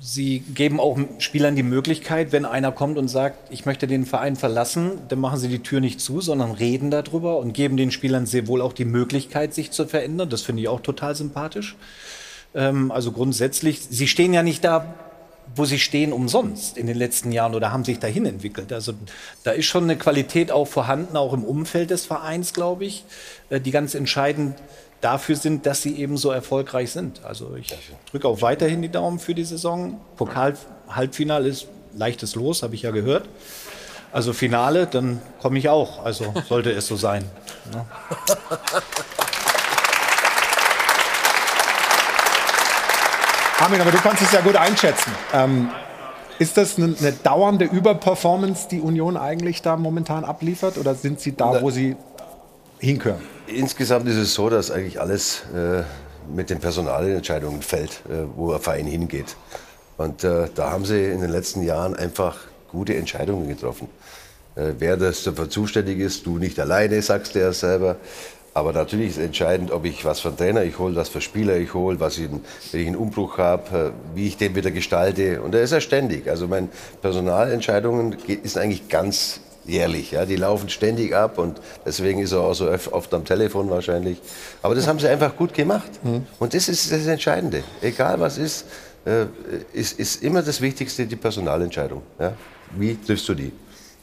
[0.02, 4.38] Sie geben auch Spielern die Möglichkeit, wenn einer kommt und sagt, ich möchte den Verein
[4.38, 8.26] verlassen, dann machen sie die Tür nicht zu, sondern reden darüber und geben den Spielern
[8.26, 10.30] sehr wohl auch die Möglichkeit, sich zu verändern.
[10.30, 11.76] Das finde ich auch total sympathisch.
[12.56, 14.96] Ähm, also grundsätzlich, sie stehen ja nicht da,
[15.56, 18.72] wo sie stehen umsonst in den letzten Jahren oder haben sich dahin entwickelt.
[18.72, 18.94] Also
[19.44, 23.06] da ist schon eine Qualität auch vorhanden, auch im Umfeld des Vereins, glaube ich,
[23.50, 24.56] äh, die ganz entscheidend
[25.02, 27.24] dafür sind, dass sie eben so erfolgreich sind.
[27.24, 27.74] Also ich
[28.12, 30.00] drücke auch weiterhin die Daumen für die Saison.
[30.18, 33.28] Pokal-Halbfinale ist leichtes Los, habe ich ja gehört.
[34.12, 36.04] Also Finale, dann komme ich auch.
[36.04, 37.24] Also sollte es so sein.
[37.74, 37.86] Ja.
[43.60, 45.12] Armin, aber du kannst es ja gut einschätzen.
[45.34, 45.70] Ähm,
[46.40, 50.78] ist das eine, eine, dauernde Überperformance, die Union eigentlich da momentan abliefert?
[50.78, 51.98] Oder sind sie da, wo sie
[52.80, 53.22] hinkören?
[53.48, 55.84] Insgesamt ist es so, dass eigentlich alles äh,
[56.34, 59.36] mit den Personalentscheidungen fällt, äh, wo ein Verein hingeht.
[59.98, 62.38] Und äh, da haben sie in den letzten Jahren einfach
[62.72, 63.90] gute Entscheidungen getroffen.
[64.56, 67.98] Äh, wer das dafür zuständig ist, du nicht alleine, sagst du ja selber.
[68.54, 71.58] Aber natürlich ist entscheidend, ob ich was für einen Trainer ich hole, was für Spieler
[71.58, 72.30] ich hole, was ich,
[72.72, 75.42] wenn ich einen Umbruch habe, äh, wie ich den wieder gestalte.
[75.42, 76.28] Und er ist ja ständig.
[76.28, 76.70] Also meine
[77.02, 80.12] Personalentscheidungen ist eigentlich ganz jährlich.
[80.12, 84.20] Ja, die laufen ständig ab und deswegen ist er auch so oft am Telefon wahrscheinlich.
[84.62, 85.92] Aber das haben sie einfach gut gemacht.
[86.04, 86.26] Mhm.
[86.40, 87.64] Und das ist das Entscheidende.
[87.82, 88.66] Egal was ist,
[89.06, 89.26] äh,
[89.74, 92.02] ist, ist immer das Wichtigste die Personalentscheidung.
[92.20, 92.34] Ja?
[92.78, 93.52] Wie triffst du die?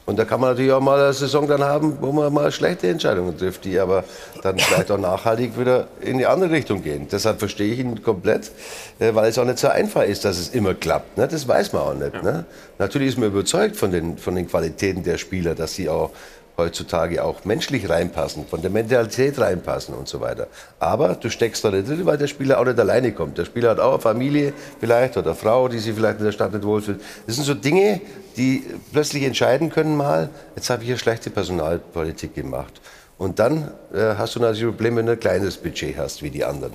[0.07, 2.89] Und da kann man natürlich auch mal eine Saison dann haben, wo man mal schlechte
[2.89, 4.05] Entscheidungen trifft, die aber
[4.41, 7.09] dann vielleicht auch nachhaltig wieder in die andere Richtung gehen.
[7.11, 8.53] Deshalb verstehe ich ihn komplett,
[9.01, 11.19] äh, weil es auch nicht so einfach ist, dass es immer klappt.
[11.19, 11.27] Ne?
[11.27, 12.23] Das weiß man auch nicht.
[12.23, 12.45] Ne?
[12.79, 16.11] Natürlich ist man überzeugt von den, von den Qualitäten der Spieler, dass sie auch
[16.57, 20.49] heutzutage auch menschlich reinpassen, von der Mentalität reinpassen und so weiter.
[20.79, 23.39] Aber du steckst da nicht drin, weil der Spieler auch nicht alleine kommt.
[23.39, 26.33] Der Spieler hat auch eine Familie vielleicht oder eine Frau, die sich vielleicht in der
[26.33, 27.01] Stadt nicht wohlfühlt.
[27.27, 28.01] Das sind so Dinge,
[28.37, 32.81] die plötzlich entscheiden können mal, jetzt habe ich hier schlechte Personalpolitik gemacht.
[33.19, 36.45] Und dann äh, hast du natürlich Probleme, wenn du ein kleines Budget hast wie die
[36.45, 36.73] anderen.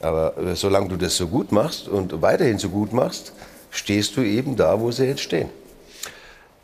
[0.00, 3.32] Aber äh, solange du das so gut machst und weiterhin so gut machst,
[3.70, 5.48] stehst du eben da, wo sie jetzt stehen.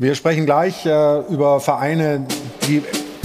[0.00, 2.24] Wir sprechen gleich äh, über Vereine,
[2.68, 2.84] die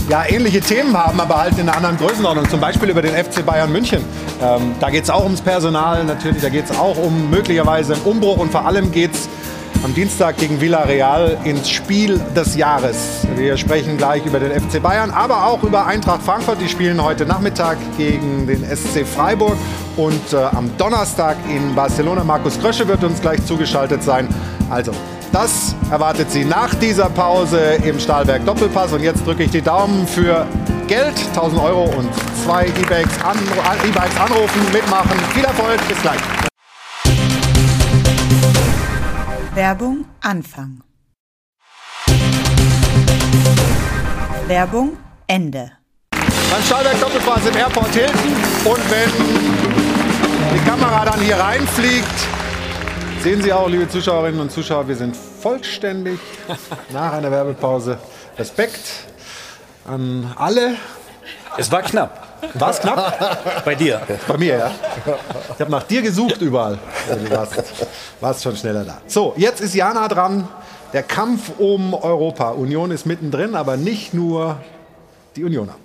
[0.10, 2.50] ja, ähnliche Themen haben, aber halt in einer anderen Größenordnung.
[2.50, 4.04] Zum Beispiel über den FC Bayern München.
[4.42, 8.02] Ähm, da geht es auch ums Personal natürlich, da geht es auch um möglicherweise einen
[8.02, 9.30] Umbruch und vor allem geht es
[9.84, 13.28] am Dienstag gegen Villarreal ins Spiel des Jahres.
[13.36, 16.60] Wir sprechen gleich über den FC Bayern, aber auch über Eintracht Frankfurt.
[16.60, 19.58] Die spielen heute Nachmittag gegen den SC Freiburg
[19.96, 22.24] und äh, am Donnerstag in Barcelona.
[22.24, 24.28] Markus Krösche wird uns gleich zugeschaltet sein.
[24.72, 24.92] Also,
[25.34, 28.94] das erwartet Sie nach dieser Pause im Stahlberg Doppelpass.
[28.94, 30.46] Und jetzt drücke ich die Daumen für
[30.88, 32.08] Geld, 1000 Euro und
[32.46, 35.20] zwei E-Bikes e anrufen, mitmachen.
[35.34, 36.20] Viel Erfolg, bis gleich.
[39.56, 40.82] Werbung Anfang.
[44.48, 45.72] Werbung Ende.
[46.12, 48.36] Beim Stahlberg Doppelpass im Airport Hilton.
[48.66, 49.10] Und wenn
[50.54, 52.43] die Kamera dann hier reinfliegt,
[53.24, 56.20] Sehen Sie auch, liebe Zuschauerinnen und Zuschauer, wir sind vollständig
[56.92, 57.98] nach einer Werbepause.
[58.38, 58.82] Respekt
[59.88, 60.76] an alle.
[61.56, 62.44] Es war knapp.
[62.56, 63.64] War es knapp?
[63.64, 64.02] Bei dir.
[64.28, 64.72] Bei mir, ja.
[65.56, 66.78] Ich habe nach dir gesucht überall.
[67.08, 67.64] Du warst,
[68.20, 68.98] warst schon schneller da.
[69.08, 70.46] So, jetzt ist Jana dran.
[70.92, 72.50] Der Kampf um Europa.
[72.50, 74.58] Union ist mittendrin, aber nicht nur
[75.38, 75.76] die Unioner.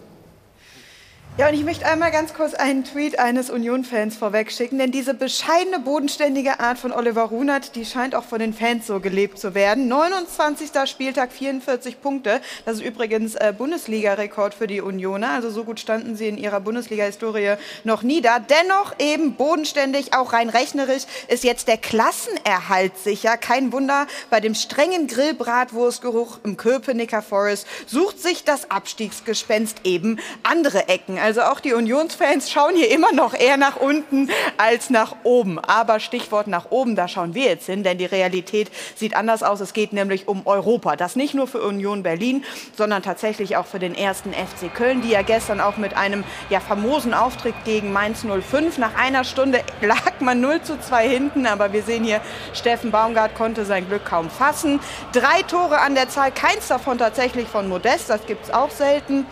[1.38, 5.78] Ja, und ich möchte einmal ganz kurz einen Tweet eines Union-Fans vorwegschicken, denn diese bescheidene,
[5.78, 9.86] bodenständige Art von Oliver Runert, die scheint auch von den Fans so gelebt zu werden.
[9.86, 10.70] 29.
[10.86, 12.40] Spieltag, 44 Punkte.
[12.64, 15.30] Das ist übrigens äh, Bundesliga-Rekord für die Unioner.
[15.30, 17.54] Also so gut standen sie in ihrer Bundesliga-Historie
[17.84, 18.40] noch nie da.
[18.40, 23.36] Dennoch eben bodenständig, auch rein rechnerisch, ist jetzt der Klassenerhalt sicher.
[23.36, 30.88] Kein Wunder, bei dem strengen Grillbratwurstgeruch im Köpenicker Forest sucht sich das Abstiegsgespenst eben andere
[30.88, 31.16] Ecken.
[31.28, 35.58] Also auch die Unionsfans schauen hier immer noch eher nach unten als nach oben.
[35.58, 39.60] Aber Stichwort nach oben, da schauen wir jetzt hin, denn die Realität sieht anders aus.
[39.60, 40.96] Es geht nämlich um Europa.
[40.96, 45.10] Das nicht nur für Union Berlin, sondern tatsächlich auch für den ersten FC Köln, die
[45.10, 48.78] ja gestern auch mit einem ja, famosen Auftritt gegen Mainz 05.
[48.78, 52.22] Nach einer Stunde lag man 0 zu 2 hinten, aber wir sehen hier,
[52.54, 54.80] Steffen Baumgart konnte sein Glück kaum fassen.
[55.12, 59.26] Drei Tore an der Zahl, keins davon tatsächlich von Modest, das gibt es auch selten.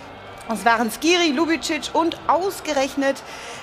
[0.48, 3.20] Es waren Skiri, Lubicic und ausgerechnet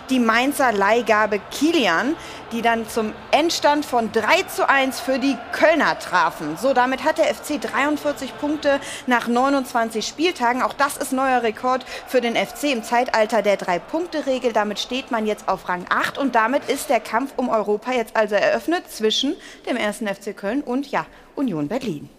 [0.09, 2.17] die Mainzer Leihgabe Kilian,
[2.51, 6.57] die dann zum Endstand von 3 zu 1 für die Kölner trafen.
[6.57, 10.61] So, damit hat der FC 43 Punkte nach 29 Spieltagen.
[10.61, 14.51] Auch das ist neuer Rekord für den FC im Zeitalter der Drei-Punkte-Regel.
[14.51, 18.17] Damit steht man jetzt auf Rang 8 und damit ist der Kampf um Europa jetzt
[18.17, 19.35] also eröffnet zwischen
[19.69, 21.05] dem ersten FC Köln und ja,
[21.35, 22.09] Union Berlin.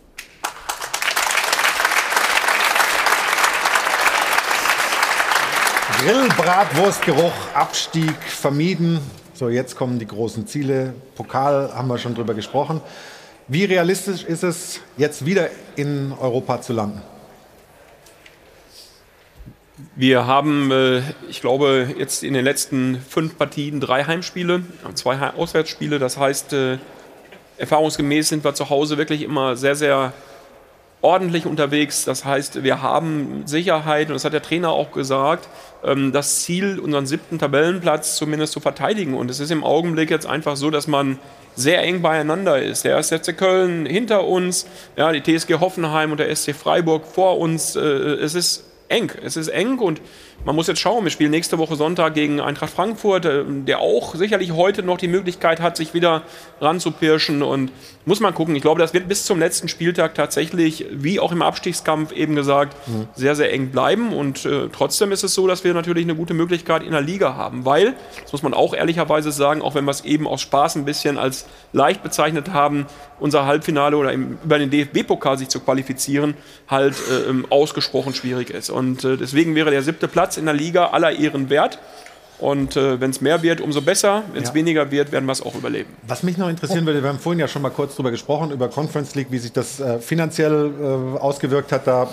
[6.05, 9.01] Grillbratwurstgeruch, Abstieg vermieden.
[9.33, 10.93] So, jetzt kommen die großen Ziele.
[11.15, 12.83] Pokal haben wir schon drüber gesprochen.
[13.49, 17.01] Wie realistisch ist es, jetzt wieder in Europa zu landen?
[19.97, 21.01] Wir haben, äh,
[21.31, 24.63] ich glaube, jetzt in den letzten fünf Partien drei Heimspiele,
[24.93, 25.99] zwei Auswärtsspiele.
[25.99, 26.77] Das heißt, äh,
[27.57, 30.13] erfahrungsgemäß sind wir zu Hause wirklich immer sehr, sehr
[31.05, 32.05] ordentlich unterwegs.
[32.05, 35.49] Das heißt, wir haben Sicherheit, und das hat der Trainer auch gesagt,
[36.13, 39.15] das Ziel, unseren siebten Tabellenplatz zumindest zu verteidigen.
[39.15, 41.19] Und es ist im Augenblick jetzt einfach so, dass man
[41.57, 42.85] sehr eng beieinander ist.
[42.85, 44.67] Der SC Köln hinter uns,
[44.97, 47.77] ja, die TSG Hoffenheim und der SC Freiburg vor uns.
[47.77, 49.13] Äh, es ist eng.
[49.23, 50.01] Es ist eng und
[50.45, 51.05] man muss jetzt schauen.
[51.05, 55.09] Wir spielen nächste Woche Sonntag gegen Eintracht Frankfurt, äh, der auch sicherlich heute noch die
[55.09, 56.23] Möglichkeit hat, sich wieder
[56.61, 57.43] ranzupirschen.
[57.43, 57.71] Und
[58.05, 58.55] muss man gucken.
[58.55, 62.77] Ich glaube, das wird bis zum letzten Spieltag tatsächlich, wie auch im Abstiegskampf eben gesagt,
[62.87, 63.09] mhm.
[63.15, 64.13] sehr, sehr eng bleiben.
[64.13, 67.35] Und äh, trotzdem ist es so, dass wir natürlich eine gute Möglichkeit in der Liga
[67.37, 67.65] haben.
[67.65, 70.85] Weil, das muss man auch ehrlicherweise sagen, auch wenn wir es eben aus Spaß ein
[70.85, 72.87] bisschen als leicht bezeichnet haben,
[73.21, 76.35] unser Halbfinale oder im, über den DFB-Pokal sich zu qualifizieren,
[76.69, 78.71] halt äh, ähm, ausgesprochen schwierig ist.
[78.71, 81.79] Und äh, deswegen wäre der siebte Platz in der Liga aller Ehren wert.
[82.39, 84.25] Und äh, wenn es mehr wird, umso besser.
[84.33, 84.55] Wenn es ja.
[84.55, 85.91] weniger wird, werden wir es auch überleben.
[86.07, 88.69] Was mich noch interessieren würde, wir haben vorhin ja schon mal kurz darüber gesprochen, über
[88.69, 91.87] Conference League, wie sich das äh, finanziell äh, ausgewirkt hat.
[91.87, 92.09] Da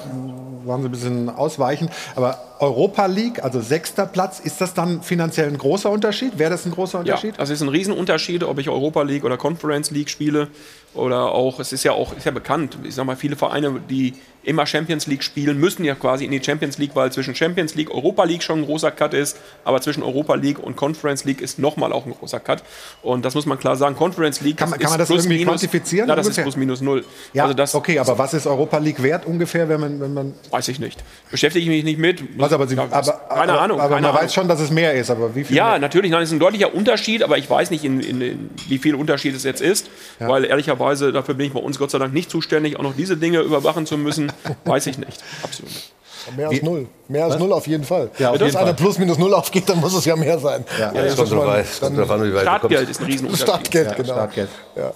[0.64, 1.92] waren Sie ein bisschen ausweichend.
[2.16, 6.38] Aber Europa League, also sechster Platz, ist das dann finanziell ein großer Unterschied?
[6.38, 7.34] Wäre das ein großer Unterschied?
[7.34, 10.50] Ja, das ist ein Riesenunterschied, ob ich Europa League oder Conference League spiele.
[10.94, 14.14] Oder auch, es ist ja auch ist ja bekannt, ich sag mal, viele Vereine, die
[14.44, 17.92] immer Champions League spielen, müssen ja quasi in die Champions League, weil zwischen Champions League,
[17.92, 21.60] Europa League schon ein großer Cut ist, aber zwischen Europa League und Conference League ist
[21.60, 22.64] nochmal auch ein großer Cut.
[23.02, 23.96] Und das muss man klar sagen.
[23.96, 26.08] Conference League kann man, kann man das plus, irgendwie minus, quantifizieren?
[26.08, 26.44] Na, das ungefähr?
[26.44, 27.06] ist plus minus null.
[27.34, 30.34] Ja, also das, okay, aber was ist Europa League wert ungefähr, wenn man, wenn man
[30.50, 31.04] Weiß ich nicht.
[31.30, 32.38] Beschäftige ich mich nicht mit.
[32.38, 33.80] Was, aber Sie, aber, keine aber, Ahnung.
[33.80, 34.24] Aber keine man Ahnung.
[34.24, 35.10] weiß schon, dass es mehr ist.
[35.10, 35.56] Aber wie viel?
[35.56, 35.80] Ja, mehr?
[35.80, 36.12] natürlich.
[36.12, 38.96] Nein, es ist ein deutlicher Unterschied, aber ich weiß nicht, in, in, in wie viel
[38.96, 39.90] Unterschied es jetzt ist,
[40.20, 40.28] ja.
[40.28, 43.18] weil ehrlicherweise dafür bin ich bei uns Gott sei Dank nicht zuständig, auch noch diese
[43.18, 44.31] Dinge überwachen zu müssen,
[44.66, 45.24] weiß ich nicht.
[45.44, 45.94] Absolut nicht.
[46.38, 46.88] Mehr als Wie- null.
[47.08, 47.40] Mehr als Was?
[47.42, 48.12] null auf jeden Fall.
[48.20, 48.76] Ja, auf Wenn jeden einer Fall.
[48.76, 50.64] plus minus null aufgeht, dann muss es ja mehr sein.
[50.80, 53.48] Ja, Ja, es kommt man kommt an, wie weit du Startgeld ist ein Riesenunterschied.
[53.48, 54.14] Startgeld, Ja, genau.
[54.14, 54.50] Startgeld.
[54.76, 54.94] Ja.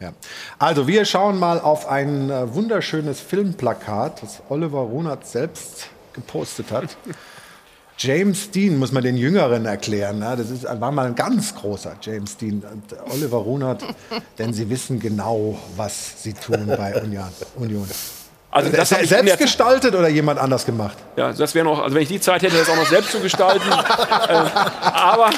[0.00, 0.12] Ja.
[0.58, 6.96] Also wir schauen mal auf ein äh, wunderschönes Filmplakat, das Oliver Runert selbst gepostet hat.
[7.98, 10.18] James Dean muss man den Jüngeren erklären.
[10.18, 10.34] Ne?
[10.36, 12.62] Das ist, war mal ein ganz großer James Dean.
[12.72, 13.84] Und Oliver Runert,
[14.38, 17.28] denn sie wissen genau, was sie tun bei Union.
[17.56, 17.88] Union.
[18.52, 20.98] Also das hab ich in selbst gestaltet oder jemand anders gemacht?
[21.16, 23.18] Ja, das wäre noch, also wenn ich die Zeit hätte, das auch noch selbst zu
[23.18, 23.66] gestalten.
[24.28, 24.34] äh,
[24.82, 25.30] aber.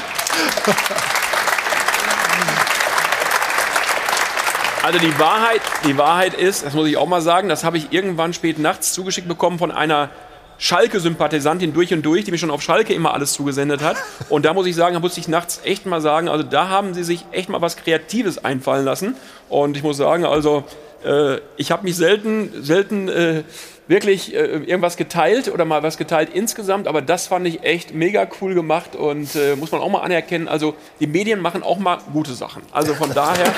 [4.83, 7.93] Also die Wahrheit, die Wahrheit ist, das muss ich auch mal sagen, das habe ich
[7.93, 10.11] irgendwann spät nachts zugeschickt bekommen von einer
[10.59, 13.97] Schalke-Sympathisantin durch und durch, die mir schon auf Schalke immer alles zugesendet hat.
[14.29, 16.95] Und da muss ich sagen, da musste ich nachts echt mal sagen, also da haben
[16.95, 19.15] sie sich echt mal was Kreatives einfallen lassen.
[19.49, 20.65] Und ich muss sagen, also
[21.05, 23.43] äh, ich habe mich selten, selten äh,
[23.87, 28.27] wirklich äh, irgendwas geteilt oder mal was geteilt insgesamt, aber das fand ich echt mega
[28.41, 30.49] cool gemacht und äh, muss man auch mal anerkennen.
[30.49, 32.63] Also die Medien machen auch mal gute Sachen.
[32.73, 33.53] Also von daher.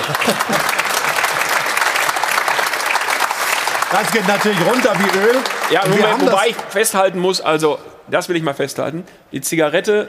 [3.93, 5.37] Das geht natürlich runter wie Öl.
[5.71, 7.79] Ja, haben wobei das- ich festhalten muss, also
[8.11, 10.09] das will ich mal festhalten, die Zigarette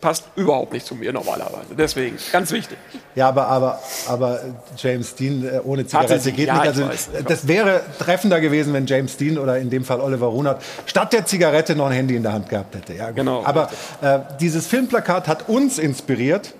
[0.00, 1.74] passt überhaupt nicht zu mir normalerweise.
[1.76, 2.76] Deswegen, ganz wichtig.
[3.14, 4.40] Ja, aber, aber, aber
[4.76, 6.62] James Dean äh, ohne Zigarette sie, geht ja, nicht.
[6.64, 7.08] ich Also, weiß.
[7.26, 11.24] das wäre treffender gewesen, wenn James Dean oder in dem Fall Oliver Runert statt der
[11.24, 12.94] Zigarette noch ein Handy in der Hand gehabt hätte.
[12.94, 13.16] Ja, gut.
[13.16, 13.44] Genau.
[13.44, 13.70] Aber
[14.02, 16.54] äh, dieses Filmplakat hat uns inspiriert,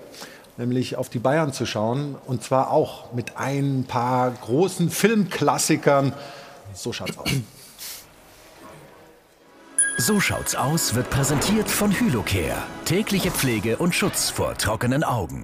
[0.57, 2.15] nämlich auf die Bayern zu schauen.
[2.25, 6.13] Und zwar auch mit ein paar großen Filmklassikern.
[6.73, 7.29] So schaut's aus.
[9.99, 12.61] So schaut's aus wird präsentiert von Hylocare.
[12.85, 15.43] Tägliche Pflege und Schutz vor trockenen Augen.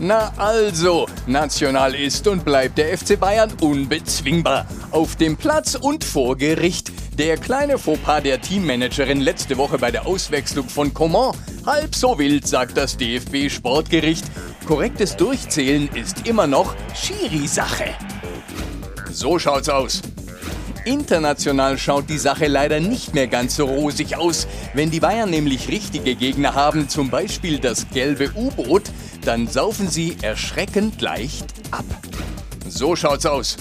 [0.00, 4.66] Na also, national ist und bleibt der FC Bayern unbezwingbar.
[4.90, 6.90] Auf dem Platz und vor Gericht.
[7.16, 11.32] Der kleine Fauxpas der Teammanagerin letzte Woche bei der Auswechslung von Coman.
[11.64, 14.24] Halb so wild, sagt das DFB-Sportgericht.
[14.66, 17.94] Korrektes Durchzählen ist immer noch Schiri-Sache.
[19.12, 20.02] So schaut's aus.
[20.84, 24.46] International schaut die Sache leider nicht mehr ganz so rosig aus.
[24.74, 28.84] Wenn die Bayern nämlich richtige Gegner haben, zum Beispiel das gelbe U-Boot,
[29.24, 31.84] dann saufen sie erschreckend leicht ab.
[32.68, 33.56] So schaut's aus.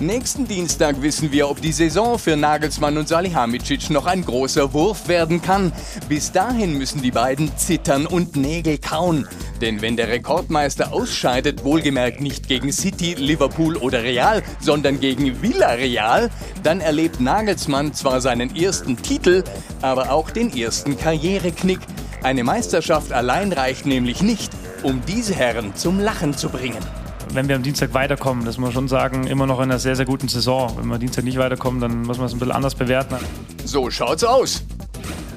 [0.00, 5.08] Nächsten Dienstag wissen wir, ob die Saison für Nagelsmann und Salihamidzic noch ein großer Wurf
[5.08, 5.72] werden kann.
[6.08, 9.26] Bis dahin müssen die beiden zittern und Nägel kauen.
[9.60, 16.30] Denn wenn der Rekordmeister ausscheidet, wohlgemerkt nicht gegen City, Liverpool oder Real, sondern gegen Villarreal,
[16.62, 19.42] dann erlebt Nagelsmann zwar seinen ersten Titel,
[19.82, 21.80] aber auch den ersten Karriereknick.
[22.22, 24.52] Eine Meisterschaft allein reicht nämlich nicht,
[24.84, 26.86] um diese Herren zum Lachen zu bringen
[27.32, 29.96] wenn wir am Dienstag weiterkommen, das muss man schon sagen, immer noch in einer sehr,
[29.96, 30.76] sehr guten Saison.
[30.76, 33.16] Wenn wir am Dienstag nicht weiterkommen, dann muss man es ein bisschen anders bewerten.
[33.64, 34.64] So schaut's aus.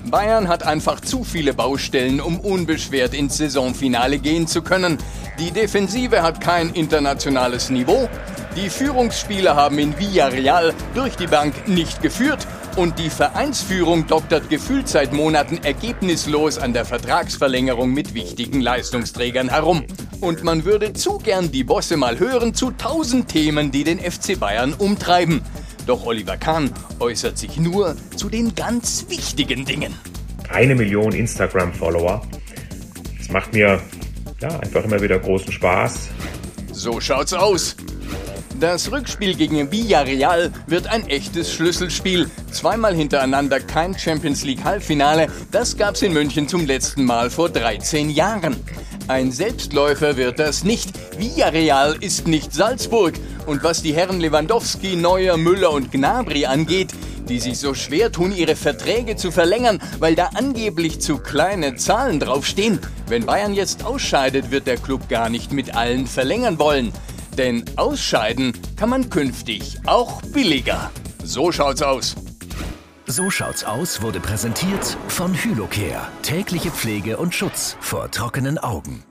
[0.10, 4.98] Bayern hat einfach zu viele Baustellen, um unbeschwert ins Saisonfinale gehen zu können.
[5.40, 8.10] Die Defensive hat kein internationales Niveau.
[8.56, 12.46] Die Führungsspieler haben in Villarreal durch die Bank nicht geführt
[12.78, 19.86] und die Vereinsführung doktert gefühlt seit Monaten ergebnislos an der Vertragsverlängerung mit wichtigen Leistungsträgern herum.
[20.20, 24.40] Und man würde zu gern die Bosse mal hören zu tausend Themen, die den FC
[24.40, 25.42] Bayern umtreiben.
[25.88, 29.96] Doch Oliver Kahn äußert sich nur zu den ganz wichtigen Dingen.
[30.50, 32.22] Eine Million Instagram-Follower.
[33.18, 33.82] Das macht mir
[34.42, 36.10] ja, einfach immer wieder großen Spaß.
[36.72, 37.76] So schaut's aus.
[38.60, 42.30] Das Rückspiel gegen Villarreal wird ein echtes Schlüsselspiel.
[42.52, 45.28] Zweimal hintereinander kein Champions League Halbfinale.
[45.52, 48.56] Das gab's in München zum letzten Mal vor 13 Jahren.
[49.08, 50.92] Ein Selbstläufer wird das nicht.
[51.18, 53.14] Villarreal ist nicht Salzburg.
[53.46, 56.90] Und was die Herren Lewandowski, Neuer, Müller und Gnabry angeht,
[57.28, 62.20] die sich so schwer tun, ihre Verträge zu verlängern, weil da angeblich zu kleine Zahlen
[62.20, 62.80] draufstehen.
[63.08, 66.92] Wenn Bayern jetzt ausscheidet, wird der Club gar nicht mit allen verlängern wollen.
[67.38, 70.92] Denn ausscheiden kann man künftig auch billiger.
[71.24, 72.16] So schaut's aus.
[73.06, 76.08] So schaut's aus wurde präsentiert von Hylocare.
[76.22, 79.04] Tägliche Pflege und Schutz vor trockenen Augen.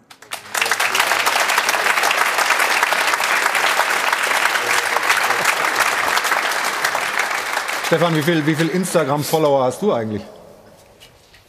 [7.86, 10.22] Stefan, wie viel, wie viel Instagram-Follower hast du eigentlich?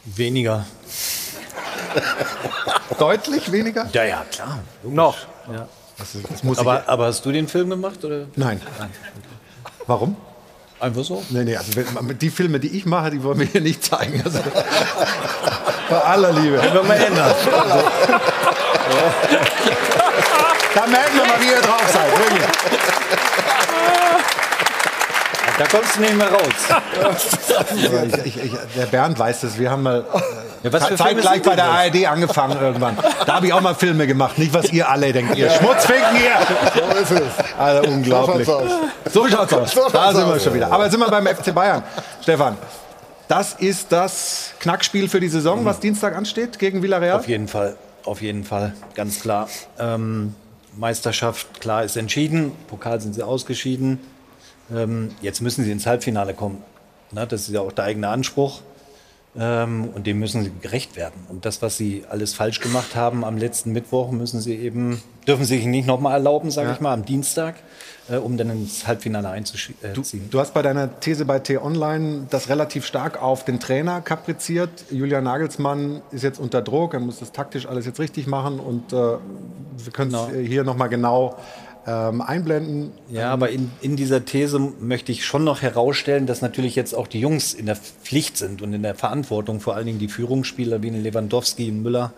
[0.06, 0.66] Weniger.
[2.98, 3.88] Deutlich weniger?
[3.94, 4.60] Ja, ja, klar.
[4.84, 5.18] Noch.
[5.52, 5.68] Ja.
[6.02, 8.04] Das, das muss aber, ich, aber hast du den Film gemacht?
[8.04, 8.26] Oder?
[8.36, 8.60] Nein.
[9.88, 10.16] Warum?
[10.80, 11.24] Einfach so?
[11.30, 14.20] Nee, nee, also wenn, die Filme, die ich mache, die wollen wir hier nicht zeigen.
[14.26, 14.40] Also,
[15.90, 16.58] bei aller Liebe.
[16.58, 17.26] Können wir mal ändern.
[17.26, 17.46] Also,
[20.74, 22.18] da merken wir mal, wie ihr drauf seid.
[22.18, 22.48] Wirklich.
[25.62, 26.42] Da kommst du nicht mehr raus.
[28.26, 29.60] ich, ich, ich, der Bernd weiß das.
[29.60, 30.04] Wir haben mal
[30.64, 32.98] Ja, was für zeitgleich bei der ARD angefangen irgendwann.
[33.28, 34.40] Da habe ich auch mal Filme gemacht.
[34.40, 35.38] Nicht, was ihr alle denkt.
[35.38, 36.32] Ihr Schmutzfinken hier.
[36.74, 37.60] So ist es.
[37.60, 38.48] Also unglaublich.
[38.48, 39.14] So schaut's aus.
[39.14, 39.72] So schaut's aus.
[39.72, 40.72] So schaut's Da sind wir schon wieder.
[40.72, 41.84] Aber jetzt sind wir beim FC Bayern.
[42.24, 42.58] Stefan,
[43.28, 47.20] das ist das Knackspiel für die Saison, was Dienstag ansteht gegen Villarreal?
[47.20, 49.48] Auf jeden Fall, auf jeden Fall, ganz klar.
[49.78, 50.34] Ähm,
[50.76, 52.52] Meisterschaft, klar, ist entschieden.
[52.68, 54.00] Pokal sind sie ausgeschieden.
[54.74, 56.64] Ähm, jetzt müssen sie ins Halbfinale kommen.
[57.12, 58.62] Das ist ja auch der eigene Anspruch.
[59.38, 61.16] Ähm, und dem müssen sie gerecht werden.
[61.30, 65.46] Und das, was sie alles falsch gemacht haben am letzten Mittwoch, müssen sie eben, dürfen
[65.46, 66.74] sie sich nicht nochmal erlauben, sage Ja.
[66.74, 67.56] ich mal, am Dienstag,
[68.10, 70.28] äh, um dann ins Halbfinale einzuziehen.
[70.30, 74.70] Du hast bei deiner These bei T-Online das relativ stark auf den Trainer kapriziert.
[74.92, 78.92] Julian Nagelsmann ist jetzt unter Druck, er muss das taktisch alles jetzt richtig machen und
[78.92, 81.38] äh, wir können es hier nochmal genau
[81.88, 82.92] ähm, einblenden.
[83.10, 87.08] Ja, aber in, in dieser These möchte ich schon noch herausstellen, dass natürlich jetzt auch
[87.08, 90.84] die Jungs in der Pflicht sind und in der Verantwortung, vor allen Dingen die Führungsspieler
[90.84, 92.14] wie Lewandowski, Müller,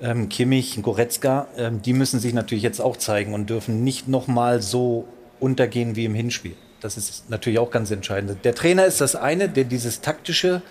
[0.00, 4.62] ähm, Kimmich, Goretzka, ähm, die müssen sich natürlich jetzt auch zeigen und dürfen nicht nochmal
[4.62, 5.08] so
[5.40, 6.54] untergehen wie im Hinspiel.
[6.80, 8.44] Das ist natürlich auch ganz entscheidend.
[8.44, 10.62] Der Trainer ist das eine, der dieses taktische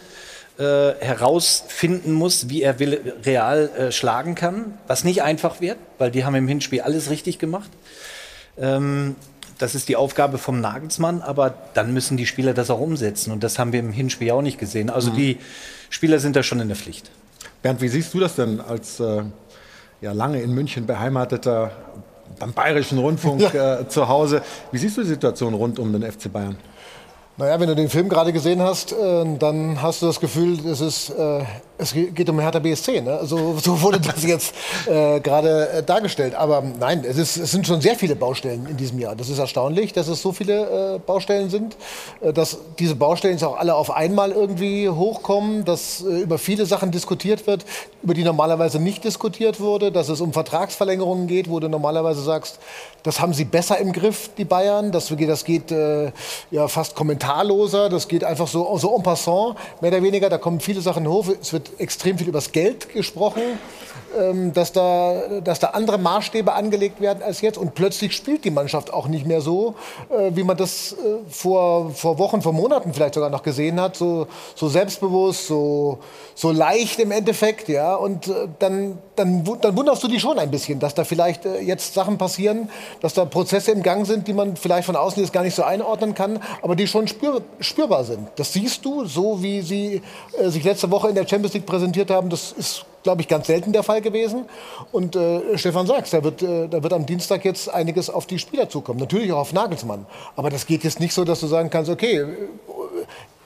[0.57, 6.11] äh, herausfinden muss, wie er will, real äh, schlagen kann, was nicht einfach wird, weil
[6.11, 7.69] die haben im Hinspiel alles richtig gemacht.
[8.59, 9.15] Ähm,
[9.57, 13.31] das ist die Aufgabe vom Nagelsmann, aber dann müssen die Spieler das auch umsetzen.
[13.31, 14.89] Und das haben wir im Hinspiel auch nicht gesehen.
[14.89, 15.15] Also Mhm.
[15.15, 15.37] die
[15.89, 17.11] Spieler sind da schon in der Pflicht.
[17.61, 19.23] Bernd, wie siehst du das denn als äh,
[20.01, 21.71] ja, lange in München beheimateter,
[22.39, 24.41] beim Bayerischen Rundfunk äh, zu Hause?
[24.71, 26.57] Wie siehst du die Situation rund um den FC Bayern?
[27.35, 30.79] Naja, wenn du den Film gerade gesehen hast, äh, dann hast du das Gefühl, es,
[30.79, 31.43] ist, äh,
[31.79, 33.01] es geht um Hertha BSC.
[33.01, 33.19] Ne?
[33.23, 34.53] So, so wurde das jetzt
[34.85, 36.35] äh, gerade äh, dargestellt.
[36.35, 39.15] Aber nein, es, ist, es, sind schon sehr viele Baustellen in diesem Jahr.
[39.15, 41.77] Das ist erstaunlich, dass es so viele äh, Baustellen sind.
[42.21, 46.91] Äh, dass diese Baustellen jetzt auch alle auf einmal irgendwie hochkommen, dass über viele Sachen
[46.91, 47.65] diskutiert wird,
[48.03, 52.59] über die normalerweise nicht diskutiert wurde, dass es um Vertragsverlängerungen geht, wo du normalerweise sagst,
[53.03, 54.91] das haben sie besser im Griff, die Bayern.
[54.91, 59.91] Das, das geht ja fast kommentar kommentarloser, das geht einfach so, so en passant, mehr
[59.91, 60.29] oder weniger.
[60.29, 61.27] Da kommen viele Sachen hoch.
[61.41, 63.41] Es wird extrem viel über das Geld gesprochen,
[64.53, 67.57] dass, da, dass da andere Maßstäbe angelegt werden als jetzt.
[67.57, 69.75] Und plötzlich spielt die Mannschaft auch nicht mehr so,
[70.09, 70.95] äh, wie man das äh,
[71.29, 73.95] vor, vor Wochen, vor Monaten vielleicht sogar noch gesehen hat.
[73.95, 75.99] So, so selbstbewusst, so,
[76.35, 77.69] so leicht im Endeffekt.
[77.69, 77.95] Ja?
[77.95, 81.93] Und äh, dann, dann, dann wunderst du dich schon ein bisschen, dass da vielleicht jetzt
[81.93, 82.69] Sachen passieren,
[83.01, 85.63] dass da Prozesse im Gang sind, die man vielleicht von außen jetzt gar nicht so
[85.63, 88.27] einordnen kann, aber die schon spür, spürbar sind.
[88.35, 90.01] Das siehst du, so wie sie
[90.45, 92.29] sich letzte Woche in der Champions League präsentiert haben.
[92.29, 94.45] Das ist, glaube ich, ganz selten der Fall gewesen.
[94.91, 98.39] Und äh, Stefan sagt, da wird, äh, da wird am Dienstag jetzt einiges auf die
[98.39, 98.99] Spieler zukommen.
[98.99, 100.05] Natürlich auch auf Nagelsmann.
[100.35, 102.25] Aber das geht jetzt nicht so, dass du sagen kannst, okay, äh,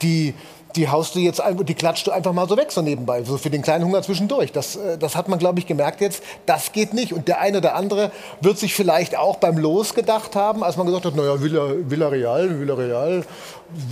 [0.01, 0.33] die
[0.75, 3.49] die haust du jetzt, die klatscht du einfach mal so weg, so nebenbei, so für
[3.49, 4.51] den kleinen Hunger zwischendurch.
[4.51, 6.23] Das, äh, das hat man, glaube ich, gemerkt jetzt.
[6.45, 7.13] Das geht nicht.
[7.13, 10.85] Und der eine oder andere wird sich vielleicht auch beim Los gedacht haben, als man
[10.87, 13.23] gesagt hat, naja, Villa, Villarreal, Villarreal,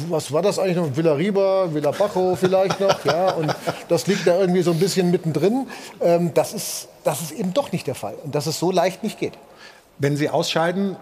[0.10, 0.96] was war das eigentlich noch?
[0.96, 3.32] Villariba, Villabajo vielleicht noch, ja.
[3.32, 3.54] Und
[3.88, 5.68] das liegt da irgendwie so ein bisschen mittendrin.
[6.02, 8.16] Ähm, das ist, das ist eben doch nicht der Fall.
[8.24, 9.34] Und dass es so leicht nicht geht.
[9.98, 10.96] Wenn Sie ausscheiden,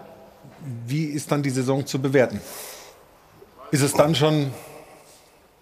[0.86, 2.40] wie ist dann die Saison zu bewerten?
[3.70, 4.50] Ist es dann schon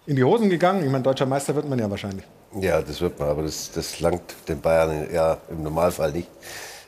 [0.09, 0.83] in die Hosen gegangen?
[0.83, 2.25] Ich meine, deutscher Meister wird man ja wahrscheinlich.
[2.59, 6.27] Ja, das wird man, aber das, das langt den Bayern ja im Normalfall nicht.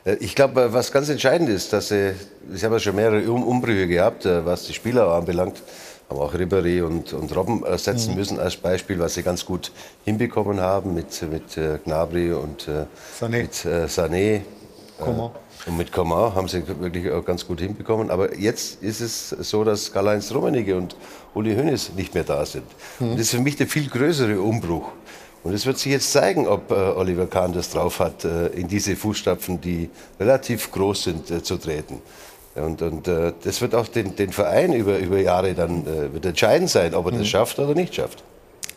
[0.04, 2.14] Äh, ich glaube, was ganz entscheidend ist, dass sie,
[2.52, 5.62] sie haben ja schon mehrere Umbrüche gehabt, äh, was die Spieler anbelangt,
[6.10, 8.16] haben auch Ribéry und, und Robben ersetzen mhm.
[8.16, 9.70] müssen als Beispiel, was sie ganz gut
[10.04, 12.68] hinbekommen haben mit, mit äh, Gnabry und
[13.20, 13.28] Sané.
[13.28, 14.40] mit äh, Sané.
[14.98, 15.30] Coman.
[15.66, 18.10] Und mit Coman haben sie wirklich auch ganz gut hinbekommen.
[18.10, 20.96] Aber jetzt ist es so, dass Karl-Heinz Rummenigge und
[21.34, 22.64] Uli Hoeneß nicht mehr da sind.
[22.98, 23.10] Mhm.
[23.10, 24.90] Und das ist für mich der viel größere Umbruch.
[25.44, 28.68] Und es wird sich jetzt zeigen, ob äh, Oliver Kahn das drauf hat, äh, in
[28.68, 29.90] diese Fußstapfen, die
[30.20, 32.00] relativ groß sind, äh, zu treten.
[32.54, 36.26] Und, und äh, das wird auch den, den Verein über, über Jahre dann äh, wird
[36.26, 37.18] entscheidend sein, ob er mhm.
[37.18, 38.22] das schafft oder nicht schafft.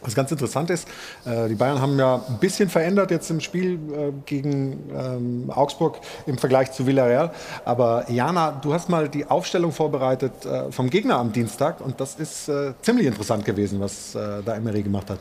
[0.06, 0.88] Was ganz interessant ist,
[1.26, 6.00] äh, die Bayern haben ja ein bisschen verändert jetzt im Spiel äh, gegen ähm, Augsburg
[6.28, 7.32] im Vergleich zu Villarreal.
[7.66, 12.16] Aber Jana, du hast mal die Aufstellung vorbereitet äh, vom Gegner am Dienstag und das
[12.16, 12.52] ist
[12.82, 15.20] ziemlich interessant gewesen, was da Emery gemacht hat.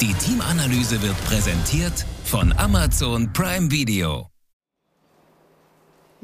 [0.00, 4.31] Die Teamanalyse wird präsentiert von Amazon Prime Video.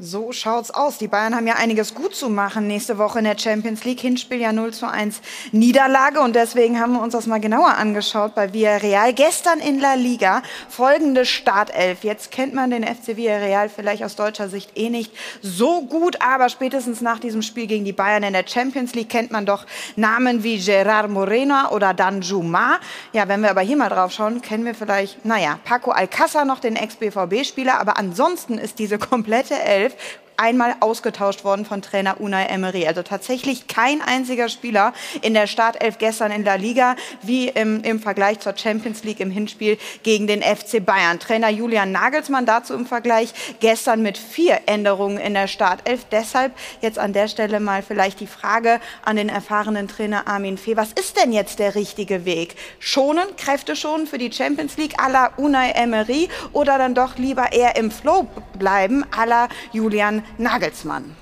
[0.00, 0.98] So schaut's aus.
[0.98, 3.98] Die Bayern haben ja einiges gut zu machen nächste Woche in der Champions League.
[3.98, 5.20] Hinspiel ja 0 zu 1
[5.50, 9.12] Niederlage und deswegen haben wir uns das mal genauer angeschaut bei Villarreal.
[9.12, 12.04] Gestern in La Liga folgende Startelf.
[12.04, 15.12] Jetzt kennt man den FC Villarreal vielleicht aus deutscher Sicht eh nicht
[15.42, 19.32] so gut, aber spätestens nach diesem Spiel gegen die Bayern in der Champions League kennt
[19.32, 19.66] man doch
[19.96, 22.78] Namen wie Gerard Moreno oder Danjuma.
[23.12, 26.60] Ja, wenn wir aber hier mal drauf schauen, kennen wir vielleicht, naja, Paco Alcázar noch,
[26.60, 32.46] den Ex-BVB-Spieler, aber ansonsten ist diese komplette Elf Elf einmal ausgetauscht worden von Trainer Unai
[32.46, 32.86] Emery.
[32.86, 38.00] Also tatsächlich kein einziger Spieler in der Startelf gestern in La Liga, wie im, im
[38.00, 41.18] Vergleich zur Champions League im Hinspiel gegen den FC Bayern.
[41.18, 46.04] Trainer Julian Nagelsmann dazu im Vergleich gestern mit vier Änderungen in der Startelf.
[46.10, 50.76] Deshalb jetzt an der Stelle mal vielleicht die Frage an den erfahrenen Trainer Armin Fee.
[50.76, 52.54] Was ist denn jetzt der richtige Weg?
[52.78, 57.52] Schonen, Kräfte schonen für die Champions League à la Unai Emery oder dann doch lieber
[57.52, 61.16] eher im Flow bleiben à la Julian Nagelsmann.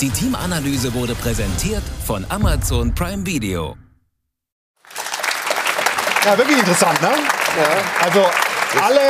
[0.00, 3.76] Die Teamanalyse wurde präsentiert von Amazon Prime Video.
[6.24, 7.08] Ja, wirklich interessant, ne?
[7.08, 8.04] Ja.
[8.04, 8.20] Also
[8.82, 9.00] alle,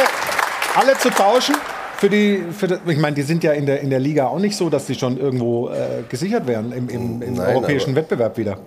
[0.76, 1.56] alle zu tauschen.
[1.96, 4.38] Für die, für die, ich meine, die sind ja in der, in der Liga auch
[4.38, 8.36] nicht so, dass sie schon irgendwo äh, gesichert werden im, im, im Nein, europäischen Wettbewerb
[8.36, 8.58] wieder.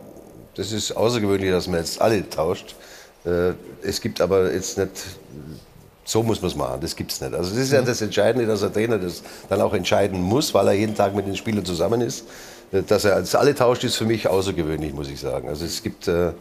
[0.56, 2.76] Das ist außergewöhnlich, dass man jetzt alle tauscht.
[3.26, 3.52] Äh,
[3.84, 4.92] es gibt aber jetzt nicht
[6.10, 7.36] so muss man es machen, das gibt es nicht.
[7.36, 7.86] Also das ist ja mhm.
[7.86, 11.28] das Entscheidende, dass der Trainer das dann auch entscheiden muss, weil er jeden Tag mit
[11.28, 12.26] den Spielern zusammen ist.
[12.72, 15.50] Dass er als alle tauscht, ist für mich außergewöhnlich, muss ich sagen.
[15.50, 16.32] Also es gibt, äh,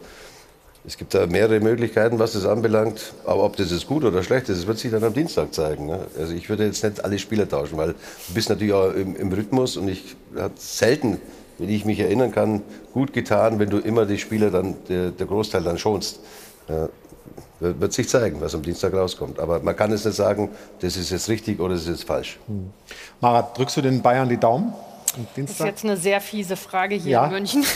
[0.85, 3.13] es gibt da mehrere Möglichkeiten, was das anbelangt.
[3.25, 5.85] Aber ob das jetzt gut oder schlecht ist, das wird sich dann am Dienstag zeigen.
[5.85, 5.99] Ne?
[6.17, 9.31] Also ich würde jetzt nicht alle Spieler tauschen, weil du bist natürlich auch im, im
[9.31, 11.19] Rhythmus und ich habe selten,
[11.59, 15.27] wenn ich mich erinnern kann, gut getan, wenn du immer die Spieler dann, der, der
[15.27, 16.21] Großteil dann schonst.
[16.67, 16.89] Ja,
[17.59, 19.39] wird, sich zeigen, was am Dienstag rauskommt.
[19.39, 20.49] Aber man kann es nicht sagen,
[20.79, 22.39] das ist jetzt richtig oder das ist jetzt falsch.
[23.21, 24.73] Mara, drückst du den Bayern die Daumen?
[25.35, 27.25] Das ist jetzt eine sehr fiese Frage hier Ja.
[27.25, 27.65] in München.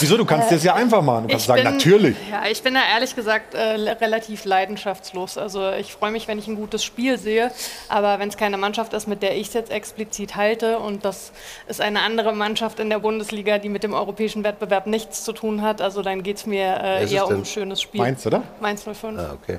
[0.00, 0.16] Wieso?
[0.16, 1.24] Du kannst Äh, das ja einfach machen.
[1.24, 2.16] Du kannst sagen, bin- natürlich.
[2.30, 5.38] Ja, ich bin da ehrlich gesagt äh, relativ leidenschaftslos.
[5.38, 7.50] Also ich freue mich, wenn ich ein gutes Spiel sehe,
[7.88, 11.32] aber wenn es keine Mannschaft ist, mit der ich es jetzt explizit halte und das
[11.68, 15.62] ist eine andere Mannschaft in der Bundesliga, die mit dem europäischen Wettbewerb nichts zu tun
[15.62, 18.00] hat, also dann geht es mir äh, es eher um ein schönes Spiel.
[18.00, 18.42] Mainz, oder?
[18.60, 19.04] Mainz 05.
[19.18, 19.58] Ah, okay.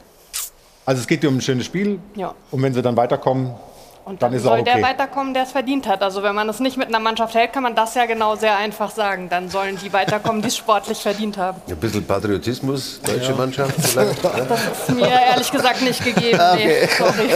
[0.86, 2.00] Also es geht dir um ein schönes Spiel.
[2.16, 2.34] Ja.
[2.50, 3.54] Und wenn sie dann weiterkommen,
[4.04, 4.72] Und dann dann soll okay.
[4.76, 6.02] der weiterkommen, der es verdient hat.
[6.02, 8.58] Also wenn man es nicht mit einer Mannschaft hält, kann man das ja genau sehr
[8.58, 9.30] einfach sagen.
[9.30, 11.62] Dann sollen die weiterkommen, die es sportlich verdient haben.
[11.70, 14.24] Ein bisschen Patriotismus, deutsche Mannschaft vielleicht.
[14.24, 14.32] ja?
[14.50, 16.40] Das ist mir ehrlich gesagt nicht gegeben.
[16.56, 17.30] Nee, sorry.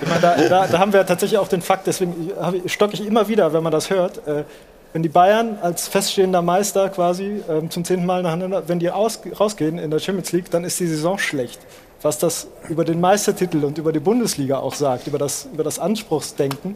[0.00, 2.30] Ich meine, da, da, da haben wir tatsächlich auch den Fakt, deswegen
[2.66, 4.26] stocke ich immer wieder, wenn man das hört.
[4.26, 4.44] Äh,
[4.92, 9.20] wenn die Bayern als feststehender Meister quasi ähm, zum zehnten Mal nacheinander, wenn die aus,
[9.38, 11.60] rausgehen in der Champions League, dann ist die Saison schlecht.
[12.02, 15.78] Was das über den Meistertitel und über die Bundesliga auch sagt, über das, über das
[15.78, 16.74] Anspruchsdenken.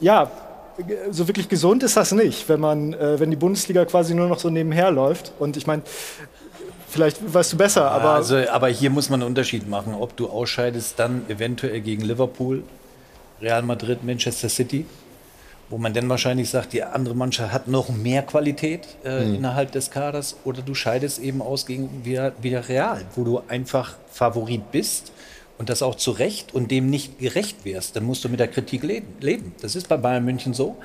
[0.00, 0.30] Ja,
[1.10, 4.38] so wirklich gesund ist das nicht, wenn, man, äh, wenn die Bundesliga quasi nur noch
[4.38, 5.32] so nebenher läuft.
[5.38, 5.82] Und ich meine,
[6.88, 10.28] vielleicht weißt du besser, aber also, aber hier muss man einen Unterschied machen, ob du
[10.28, 12.62] ausscheidest dann eventuell gegen Liverpool,
[13.40, 14.86] Real Madrid, Manchester City,
[15.70, 19.34] wo man dann wahrscheinlich sagt, die andere Mannschaft hat noch mehr Qualität äh, Mhm.
[19.36, 24.70] innerhalb des Kaders, oder du scheidest eben aus gegen Villa- Villarreal, wo du einfach Favorit
[24.72, 25.12] bist
[25.58, 28.48] und das auch zu Recht und dem nicht gerecht wärst, dann musst du mit der
[28.48, 29.08] Kritik leben.
[29.20, 29.54] leben.
[29.60, 30.76] Das ist bei Bayern München so,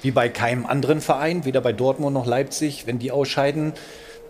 [0.00, 3.72] wie bei keinem anderen Verein, weder bei Dortmund noch Leipzig, wenn die ausscheiden.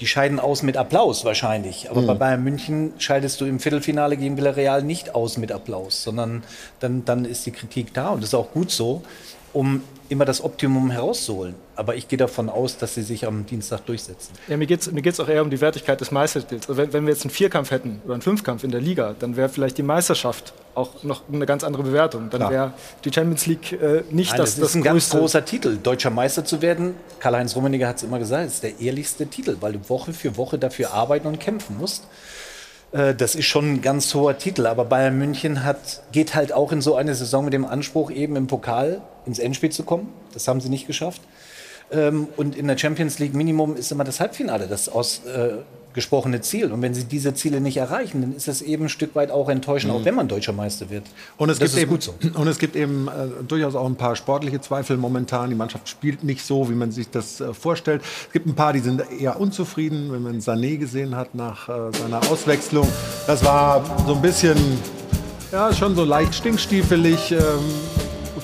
[0.00, 1.90] Die scheiden aus mit Applaus wahrscheinlich.
[1.90, 2.06] Aber Mhm.
[2.08, 6.42] bei Bayern München scheidest du im Viertelfinale gegen Villarreal nicht aus mit Applaus, sondern
[6.80, 9.02] dann, dann ist die Kritik da und das ist auch gut so,
[9.52, 11.54] um immer das Optimum herauszuholen.
[11.74, 14.32] Aber ich gehe davon aus, dass sie sich am Dienstag durchsetzen.
[14.46, 16.68] Ja, mir geht es mir geht's auch eher um die Wertigkeit des Meistertitels.
[16.68, 19.36] Also wenn, wenn wir jetzt einen Vierkampf hätten oder einen Fünfkampf in der Liga, dann
[19.36, 22.28] wäre vielleicht die Meisterschaft auch noch eine ganz andere Bewertung.
[22.30, 22.74] Dann wäre
[23.04, 25.78] die Champions League äh, nicht Nein, das, das ist ein ganz großer Titel.
[25.82, 29.72] Deutscher Meister zu werden, Karl-Heinz Rummenigge hat es immer gesagt, ist der ehrlichste Titel, weil
[29.72, 32.04] du Woche für Woche dafür arbeiten und kämpfen musst.
[32.92, 36.72] Äh, Das ist schon ein ganz hoher Titel, aber Bayern München hat, geht halt auch
[36.72, 40.08] in so eine Saison mit dem Anspruch, eben im Pokal ins Endspiel zu kommen.
[40.32, 41.20] Das haben sie nicht geschafft.
[41.90, 44.88] Ähm, Und in der Champions League Minimum ist immer das Halbfinale das
[45.92, 46.72] ausgesprochene Ziel.
[46.72, 49.48] Und wenn sie diese Ziele nicht erreichen, dann ist es eben ein Stück weit auch
[49.48, 50.00] enttäuschend, Mhm.
[50.00, 51.04] auch wenn man deutscher Meister wird.
[51.36, 52.14] Und es, das gibt eben, gut so.
[52.34, 55.50] und es gibt eben äh, durchaus auch ein paar sportliche Zweifel momentan.
[55.50, 58.02] Die Mannschaft spielt nicht so, wie man sich das äh, vorstellt.
[58.26, 61.72] Es gibt ein paar, die sind eher unzufrieden, wenn man Sané gesehen hat nach äh,
[61.98, 62.88] seiner Auswechslung.
[63.26, 64.56] Das war so ein bisschen,
[65.52, 67.32] ja, schon so leicht stinkstiefelig.
[67.32, 67.38] Ähm,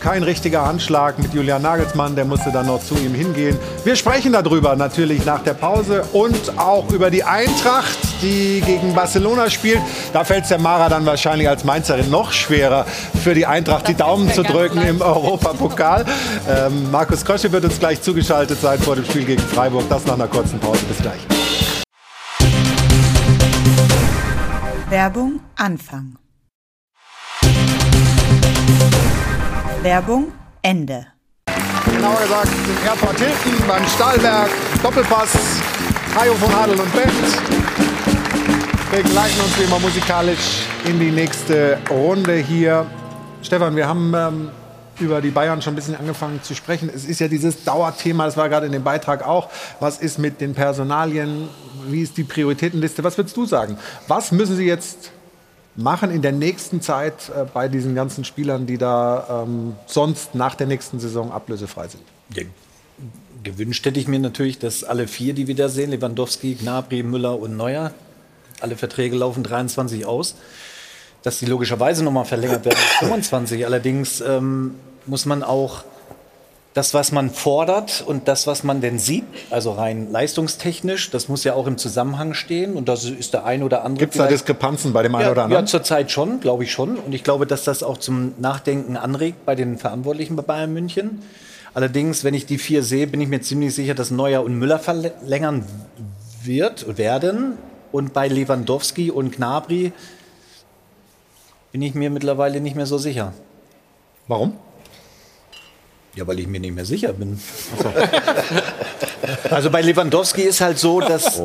[0.00, 3.58] kein richtiger Handschlag mit Julian Nagelsmann, der musste dann noch zu ihm hingehen.
[3.84, 9.50] Wir sprechen darüber natürlich nach der Pause und auch über die Eintracht, die gegen Barcelona
[9.50, 9.80] spielt.
[10.12, 12.86] Da fällt es der Mara dann wahrscheinlich als Mainzerin noch schwerer,
[13.22, 16.04] für die Eintracht die Daumen zu drücken im Europapokal.
[16.48, 19.84] Ähm, Markus Krösche wird uns gleich zugeschaltet sein vor dem Spiel gegen Freiburg.
[19.88, 20.80] Das nach einer kurzen Pause.
[20.88, 21.20] Bis gleich.
[24.90, 26.16] Werbung Anfang.
[29.88, 31.06] Werbung Ende.
[31.86, 34.50] Genauer gesagt im Airport Hilton beim Stahlberg.
[34.82, 35.30] Doppelpass.
[36.14, 37.10] Hajo von Adel und Bent
[38.90, 42.84] begleiten uns wie immer musikalisch in die nächste Runde hier.
[43.40, 44.50] Stefan, wir haben ähm,
[45.00, 46.90] über die Bayern schon ein bisschen angefangen zu sprechen.
[46.94, 49.48] Es ist ja dieses Dauerthema, das war gerade in dem Beitrag auch.
[49.80, 51.48] Was ist mit den Personalien?
[51.86, 53.04] Wie ist die Prioritätenliste?
[53.04, 53.78] Was würdest du sagen?
[54.06, 55.12] Was müssen sie jetzt
[55.78, 60.56] machen in der nächsten Zeit äh, bei diesen ganzen Spielern, die da ähm, sonst nach
[60.56, 62.02] der nächsten Saison ablösefrei sind?
[62.34, 62.42] Ja,
[63.44, 67.38] gewünscht hätte ich mir natürlich, dass alle vier, die wir da sehen, Lewandowski, Gnabry, Müller
[67.38, 67.92] und Neuer,
[68.60, 70.34] alle Verträge laufen 23 aus,
[71.22, 73.64] dass die logischerweise nochmal verlängert werden bis 25.
[73.66, 74.74] Allerdings ähm,
[75.06, 75.84] muss man auch
[76.78, 81.42] das, was man fordert und das, was man denn sieht, also rein leistungstechnisch, das muss
[81.42, 82.74] ja auch im Zusammenhang stehen.
[82.74, 83.98] Und das ist der ein oder andere.
[83.98, 85.64] Gibt es da Diskrepanzen bei dem einen ja, oder anderen?
[85.64, 86.96] Ja, zurzeit schon, glaube ich schon.
[86.96, 91.22] Und ich glaube, dass das auch zum Nachdenken anregt bei den Verantwortlichen bei Bayern München.
[91.74, 94.78] Allerdings, wenn ich die vier sehe, bin ich mir ziemlich sicher, dass Neuer und Müller
[94.78, 95.64] verlängern
[96.44, 97.58] wird, werden.
[97.90, 99.90] Und bei Lewandowski und Gnabry
[101.72, 103.32] bin ich mir mittlerweile nicht mehr so sicher.
[104.28, 104.52] Warum?
[106.14, 107.40] Ja, weil ich mir nicht mehr sicher bin.
[109.50, 111.40] Also bei Lewandowski ist halt so, dass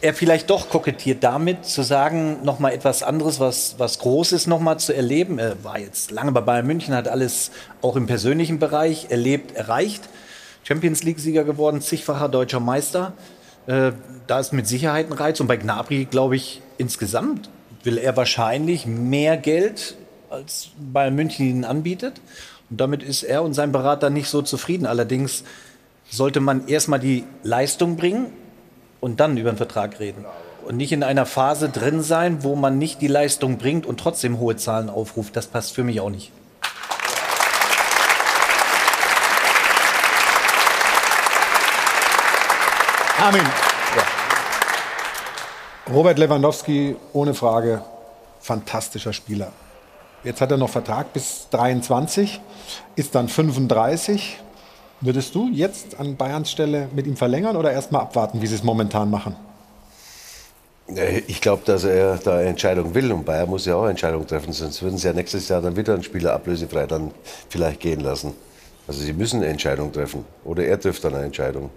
[0.00, 4.60] er vielleicht doch kokettiert damit, zu sagen, noch mal etwas anderes, was, was Großes noch
[4.60, 5.38] mal zu erleben.
[5.38, 7.50] Er war jetzt lange bei Bayern München, hat alles
[7.80, 10.02] auch im persönlichen Bereich erlebt, erreicht.
[10.62, 13.14] Champions League-Sieger geworden, zigfacher deutscher Meister.
[13.66, 13.92] Äh,
[14.26, 15.40] da ist mit Sicherheit ein Reiz.
[15.40, 17.48] Und bei Gnabry, glaube ich, insgesamt
[17.82, 19.96] will er wahrscheinlich mehr Geld,
[20.28, 22.20] als Bayern München ihnen anbietet.
[22.70, 24.86] Und damit ist er und sein Berater nicht so zufrieden.
[24.86, 25.44] Allerdings
[26.10, 28.26] sollte man erstmal die Leistung bringen
[29.00, 30.24] und dann über einen Vertrag reden.
[30.66, 34.38] Und nicht in einer Phase drin sein, wo man nicht die Leistung bringt und trotzdem
[34.38, 35.36] hohe Zahlen aufruft.
[35.36, 36.32] Das passt für mich auch nicht.
[43.18, 43.42] Armin.
[45.92, 47.82] Robert Lewandowski, ohne Frage,
[48.40, 49.52] fantastischer Spieler.
[50.24, 52.40] Jetzt hat er noch Vertrag bis 23,
[52.96, 54.38] ist dann 35.
[55.02, 58.54] Würdest du jetzt an Bayerns Stelle mit ihm verlängern oder erst mal abwarten, wie sie
[58.54, 59.36] es momentan machen?
[61.26, 64.26] Ich glaube, dass er da eine Entscheidung will und Bayern muss ja auch eine Entscheidung
[64.26, 67.10] treffen, sonst würden sie ja nächstes Jahr dann wieder einen Spieler ablösefrei dann
[67.50, 68.32] vielleicht gehen lassen.
[68.88, 71.68] Also sie müssen eine Entscheidung treffen oder er trifft dann eine Entscheidung.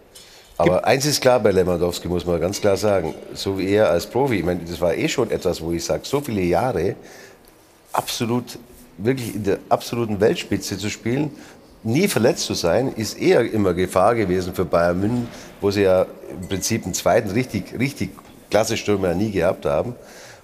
[0.57, 4.07] Aber eins ist klar bei Lewandowski, muss man ganz klar sagen, so wie er als
[4.07, 6.95] Profi, ich meine, das war eh schon etwas, wo ich sage, so viele Jahre
[7.98, 8.60] absolut,
[8.98, 11.32] wirklich in der absoluten Weltspitze zu spielen,
[11.84, 15.28] nie verletzt zu sein, ist eher immer Gefahr gewesen für Bayern München,
[15.61, 18.11] wo sie ja im Prinzip einen zweiten richtig, richtig
[18.49, 19.95] klasse Stürmer nie gehabt haben.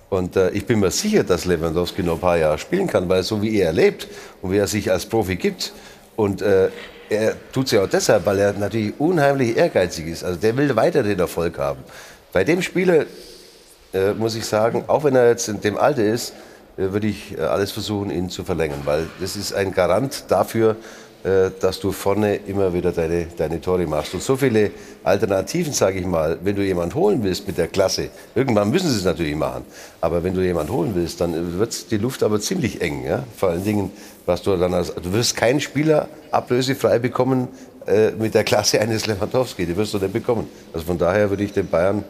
[0.09, 3.23] Und äh, ich bin mir sicher, dass Lewandowski noch ein paar Jahre spielen kann, weil
[3.23, 4.07] so wie er lebt
[4.41, 5.73] und wie er sich als Profi gibt
[6.15, 6.69] und äh,
[7.09, 10.23] er tut es ja auch deshalb, weil er natürlich unheimlich ehrgeizig ist.
[10.23, 11.84] Also der will weiter den Erfolg haben.
[12.31, 13.05] Bei dem Spieler
[13.93, 16.34] äh, muss ich sagen, auch wenn er jetzt in dem Alter ist,
[16.77, 20.75] würde ich äh, alles versuchen, ihn zu verlängern, weil das ist ein Garant dafür,
[21.23, 24.13] äh, dass du vorne immer wieder deine, deine Tore machst.
[24.13, 24.71] Und so viele
[25.03, 28.97] Alternativen, sage ich mal, wenn du jemanden holen willst mit der Klasse, irgendwann müssen sie
[28.97, 29.63] es natürlich machen,
[30.01, 33.05] aber wenn du jemanden holen willst, dann wird die Luft aber ziemlich eng.
[33.05, 33.23] Ja?
[33.37, 33.91] Vor allen Dingen,
[34.25, 37.47] was du dann als, du wirst keinen Spieler ablösefrei bekommen
[37.85, 40.49] äh, mit der Klasse eines Lewandowski, die wirst du nicht bekommen.
[40.73, 42.03] Also von daher würde ich den Bayern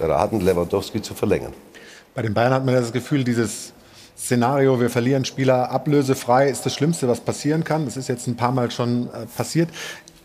[0.00, 1.52] raten, Lewandowski zu verlängern.
[2.14, 3.72] Bei den Bayern hat man das Gefühl, dieses
[4.16, 7.84] Szenario, wir verlieren Spieler ablösefrei, ist das Schlimmste, was passieren kann.
[7.84, 9.70] Das ist jetzt ein paar Mal schon äh, passiert.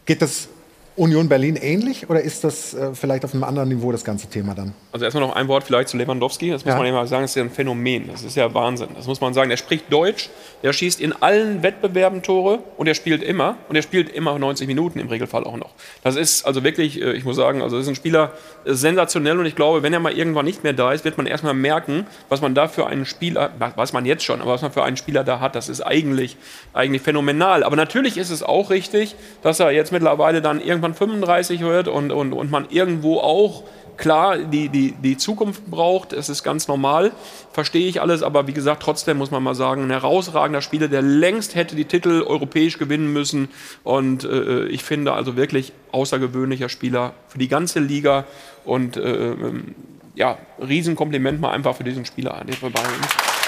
[0.05, 0.49] Geht das
[0.97, 4.55] Union Berlin ähnlich oder ist das äh, vielleicht auf einem anderen Niveau das ganze Thema
[4.55, 4.73] dann?
[4.91, 6.49] Also erstmal noch ein Wort vielleicht zu Lewandowski.
[6.49, 6.77] Das muss Ja.
[6.77, 8.07] man ja mal sagen, das ist ja ein Phänomen.
[8.11, 8.89] Das ist ja Wahnsinn.
[8.95, 9.51] Das muss man sagen.
[9.51, 10.29] Er spricht Deutsch,
[10.63, 13.57] er schießt in allen Wettbewerben Tore und er spielt immer.
[13.69, 15.69] Und er spielt immer 90 Minuten im Regelfall auch noch.
[16.03, 18.31] Das ist also wirklich, äh, ich muss sagen, also das ist ein Spieler
[18.65, 21.27] äh, sensationell und ich glaube, wenn er mal irgendwann nicht mehr da ist, wird man
[21.27, 24.71] erstmal merken, was man da für einen Spieler, weiß man jetzt schon, aber was man
[24.71, 26.37] für einen Spieler da hat, das ist eigentlich,
[26.73, 27.63] eigentlich phänomenal.
[27.63, 32.11] Aber natürlich ist es auch richtig, dass er jetzt mittlerweile dann irgendwann 35 wird und,
[32.11, 33.63] und, und man irgendwo auch
[33.97, 36.13] klar die, die, die Zukunft braucht.
[36.13, 37.11] Es ist ganz normal,
[37.51, 41.01] verstehe ich alles, aber wie gesagt, trotzdem muss man mal sagen, ein herausragender Spieler, der
[41.01, 43.49] längst hätte die Titel europäisch gewinnen müssen.
[43.83, 48.25] Und äh, ich finde also wirklich außergewöhnlicher Spieler für die ganze Liga.
[48.63, 49.75] Und äh, ähm,
[50.15, 52.43] ja, Riesenkompliment mal einfach für diesen Spieler.
[52.47, 53.46] Der für Bayern ist.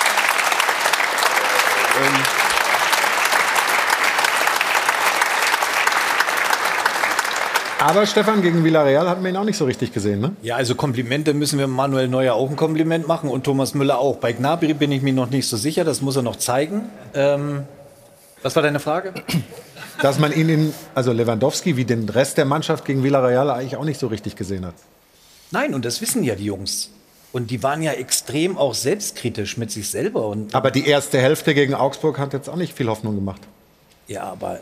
[7.82, 10.34] Aber Stefan, gegen Villarreal hatten wir ihn auch nicht so richtig gesehen, ne?
[10.42, 14.18] Ja, also Komplimente müssen wir Manuel Neuer auch ein Kompliment machen und Thomas Müller auch.
[14.18, 16.90] Bei Gnabry bin ich mir noch nicht so sicher, das muss er noch zeigen.
[17.14, 17.64] Ähm,
[18.44, 19.14] was war deine Frage?
[20.02, 23.86] Dass man ihn in, also Lewandowski, wie den Rest der Mannschaft gegen Villarreal eigentlich auch
[23.86, 24.76] nicht so richtig gesehen hat.
[25.52, 26.90] Nein, und das wissen ja die Jungs.
[27.32, 30.28] Und die waren ja extrem auch selbstkritisch mit sich selber.
[30.28, 33.42] Und Aber die erste Hälfte gegen Augsburg hat jetzt auch nicht viel Hoffnung gemacht.
[34.08, 34.60] Ja, aber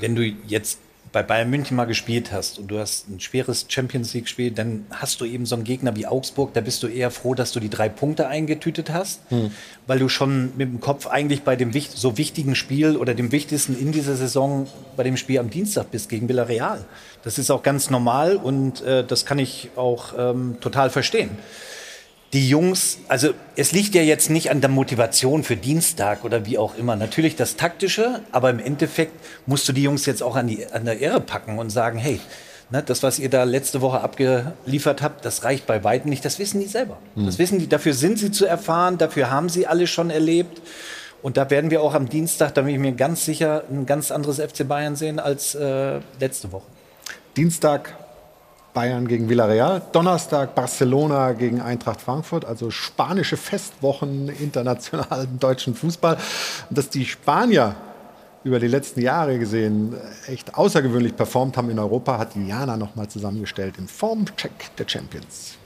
[0.00, 0.78] wenn du jetzt
[1.12, 5.20] bei Bayern München mal gespielt hast und du hast ein schweres Champions League-Spiel, dann hast
[5.20, 7.68] du eben so einen Gegner wie Augsburg, da bist du eher froh, dass du die
[7.68, 9.50] drei Punkte eingetütet hast, Hm.
[9.86, 13.78] weil du schon mit dem Kopf eigentlich bei dem so wichtigen Spiel oder dem wichtigsten
[13.78, 14.66] in dieser Saison
[14.96, 16.84] bei dem Spiel am Dienstag bist gegen Villarreal.
[17.22, 21.30] Das ist auch ganz normal und äh, das kann ich auch ähm, total verstehen
[22.32, 26.58] die Jungs, also es liegt ja jetzt nicht an der Motivation für Dienstag oder wie
[26.58, 26.94] auch immer.
[26.94, 29.12] Natürlich das Taktische, aber im Endeffekt
[29.46, 32.20] musst du die Jungs jetzt auch an, die, an der Ehre packen und sagen, hey,
[32.70, 36.24] ne, das, was ihr da letzte Woche abgeliefert habt, das reicht bei weitem nicht.
[36.24, 36.98] Das wissen die selber.
[37.16, 37.26] Hm.
[37.26, 40.62] Das wissen die, dafür sind sie zu erfahren, dafür haben sie alle schon erlebt.
[41.22, 44.10] Und da werden wir auch am Dienstag, da bin ich mir ganz sicher, ein ganz
[44.10, 46.64] anderes FC Bayern sehen als äh, letzte Woche.
[47.36, 47.94] Dienstag
[48.72, 56.16] Bayern gegen Villarreal, Donnerstag Barcelona gegen Eintracht Frankfurt, also spanische Festwochen internationalen deutschen Fußball.
[56.68, 57.74] Und dass die Spanier
[58.44, 59.94] über die letzten Jahre gesehen
[60.26, 65.56] echt außergewöhnlich performt haben in Europa, hat Jana nochmal zusammengestellt im Formcheck der Champions.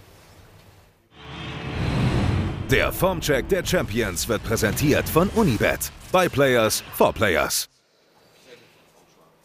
[2.70, 5.92] Der Formcheck der Champions wird präsentiert von Unibet.
[6.10, 7.68] By Players for Players.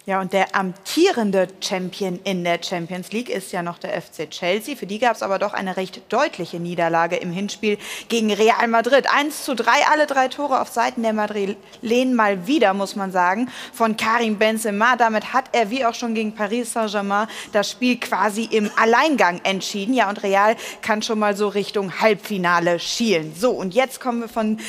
[0.09, 4.75] Ja, und der amtierende Champion in der Champions League ist ja noch der FC Chelsea.
[4.75, 7.77] Für die gab es aber doch eine recht deutliche Niederlage im Hinspiel
[8.07, 9.05] gegen Real Madrid.
[9.07, 13.51] 1 zu 3, alle drei Tore auf Seiten der Madrilen mal wieder, muss man sagen,
[13.71, 14.95] von Karim Benzema.
[14.95, 19.93] Damit hat er, wie auch schon gegen Paris Saint-Germain, das Spiel quasi im Alleingang entschieden.
[19.93, 23.35] Ja, und Real kann schon mal so Richtung Halbfinale schielen.
[23.37, 24.59] So, und jetzt kommen wir von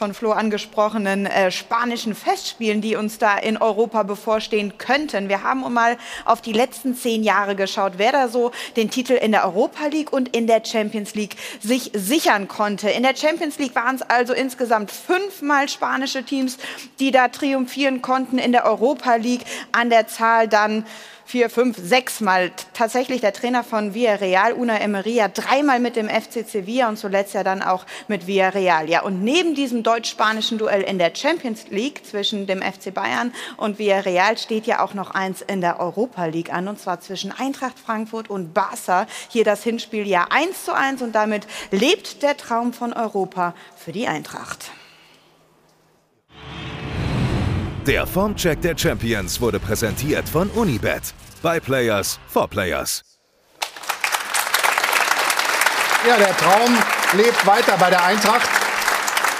[0.00, 5.28] von Flo angesprochenen äh, spanischen Festspielen, die uns da in Europa bevorstehen könnten.
[5.28, 9.30] Wir haben mal auf die letzten zehn Jahre geschaut, wer da so den Titel in
[9.30, 12.88] der Europa League und in der Champions League sich sichern konnte.
[12.88, 16.56] In der Champions League waren es also insgesamt fünfmal spanische Teams,
[16.98, 18.38] die da triumphieren konnten.
[18.38, 20.86] In der Europa League an der Zahl dann
[21.30, 22.50] vier, fünf, sechs Mal.
[22.74, 27.44] Tatsächlich der Trainer von Villarreal, Una Emery, dreimal mit dem FC Sevilla und zuletzt ja
[27.44, 28.90] dann auch mit Villarreal.
[28.90, 33.78] Ja, und neben diesem deutsch-spanischen Duell in der Champions League zwischen dem FC Bayern und
[33.78, 37.78] Villarreal steht ja auch noch eins in der Europa League an, und zwar zwischen Eintracht
[37.78, 39.06] Frankfurt und Barca.
[39.28, 43.92] Hier das Hinspiel ja 1 zu 1 und damit lebt der Traum von Europa für
[43.92, 44.72] die Eintracht.
[47.86, 51.14] Der Formcheck der Champions wurde präsentiert von Unibet.
[51.42, 53.02] By Players for Players.
[56.06, 56.76] Ja, der Traum
[57.14, 58.48] lebt weiter bei der Eintracht.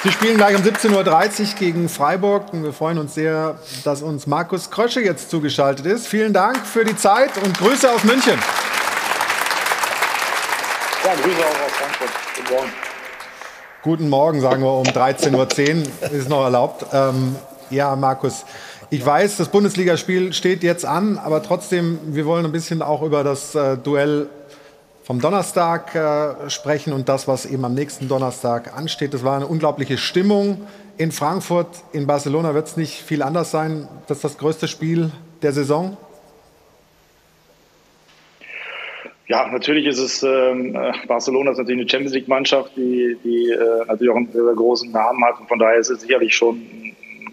[0.02, 4.26] Sie spielen gleich um 17.30 Uhr gegen Freiburg und wir freuen uns sehr, dass uns
[4.26, 6.06] Markus Krösche jetzt zugeschaltet ist.
[6.06, 8.38] Vielen Dank für die Zeit und Grüße aus München.
[11.04, 12.10] Ja, Grüße auch aus Frankfurt.
[12.36, 12.72] Guten Morgen.
[13.82, 16.86] Guten Morgen, sagen wir um 13.10 Uhr, ist noch erlaubt.
[16.92, 17.36] Ähm,
[17.70, 18.44] ja, Markus,
[18.90, 23.22] ich weiß, das Bundesligaspiel steht jetzt an, aber trotzdem, wir wollen ein bisschen auch über
[23.22, 24.28] das äh, Duell
[25.04, 29.14] vom Donnerstag äh, sprechen und das, was eben am nächsten Donnerstag ansteht.
[29.14, 30.66] Das war eine unglaubliche Stimmung
[30.98, 31.68] in Frankfurt.
[31.92, 33.88] In Barcelona wird es nicht viel anders sein.
[34.06, 35.10] Das ist das größte Spiel
[35.42, 35.96] der Saison.
[39.26, 43.86] Ja, natürlich ist es, ähm, äh, Barcelona ist natürlich eine Champions League-Mannschaft, die, die äh,
[43.86, 45.38] natürlich auch einen sehr, großen Namen hat.
[45.38, 46.60] Und von daher ist es sicherlich schon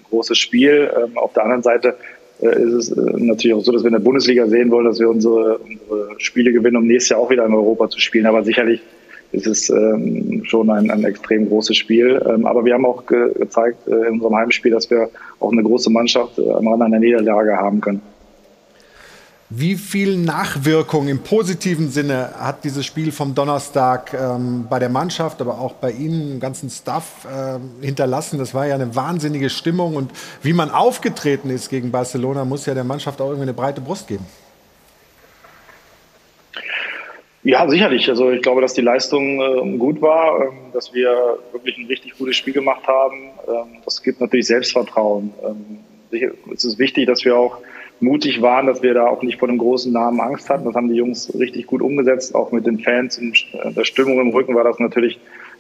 [0.10, 0.92] großes Spiel.
[0.96, 1.96] Ähm, auf der anderen Seite
[2.42, 5.00] äh, ist es äh, natürlich auch so, dass wir in der Bundesliga sehen wollen, dass
[5.00, 8.26] wir unsere, unsere Spiele gewinnen, um nächstes Jahr auch wieder in Europa zu spielen.
[8.26, 8.82] Aber sicherlich
[9.32, 12.22] ist es ähm, schon ein, ein extrem großes Spiel.
[12.28, 15.10] Ähm, aber wir haben auch ge gezeigt äh, in unserem Heimspiel, dass wir
[15.40, 18.02] auch eine große Mannschaft äh, am Rande einer Niederlage haben können.
[19.50, 25.40] Wie viel Nachwirkung im positiven Sinne hat dieses Spiel vom Donnerstag ähm, bei der Mannschaft,
[25.40, 28.40] aber auch bei Ihnen, im ganzen Staff äh, hinterlassen?
[28.40, 30.12] Das war ja eine wahnsinnige Stimmung und
[30.44, 34.10] wie man aufgetreten ist gegen Barcelona, muss ja der Mannschaft auch irgendwie eine breite Brust
[34.10, 34.26] geben.
[37.44, 38.10] Ja, sicherlich.
[38.10, 42.18] Also ich glaube, dass die Leistung äh, gut war, ähm, dass wir wirklich ein richtig
[42.18, 43.30] gutes Spiel gemacht haben.
[43.48, 45.32] Ähm, das gibt natürlich Selbstvertrauen.
[45.42, 45.80] Ähm,
[46.54, 47.60] es ist wichtig, dass wir auch
[48.00, 50.66] mutig waren, dass wir da auch nicht vor einem großen Namen Angst hatten.
[50.66, 54.30] Das haben die Jungs richtig gut umgesetzt, auch mit den Fans und der Stimmung im
[54.30, 55.20] Rücken war das natürlich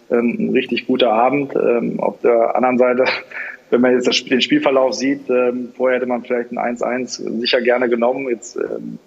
[0.09, 1.53] ähm, ein richtig guter Abend.
[1.55, 3.05] Ähm, auf der anderen Seite,
[3.69, 7.89] wenn man jetzt den Spielverlauf sieht, ähm, vorher hätte man vielleicht ein 1-1 sicher gerne
[7.89, 8.29] genommen.
[8.29, 8.57] Jetzt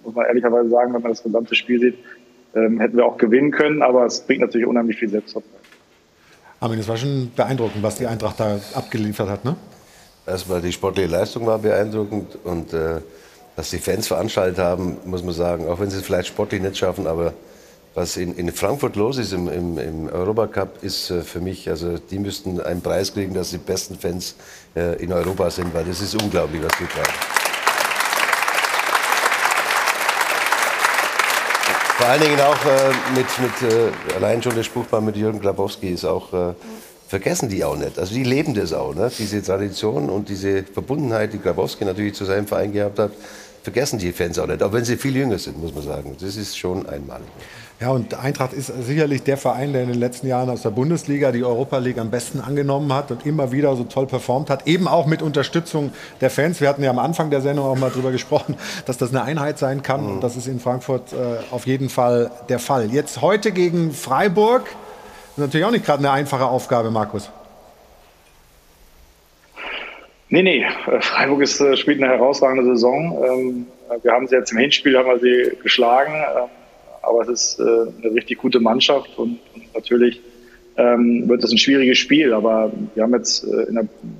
[0.03, 1.95] muss man ehrlicherweise sagen, wenn man das gesamte Spiel sieht,
[2.53, 5.55] hätten wir auch gewinnen können, aber es bringt natürlich unheimlich viel Selbstvertrauen.
[6.59, 9.55] Armin, es war schon beeindruckend, was die Eintracht da abgeliefert hat, ne?
[10.31, 13.01] Erstmal die sportliche Leistung war beeindruckend und äh,
[13.57, 16.77] was die Fans veranstaltet haben, muss man sagen, auch wenn sie es vielleicht sportlich nicht
[16.77, 17.33] schaffen, aber
[17.95, 21.97] was in, in Frankfurt los ist im, im, im Europacup, ist äh, für mich, also
[21.97, 24.35] die müssten einen Preis kriegen, dass die besten Fans
[24.73, 27.13] äh, in Europa sind, weil das ist unglaublich, was die treiben.
[31.97, 35.89] Vor allen Dingen auch äh, mit, mit äh, allein schon der Spruchbahn mit Jürgen Grabowski
[35.89, 36.53] ist auch, äh,
[37.11, 37.99] vergessen die auch nicht.
[37.99, 39.11] Also die leben das auch, ne?
[39.19, 43.11] diese Tradition und diese Verbundenheit, die Grabowski natürlich zu seinem Verein gehabt hat,
[43.63, 46.15] vergessen die Fans auch nicht, auch wenn sie viel jünger sind, muss man sagen.
[46.21, 47.27] Das ist schon einmalig.
[47.81, 51.33] Ja, und Eintracht ist sicherlich der Verein, der in den letzten Jahren aus der Bundesliga
[51.33, 54.87] die Europa League am besten angenommen hat und immer wieder so toll performt hat, eben
[54.87, 56.61] auch mit Unterstützung der Fans.
[56.61, 58.55] Wir hatten ja am Anfang der Sendung auch mal darüber gesprochen,
[58.85, 60.11] dass das eine Einheit sein kann mhm.
[60.11, 61.15] und das ist in Frankfurt äh,
[61.53, 62.89] auf jeden Fall der Fall.
[62.93, 64.63] Jetzt heute gegen Freiburg,
[65.31, 67.29] ist natürlich auch nicht gerade eine einfache Aufgabe, Markus.
[70.29, 70.65] Nee, nee,
[71.01, 73.21] Freiburg ist, äh, spielt eine herausragende Saison.
[73.21, 73.67] Ähm,
[74.01, 76.49] wir haben sie jetzt im Hinspiel haben wir sie geschlagen, ähm,
[77.01, 79.39] aber es ist äh, eine richtig gute Mannschaft und,
[79.73, 80.21] natürlich
[80.77, 82.33] ähm, wird es ein schwieriges Spiel.
[82.33, 83.75] Aber wir haben jetzt äh, in,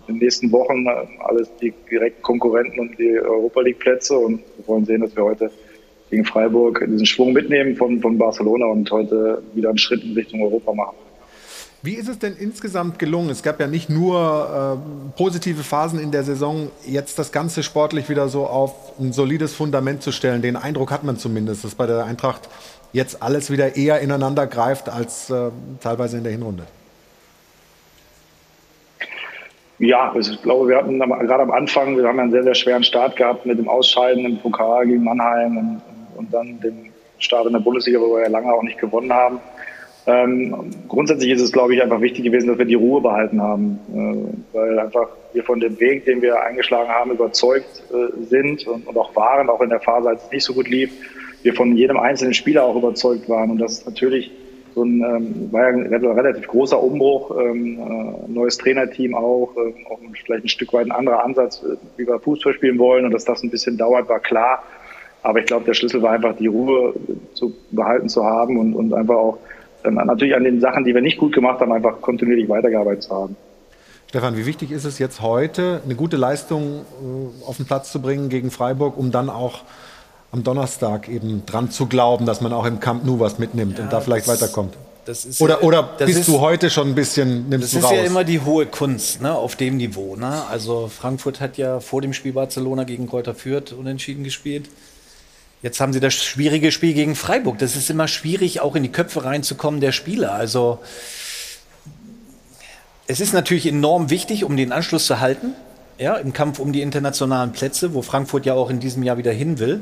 [0.07, 0.85] den nächsten Wochen
[1.19, 5.23] alles die direkten Konkurrenten und die Europa League Plätze und wir wollen sehen, dass wir
[5.23, 5.49] heute
[6.09, 10.43] gegen Freiburg diesen Schwung mitnehmen von, von Barcelona und heute wieder einen Schritt in Richtung
[10.43, 10.95] Europa machen.
[11.83, 13.31] Wie ist es denn insgesamt gelungen?
[13.31, 18.07] Es gab ja nicht nur äh, positive Phasen in der Saison, jetzt das Ganze sportlich
[18.07, 20.43] wieder so auf ein solides Fundament zu stellen.
[20.43, 22.49] Den Eindruck hat man zumindest, dass bei der Eintracht
[22.93, 25.49] jetzt alles wieder eher ineinander greift als äh,
[25.81, 26.63] teilweise in der Hinrunde.
[29.79, 32.83] Ja, also ich glaube, wir hatten gerade am Anfang, wir haben einen sehr, sehr schweren
[32.83, 35.81] Start gehabt mit dem Ausscheiden im Pokal gegen Mannheim und,
[36.15, 39.39] und dann dem Start in der Bundesliga, wo wir ja lange auch nicht gewonnen haben.
[40.07, 43.79] Ähm, grundsätzlich ist es, glaube ich, einfach wichtig gewesen, dass wir die Ruhe behalten haben,
[43.93, 48.87] äh, weil einfach wir von dem Weg, den wir eingeschlagen haben, überzeugt äh, sind und,
[48.87, 50.91] und, auch waren, auch in der Phase, als es nicht so gut lief,
[51.43, 54.31] wir von jedem einzelnen Spieler auch überzeugt waren und das ist natürlich
[54.73, 59.73] so ein ähm, war ja ein relativ großer Umbruch, ähm, äh, neues Trainerteam auch, äh,
[59.89, 63.11] auch vielleicht ein Stück weit ein anderer Ansatz, äh, wie wir Fußball spielen wollen und
[63.11, 64.63] dass das ein bisschen dauert, war klar.
[65.23, 66.93] Aber ich glaube, der Schlüssel war einfach die Ruhe
[67.33, 69.37] zu behalten zu haben und, und einfach auch
[69.83, 73.15] dann natürlich an den Sachen, die wir nicht gut gemacht haben, einfach kontinuierlich weitergearbeitet zu
[73.15, 73.35] haben.
[74.09, 78.01] Stefan, wie wichtig ist es jetzt heute, eine gute Leistung äh, auf den Platz zu
[78.01, 79.61] bringen gegen Freiburg, um dann auch
[80.31, 83.85] am Donnerstag eben dran zu glauben, dass man auch im Camp Nou was mitnimmt ja,
[83.85, 84.75] und da vielleicht das, weiterkommt?
[85.05, 88.23] Das oder, oder bist ist, du heute schon ein bisschen nimmst Das ist ja immer
[88.23, 90.15] die hohe Kunst ne, auf dem Niveau.
[90.15, 90.43] Ne?
[90.49, 94.69] Also Frankfurt hat ja vor dem Spiel Barcelona gegen Kräuter Fürth unentschieden gespielt.
[95.63, 97.59] Jetzt haben sie das schwierige Spiel gegen Freiburg.
[97.59, 100.33] Das ist immer schwierig, auch in die Köpfe reinzukommen der Spieler.
[100.33, 100.79] Also
[103.05, 105.53] es ist natürlich enorm wichtig, um den Anschluss zu halten,
[105.99, 109.31] ja, im Kampf um die internationalen Plätze, wo Frankfurt ja auch in diesem Jahr wieder
[109.31, 109.81] hin will.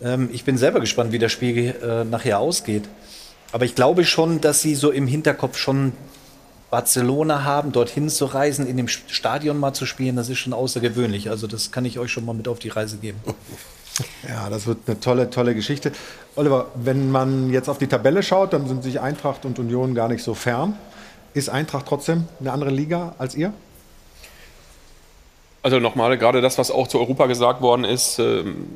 [0.00, 2.84] Ähm, ich bin selber gespannt, wie das Spiel äh, nachher ausgeht.
[3.50, 5.92] Aber ich glaube schon, dass sie so im Hinterkopf schon
[6.70, 10.16] Barcelona haben, dorthin zu reisen, in dem Stadion mal zu spielen.
[10.16, 11.28] Das ist schon außergewöhnlich.
[11.28, 13.18] Also das kann ich euch schon mal mit auf die Reise geben.
[14.28, 15.92] Ja, das wird eine tolle, tolle Geschichte.
[16.34, 20.08] Oliver, wenn man jetzt auf die Tabelle schaut, dann sind sich Eintracht und Union gar
[20.08, 20.78] nicht so fern.
[21.34, 23.52] Ist Eintracht trotzdem eine andere Liga als ihr?
[25.62, 28.66] Also nochmal, gerade das, was auch zu Europa gesagt worden ist, ähm,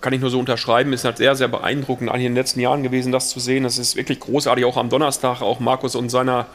[0.00, 2.82] kann ich nur so unterschreiben, ist halt sehr, sehr beeindruckend eigentlich in den letzten Jahren
[2.82, 3.62] gewesen, das zu sehen.
[3.62, 6.46] Das ist wirklich großartig, auch am Donnerstag, auch Markus und seiner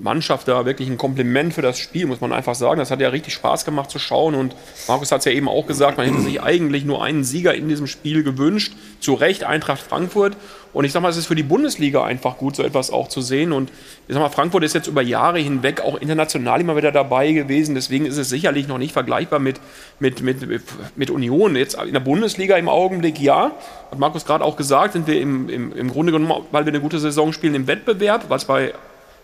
[0.00, 2.78] Mannschaft da wirklich ein Kompliment für das Spiel, muss man einfach sagen.
[2.78, 4.54] Das hat ja richtig Spaß gemacht zu schauen und
[4.88, 7.68] Markus hat es ja eben auch gesagt, man hätte sich eigentlich nur einen Sieger in
[7.68, 8.74] diesem Spiel gewünscht.
[9.00, 10.36] Zu Recht Eintracht Frankfurt.
[10.74, 13.22] Und ich sag mal, es ist für die Bundesliga einfach gut, so etwas auch zu
[13.22, 13.52] sehen.
[13.52, 13.70] Und
[14.08, 17.74] ich sag mal, Frankfurt ist jetzt über Jahre hinweg auch international immer wieder dabei gewesen.
[17.74, 19.58] Deswegen ist es sicherlich noch nicht vergleichbar mit,
[19.98, 20.62] mit, mit,
[20.94, 21.56] mit Union.
[21.56, 23.52] Jetzt in der Bundesliga im Augenblick ja.
[23.90, 26.82] Hat Markus gerade auch gesagt, sind wir im, im, im Grunde genommen, weil wir eine
[26.82, 28.74] gute Saison spielen, im Wettbewerb, was bei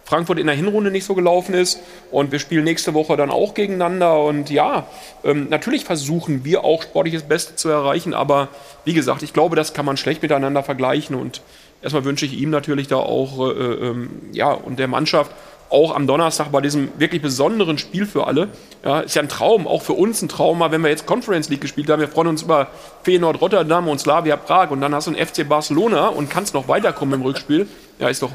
[0.04, 1.80] Frankfurt in der Hinrunde nicht so gelaufen ist.
[2.10, 4.22] Und wir spielen nächste Woche dann auch gegeneinander.
[4.22, 4.86] Und ja,
[5.24, 8.14] ähm, natürlich versuchen wir auch sportliches Beste zu erreichen.
[8.14, 8.48] Aber
[8.84, 11.16] wie gesagt, ich glaube, das kann man schlecht miteinander vergleichen.
[11.16, 11.42] Und
[11.82, 15.30] erstmal wünsche ich ihm natürlich da auch, äh, ähm, ja, und der Mannschaft
[15.72, 18.48] auch am Donnerstag bei diesem wirklich besonderen Spiel für alle.
[18.84, 21.62] Ja, ist ja ein Traum, auch für uns ein Trauma, wenn wir jetzt Conference League
[21.62, 22.00] gespielt haben.
[22.00, 22.68] Wir freuen uns über
[23.04, 26.68] Feyenoord Rotterdam und Slavia Prag und dann hast du einen FC Barcelona und kannst noch
[26.68, 27.66] weiterkommen im Rückspiel.
[27.98, 28.30] Ja, ist doch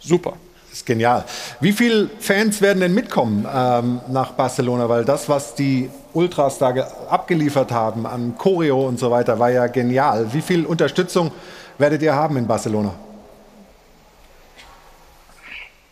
[0.00, 0.38] super.
[0.72, 1.24] Ist genial.
[1.60, 4.88] Wie viele Fans werden denn mitkommen ähm, nach Barcelona?
[4.88, 6.70] Weil das, was die Ultras da
[7.10, 10.32] abgeliefert haben an Choreo und so weiter, war ja genial.
[10.32, 11.30] Wie viel Unterstützung
[11.76, 12.94] werdet ihr haben in Barcelona?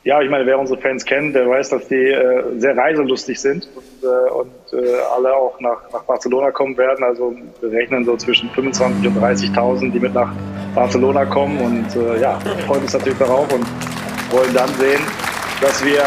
[0.02, 3.68] Ja, ich meine, wer unsere Fans kennt, der weiß, dass die äh, sehr reiselustig sind
[3.76, 7.04] und, äh, und äh, alle auch nach, nach Barcelona kommen werden.
[7.04, 10.32] Also wir rechnen so zwischen 25.000 und 30.000, die mit nach
[10.74, 11.60] Barcelona kommen.
[11.60, 13.66] Und äh, ja, freuen uns natürlich darauf und
[14.30, 15.00] wollen dann sehen,
[15.60, 16.02] dass wir,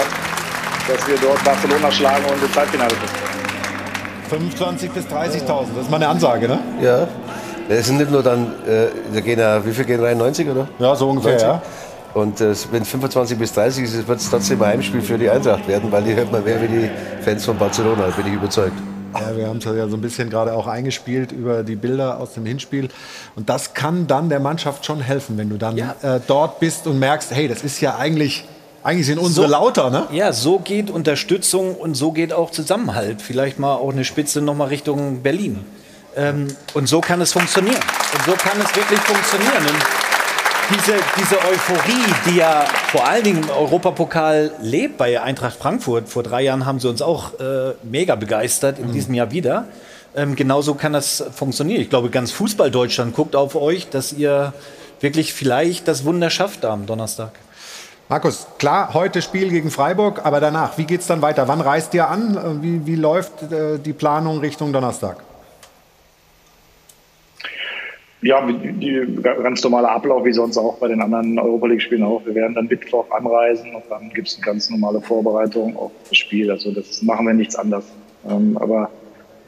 [0.88, 2.94] dass wir dort Barcelona schlagen und ins Halbfinale
[4.30, 4.50] kommen.
[4.52, 6.60] 25.000 bis 30.000, das ist mal eine Ansage, ne?
[6.82, 7.08] Ja.
[7.70, 10.18] Es sind nicht nur dann, äh, da gehen ja, wie viel gehen rein?
[10.18, 10.68] 90 oder?
[10.80, 11.48] Ja, so ungefähr, 90.
[11.48, 11.62] ja.
[12.14, 15.68] Und äh, wenn 25 bis 30 ist, wird es trotzdem ein Heimspiel für die Eintracht
[15.68, 16.90] werden, weil die hört man mehr wie die
[17.24, 18.76] Fans von Barcelona, bin ich überzeugt.
[19.20, 22.34] Ja, wir haben es ja so ein bisschen gerade auch eingespielt über die Bilder aus
[22.34, 22.90] dem Hinspiel.
[23.36, 25.96] Und das kann dann der Mannschaft schon helfen, wenn du dann ja.
[26.02, 28.46] äh, dort bist und merkst, hey, das ist ja eigentlich,
[28.84, 30.08] eigentlich sind unsere so, lauter, ne?
[30.12, 33.22] Ja, so geht Unterstützung und so geht auch Zusammenhalt.
[33.22, 35.66] Vielleicht mal auch eine Spitze nochmal Richtung Berlin.
[36.16, 37.76] Ähm, und so kann es funktionieren.
[38.14, 39.66] Und so kann es wirklich funktionieren.
[39.66, 40.13] Und
[40.70, 46.10] diese, diese Euphorie, die ja vor allen Dingen im Europapokal lebt bei Eintracht Frankfurt.
[46.10, 48.92] Vor drei Jahren haben sie uns auch äh, mega begeistert, in mhm.
[48.94, 49.68] diesem Jahr wieder.
[50.16, 51.82] Ähm, genauso kann das funktionieren.
[51.82, 54.54] Ich glaube, ganz Fußball Deutschland guckt auf euch, dass ihr
[55.00, 57.32] wirklich vielleicht das Wunder schafft am Donnerstag.
[58.10, 61.48] Markus, klar, heute Spiel gegen Freiburg, aber danach, wie geht es dann weiter?
[61.48, 62.62] Wann reist ihr an?
[62.62, 65.18] Wie, wie läuft äh, die Planung Richtung Donnerstag?
[68.24, 72.26] Ja, die, die, ganz normaler Ablauf, wie sonst auch bei den anderen Europa League-Spielen auch.
[72.26, 76.18] Wir werden dann Mittwoch anreisen und dann gibt es eine ganz normale Vorbereitung auf das
[76.18, 76.50] Spiel.
[76.50, 77.84] Also das machen wir nichts anders.
[78.26, 78.90] Ähm, aber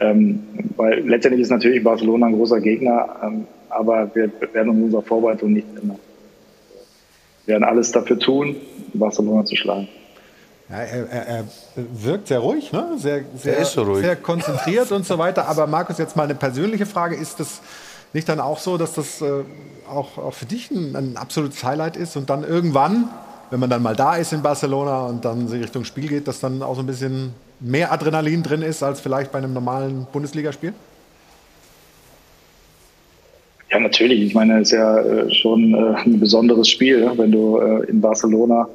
[0.02, 0.43] ähm,
[0.76, 5.53] weil letztendlich ist natürlich Barcelona ein großer Gegner, ähm, aber wir werden uns unserer Vorbereitung
[5.53, 5.99] nicht ändern.
[7.45, 8.57] Wir werden alles dafür tun,
[8.93, 9.88] Barcelona zu schlagen.
[10.69, 11.43] Ja, er, er, er,
[11.76, 12.88] wirkt sehr ruhig, ne?
[12.97, 14.03] sehr, sehr, ist so ruhig.
[14.03, 15.47] sehr konzentriert und so weiter.
[15.47, 17.15] Aber Markus, jetzt mal eine persönliche Frage.
[17.15, 17.61] Ist das
[18.16, 19.44] nicht dann auch so, dass das äh,
[19.90, 23.10] auch, auch für dich ein, ein absolutes Highlight ist und dann irgendwann,
[23.52, 26.64] wenn man dann mal da ist in Barcelona und dann Richtung Spiel geht, dass dann
[26.64, 30.74] auch so ein bisschen mehr Adrenalin drin ist als vielleicht bei einem normalen Bundesligaspiel?
[33.70, 34.22] Ja, natürlich.
[34.22, 37.12] Ich meine, es ist ja äh, schon äh, ein besonderes Spiel, ne?
[37.18, 38.70] wenn du äh, in Barcelona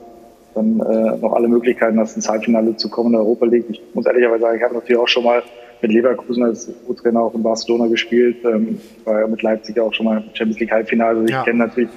[0.55, 3.65] dann äh, noch alle Möglichkeiten hast, ins Halbfinale zu kommen in der Europa League.
[3.71, 5.43] Ich muss ehrlicherweise sagen, ich habe natürlich auch schon mal
[5.83, 8.39] mit Leverkusen als Co-Trainer auch in Barcelona gespielt.
[8.45, 11.11] Ähm, war ja mit Leipzig auch schon mal im Champions League Halbfinale.
[11.19, 11.45] Also ich Ja.
[11.45, 11.91] kenne natürlich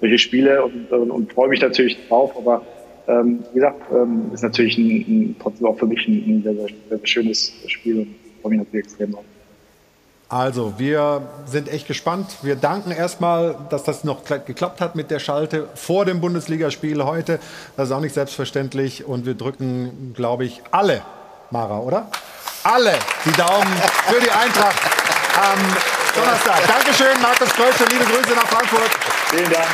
[0.00, 2.32] solche Spiele und, und, und freue mich natürlich drauf.
[2.36, 2.62] Aber
[3.08, 6.54] ähm, wie gesagt, ähm, ist natürlich ein, ein, trotzdem auch für mich ein, ein sehr,
[6.54, 8.08] sehr, sehr schönes Spiel und
[8.42, 9.24] freue mich natürlich extrem drauf.
[10.28, 12.26] Also, wir sind echt gespannt.
[12.42, 17.04] Wir danken erstmal, dass das noch kla- geklappt hat mit der Schalte vor dem Bundesligaspiel
[17.04, 17.38] heute.
[17.76, 19.06] Das ist auch nicht selbstverständlich.
[19.06, 21.02] Und wir drücken, glaube ich, alle,
[21.52, 22.10] Mara, oder?
[22.66, 22.94] Alle
[23.24, 23.68] die Daumen
[24.08, 24.80] für die Eintracht
[25.36, 25.58] am
[26.16, 26.66] Donnerstag.
[26.66, 27.84] Dankeschön, Markus Krösche.
[27.92, 28.90] Liebe Grüße nach Frankfurt.
[29.30, 29.66] Vielen Dank.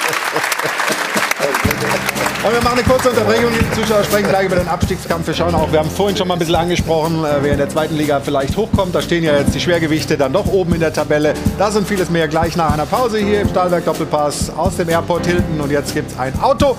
[2.44, 3.50] Und wir machen eine kurze Unterbrechung.
[3.58, 5.26] Die Zuschauer sprechen gleich über den Abstiegskampf.
[5.26, 7.70] Wir schauen auch, wir haben vorhin schon mal ein bisschen angesprochen, äh, wer in der
[7.70, 8.94] zweiten Liga vielleicht hochkommt.
[8.94, 11.32] Da stehen ja jetzt die Schwergewichte dann doch oben in der Tabelle.
[11.56, 15.24] Das und vieles mehr gleich nach einer Pause hier im Stahlwerk Doppelpass aus dem Airport
[15.24, 15.62] Hilton.
[15.62, 16.76] Und jetzt gibt es ein Auto,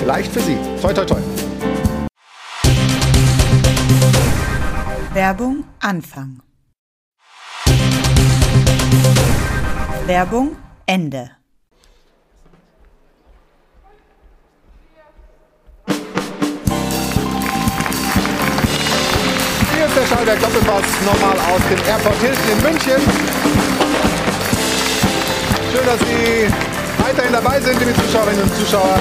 [0.00, 0.56] vielleicht für Sie.
[0.80, 1.43] Toi, toi, toi.
[5.14, 6.42] Werbung Anfang.
[10.06, 11.30] Werbung Ende.
[19.72, 23.00] Hier ist der Stahlwerk Doppelpass nochmal aus dem Airport Hilton in München.
[25.70, 26.48] Schön, dass Sie
[27.04, 28.98] weiterhin dabei sind, liebe Zuschauerinnen und Zuschauer.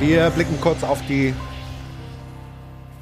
[0.00, 1.32] Wir blicken kurz auf die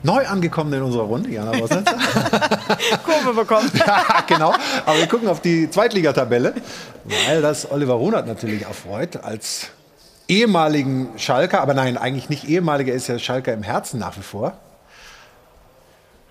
[0.03, 1.91] neu angekommenen in unserer Runde, Jana Rosnitz.
[3.05, 3.71] Kurve bekommen.
[3.75, 4.55] ja, genau.
[4.87, 6.55] Aber wir gucken auf die Zweitligatabelle,
[7.27, 9.69] weil das Oliver Runert natürlich erfreut als
[10.29, 14.55] ehemaligen Schalker, aber nein, eigentlich nicht ehemaliger, ist ja Schalker im Herzen nach wie vor.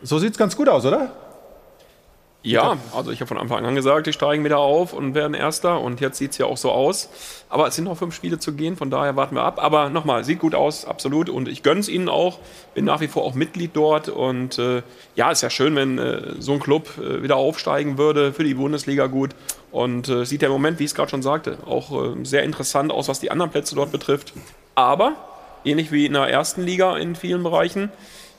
[0.02, 1.12] So sieht's ganz gut aus, oder?
[2.44, 5.80] Ja, also ich habe von Anfang an gesagt, die steigen wieder auf und werden Erster
[5.80, 7.10] und jetzt sieht es ja auch so aus.
[7.50, 9.64] Aber es sind noch fünf Spiele zu gehen, von daher warten wir ab.
[9.64, 11.30] Aber nochmal, sieht gut aus, absolut.
[11.30, 12.40] Und ich gönne es ihnen auch,
[12.74, 14.10] bin nach wie vor auch Mitglied dort.
[14.10, 14.82] Und äh,
[15.16, 18.56] ja, ist ja schön, wenn äh, so ein Club äh, wieder aufsteigen würde, für die
[18.56, 19.32] Bundesliga gut.
[19.72, 22.42] Und äh, sieht ja im Moment, wie ich es gerade schon sagte, auch äh, sehr
[22.42, 24.34] interessant aus, was die anderen Plätze dort betrifft.
[24.74, 25.14] Aber,
[25.64, 27.92] ähnlich wie in der ersten Liga in vielen Bereichen,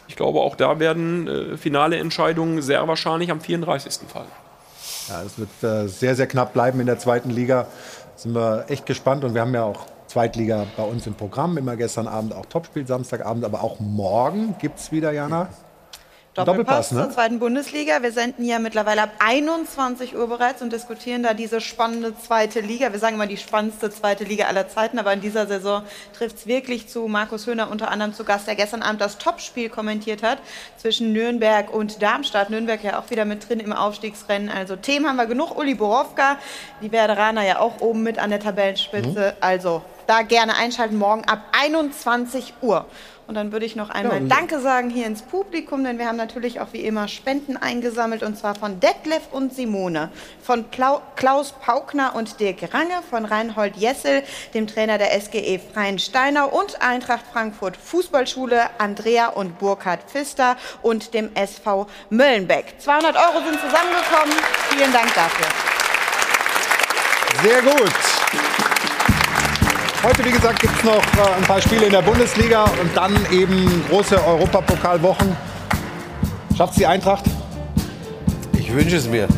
[0.09, 4.09] ich glaube, auch da werden äh, finale Entscheidungen sehr wahrscheinlich am 34.
[4.09, 4.27] fallen.
[5.09, 7.67] Ja, es wird äh, sehr, sehr knapp bleiben in der zweiten Liga.
[8.17, 11.57] Sind wir echt gespannt und wir haben ja auch Zweitliga bei uns im Programm.
[11.57, 15.49] Immer gestern Abend auch Topspiel, Samstagabend, aber auch morgen gibt es wieder, Jana.
[16.35, 17.03] Doppelpass, Doppelpass, ne?
[17.03, 18.03] zur zweiten Bundesliga.
[18.03, 22.91] Wir senden ja mittlerweile ab 21 Uhr bereits und diskutieren da diese spannende zweite Liga.
[22.91, 25.83] Wir sagen immer die spannendste zweite Liga aller Zeiten, aber in dieser Saison
[26.17, 27.07] trifft es wirklich zu.
[27.07, 30.39] Markus Höhner unter anderem zu Gast, der gestern Abend das Topspiel kommentiert hat
[30.79, 32.49] zwischen Nürnberg und Darmstadt.
[32.49, 34.49] Nürnberg ja auch wieder mit drin im Aufstiegsrennen.
[34.49, 35.59] Also Themen haben wir genug.
[35.59, 36.39] Uli Borowka,
[36.81, 39.37] die Werderaner ja auch oben mit an der Tabellenspitze.
[39.41, 42.87] Also da gerne einschalten morgen ab 21 Uhr.
[43.27, 46.17] Und dann würde ich noch einmal und- Danke sagen hier ins Publikum, denn wir haben
[46.17, 50.11] natürlich auch wie immer Spenden eingesammelt und zwar von Detlef und Simone,
[50.43, 54.23] von Plau Klaus Paukner und Dirk Range, von Reinhold Jessel,
[54.55, 61.15] dem Trainer der SGE Freien Steinau und Eintracht Frankfurt Fußballschule, Andrea und Burkhard Pfister und
[61.15, 62.75] dem SV Möllenbeck.
[62.79, 64.35] 200 Euro sind zusammengekommen.
[64.71, 65.47] Vielen Dank dafür.
[67.43, 68.72] Sehr gut.
[70.05, 73.15] Heute, wie gesagt, gibt es noch äh, ein paar Spiele in der Bundesliga und dann
[73.31, 75.37] eben große Europapokalwochen.
[76.59, 77.25] Schafft die Eintracht?
[78.59, 79.29] Ich wünsche es mir.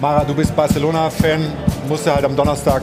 [0.00, 1.52] Mara, du bist Barcelona-Fan,
[1.88, 2.80] musst du halt am Donnerstag.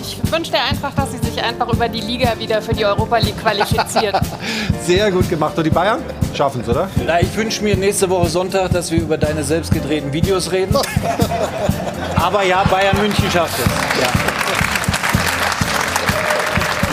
[0.00, 3.18] Ich wünsche der Eintracht, dass sie sich einfach über die Liga wieder für die Europa
[3.18, 4.18] League qualifiziert.
[4.86, 5.58] Sehr gut gemacht.
[5.58, 6.00] Und die Bayern
[6.32, 6.88] schaffen es, oder?
[7.06, 10.74] Na, ich wünsche mir nächste Woche Sonntag, dass wir über deine selbst gedrehten Videos reden.
[12.16, 14.00] Aber ja, Bayern München schafft es.
[14.00, 14.08] Ja.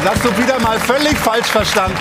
[0.06, 1.98] Das hast du wieder mal völlig falsch verstanden.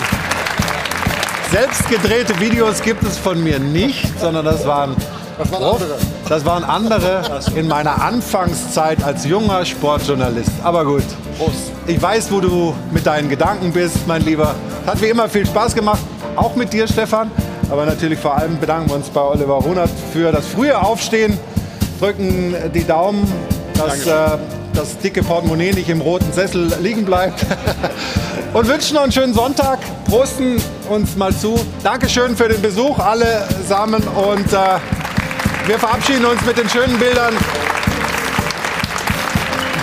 [1.51, 4.95] Selbst gedrehte Videos gibt es von mir nicht, sondern das waren
[5.39, 5.97] Das waren andere.
[6.29, 7.23] Das waren andere
[7.55, 10.51] in meiner Anfangszeit als junger Sportjournalist.
[10.63, 11.03] Aber gut.
[11.87, 14.55] Ich weiß, wo du mit deinen Gedanken bist, mein Lieber.
[14.87, 16.03] Hat wie immer viel Spaß gemacht.
[16.37, 17.31] Auch mit dir, Stefan.
[17.71, 21.39] Aber natürlich vor allem bedanken wir uns bei Oliver Runert für das frühe Aufstehen.
[22.01, 23.27] Drücken die Daumen,
[23.77, 24.39] dass äh,
[24.73, 27.45] das dicke Portemonnaie nicht im roten Sessel liegen bleibt.
[28.53, 29.79] Und wünschen noch einen schönen Sonntag.
[30.09, 31.59] Prosten uns mal zu.
[31.83, 34.03] Dankeschön für den Besuch allesamen.
[34.09, 34.79] Und äh,
[35.67, 37.35] wir verabschieden uns mit den schönen Bildern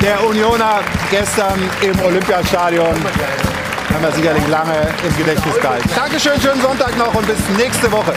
[0.02, 2.96] der Unioner gestern im Olympiastadion.
[3.94, 5.90] Haben wir sicherlich lange im Gedächtnis gehalten.
[5.96, 8.14] Dankeschön, schönen Sonntag noch und bis nächste Woche.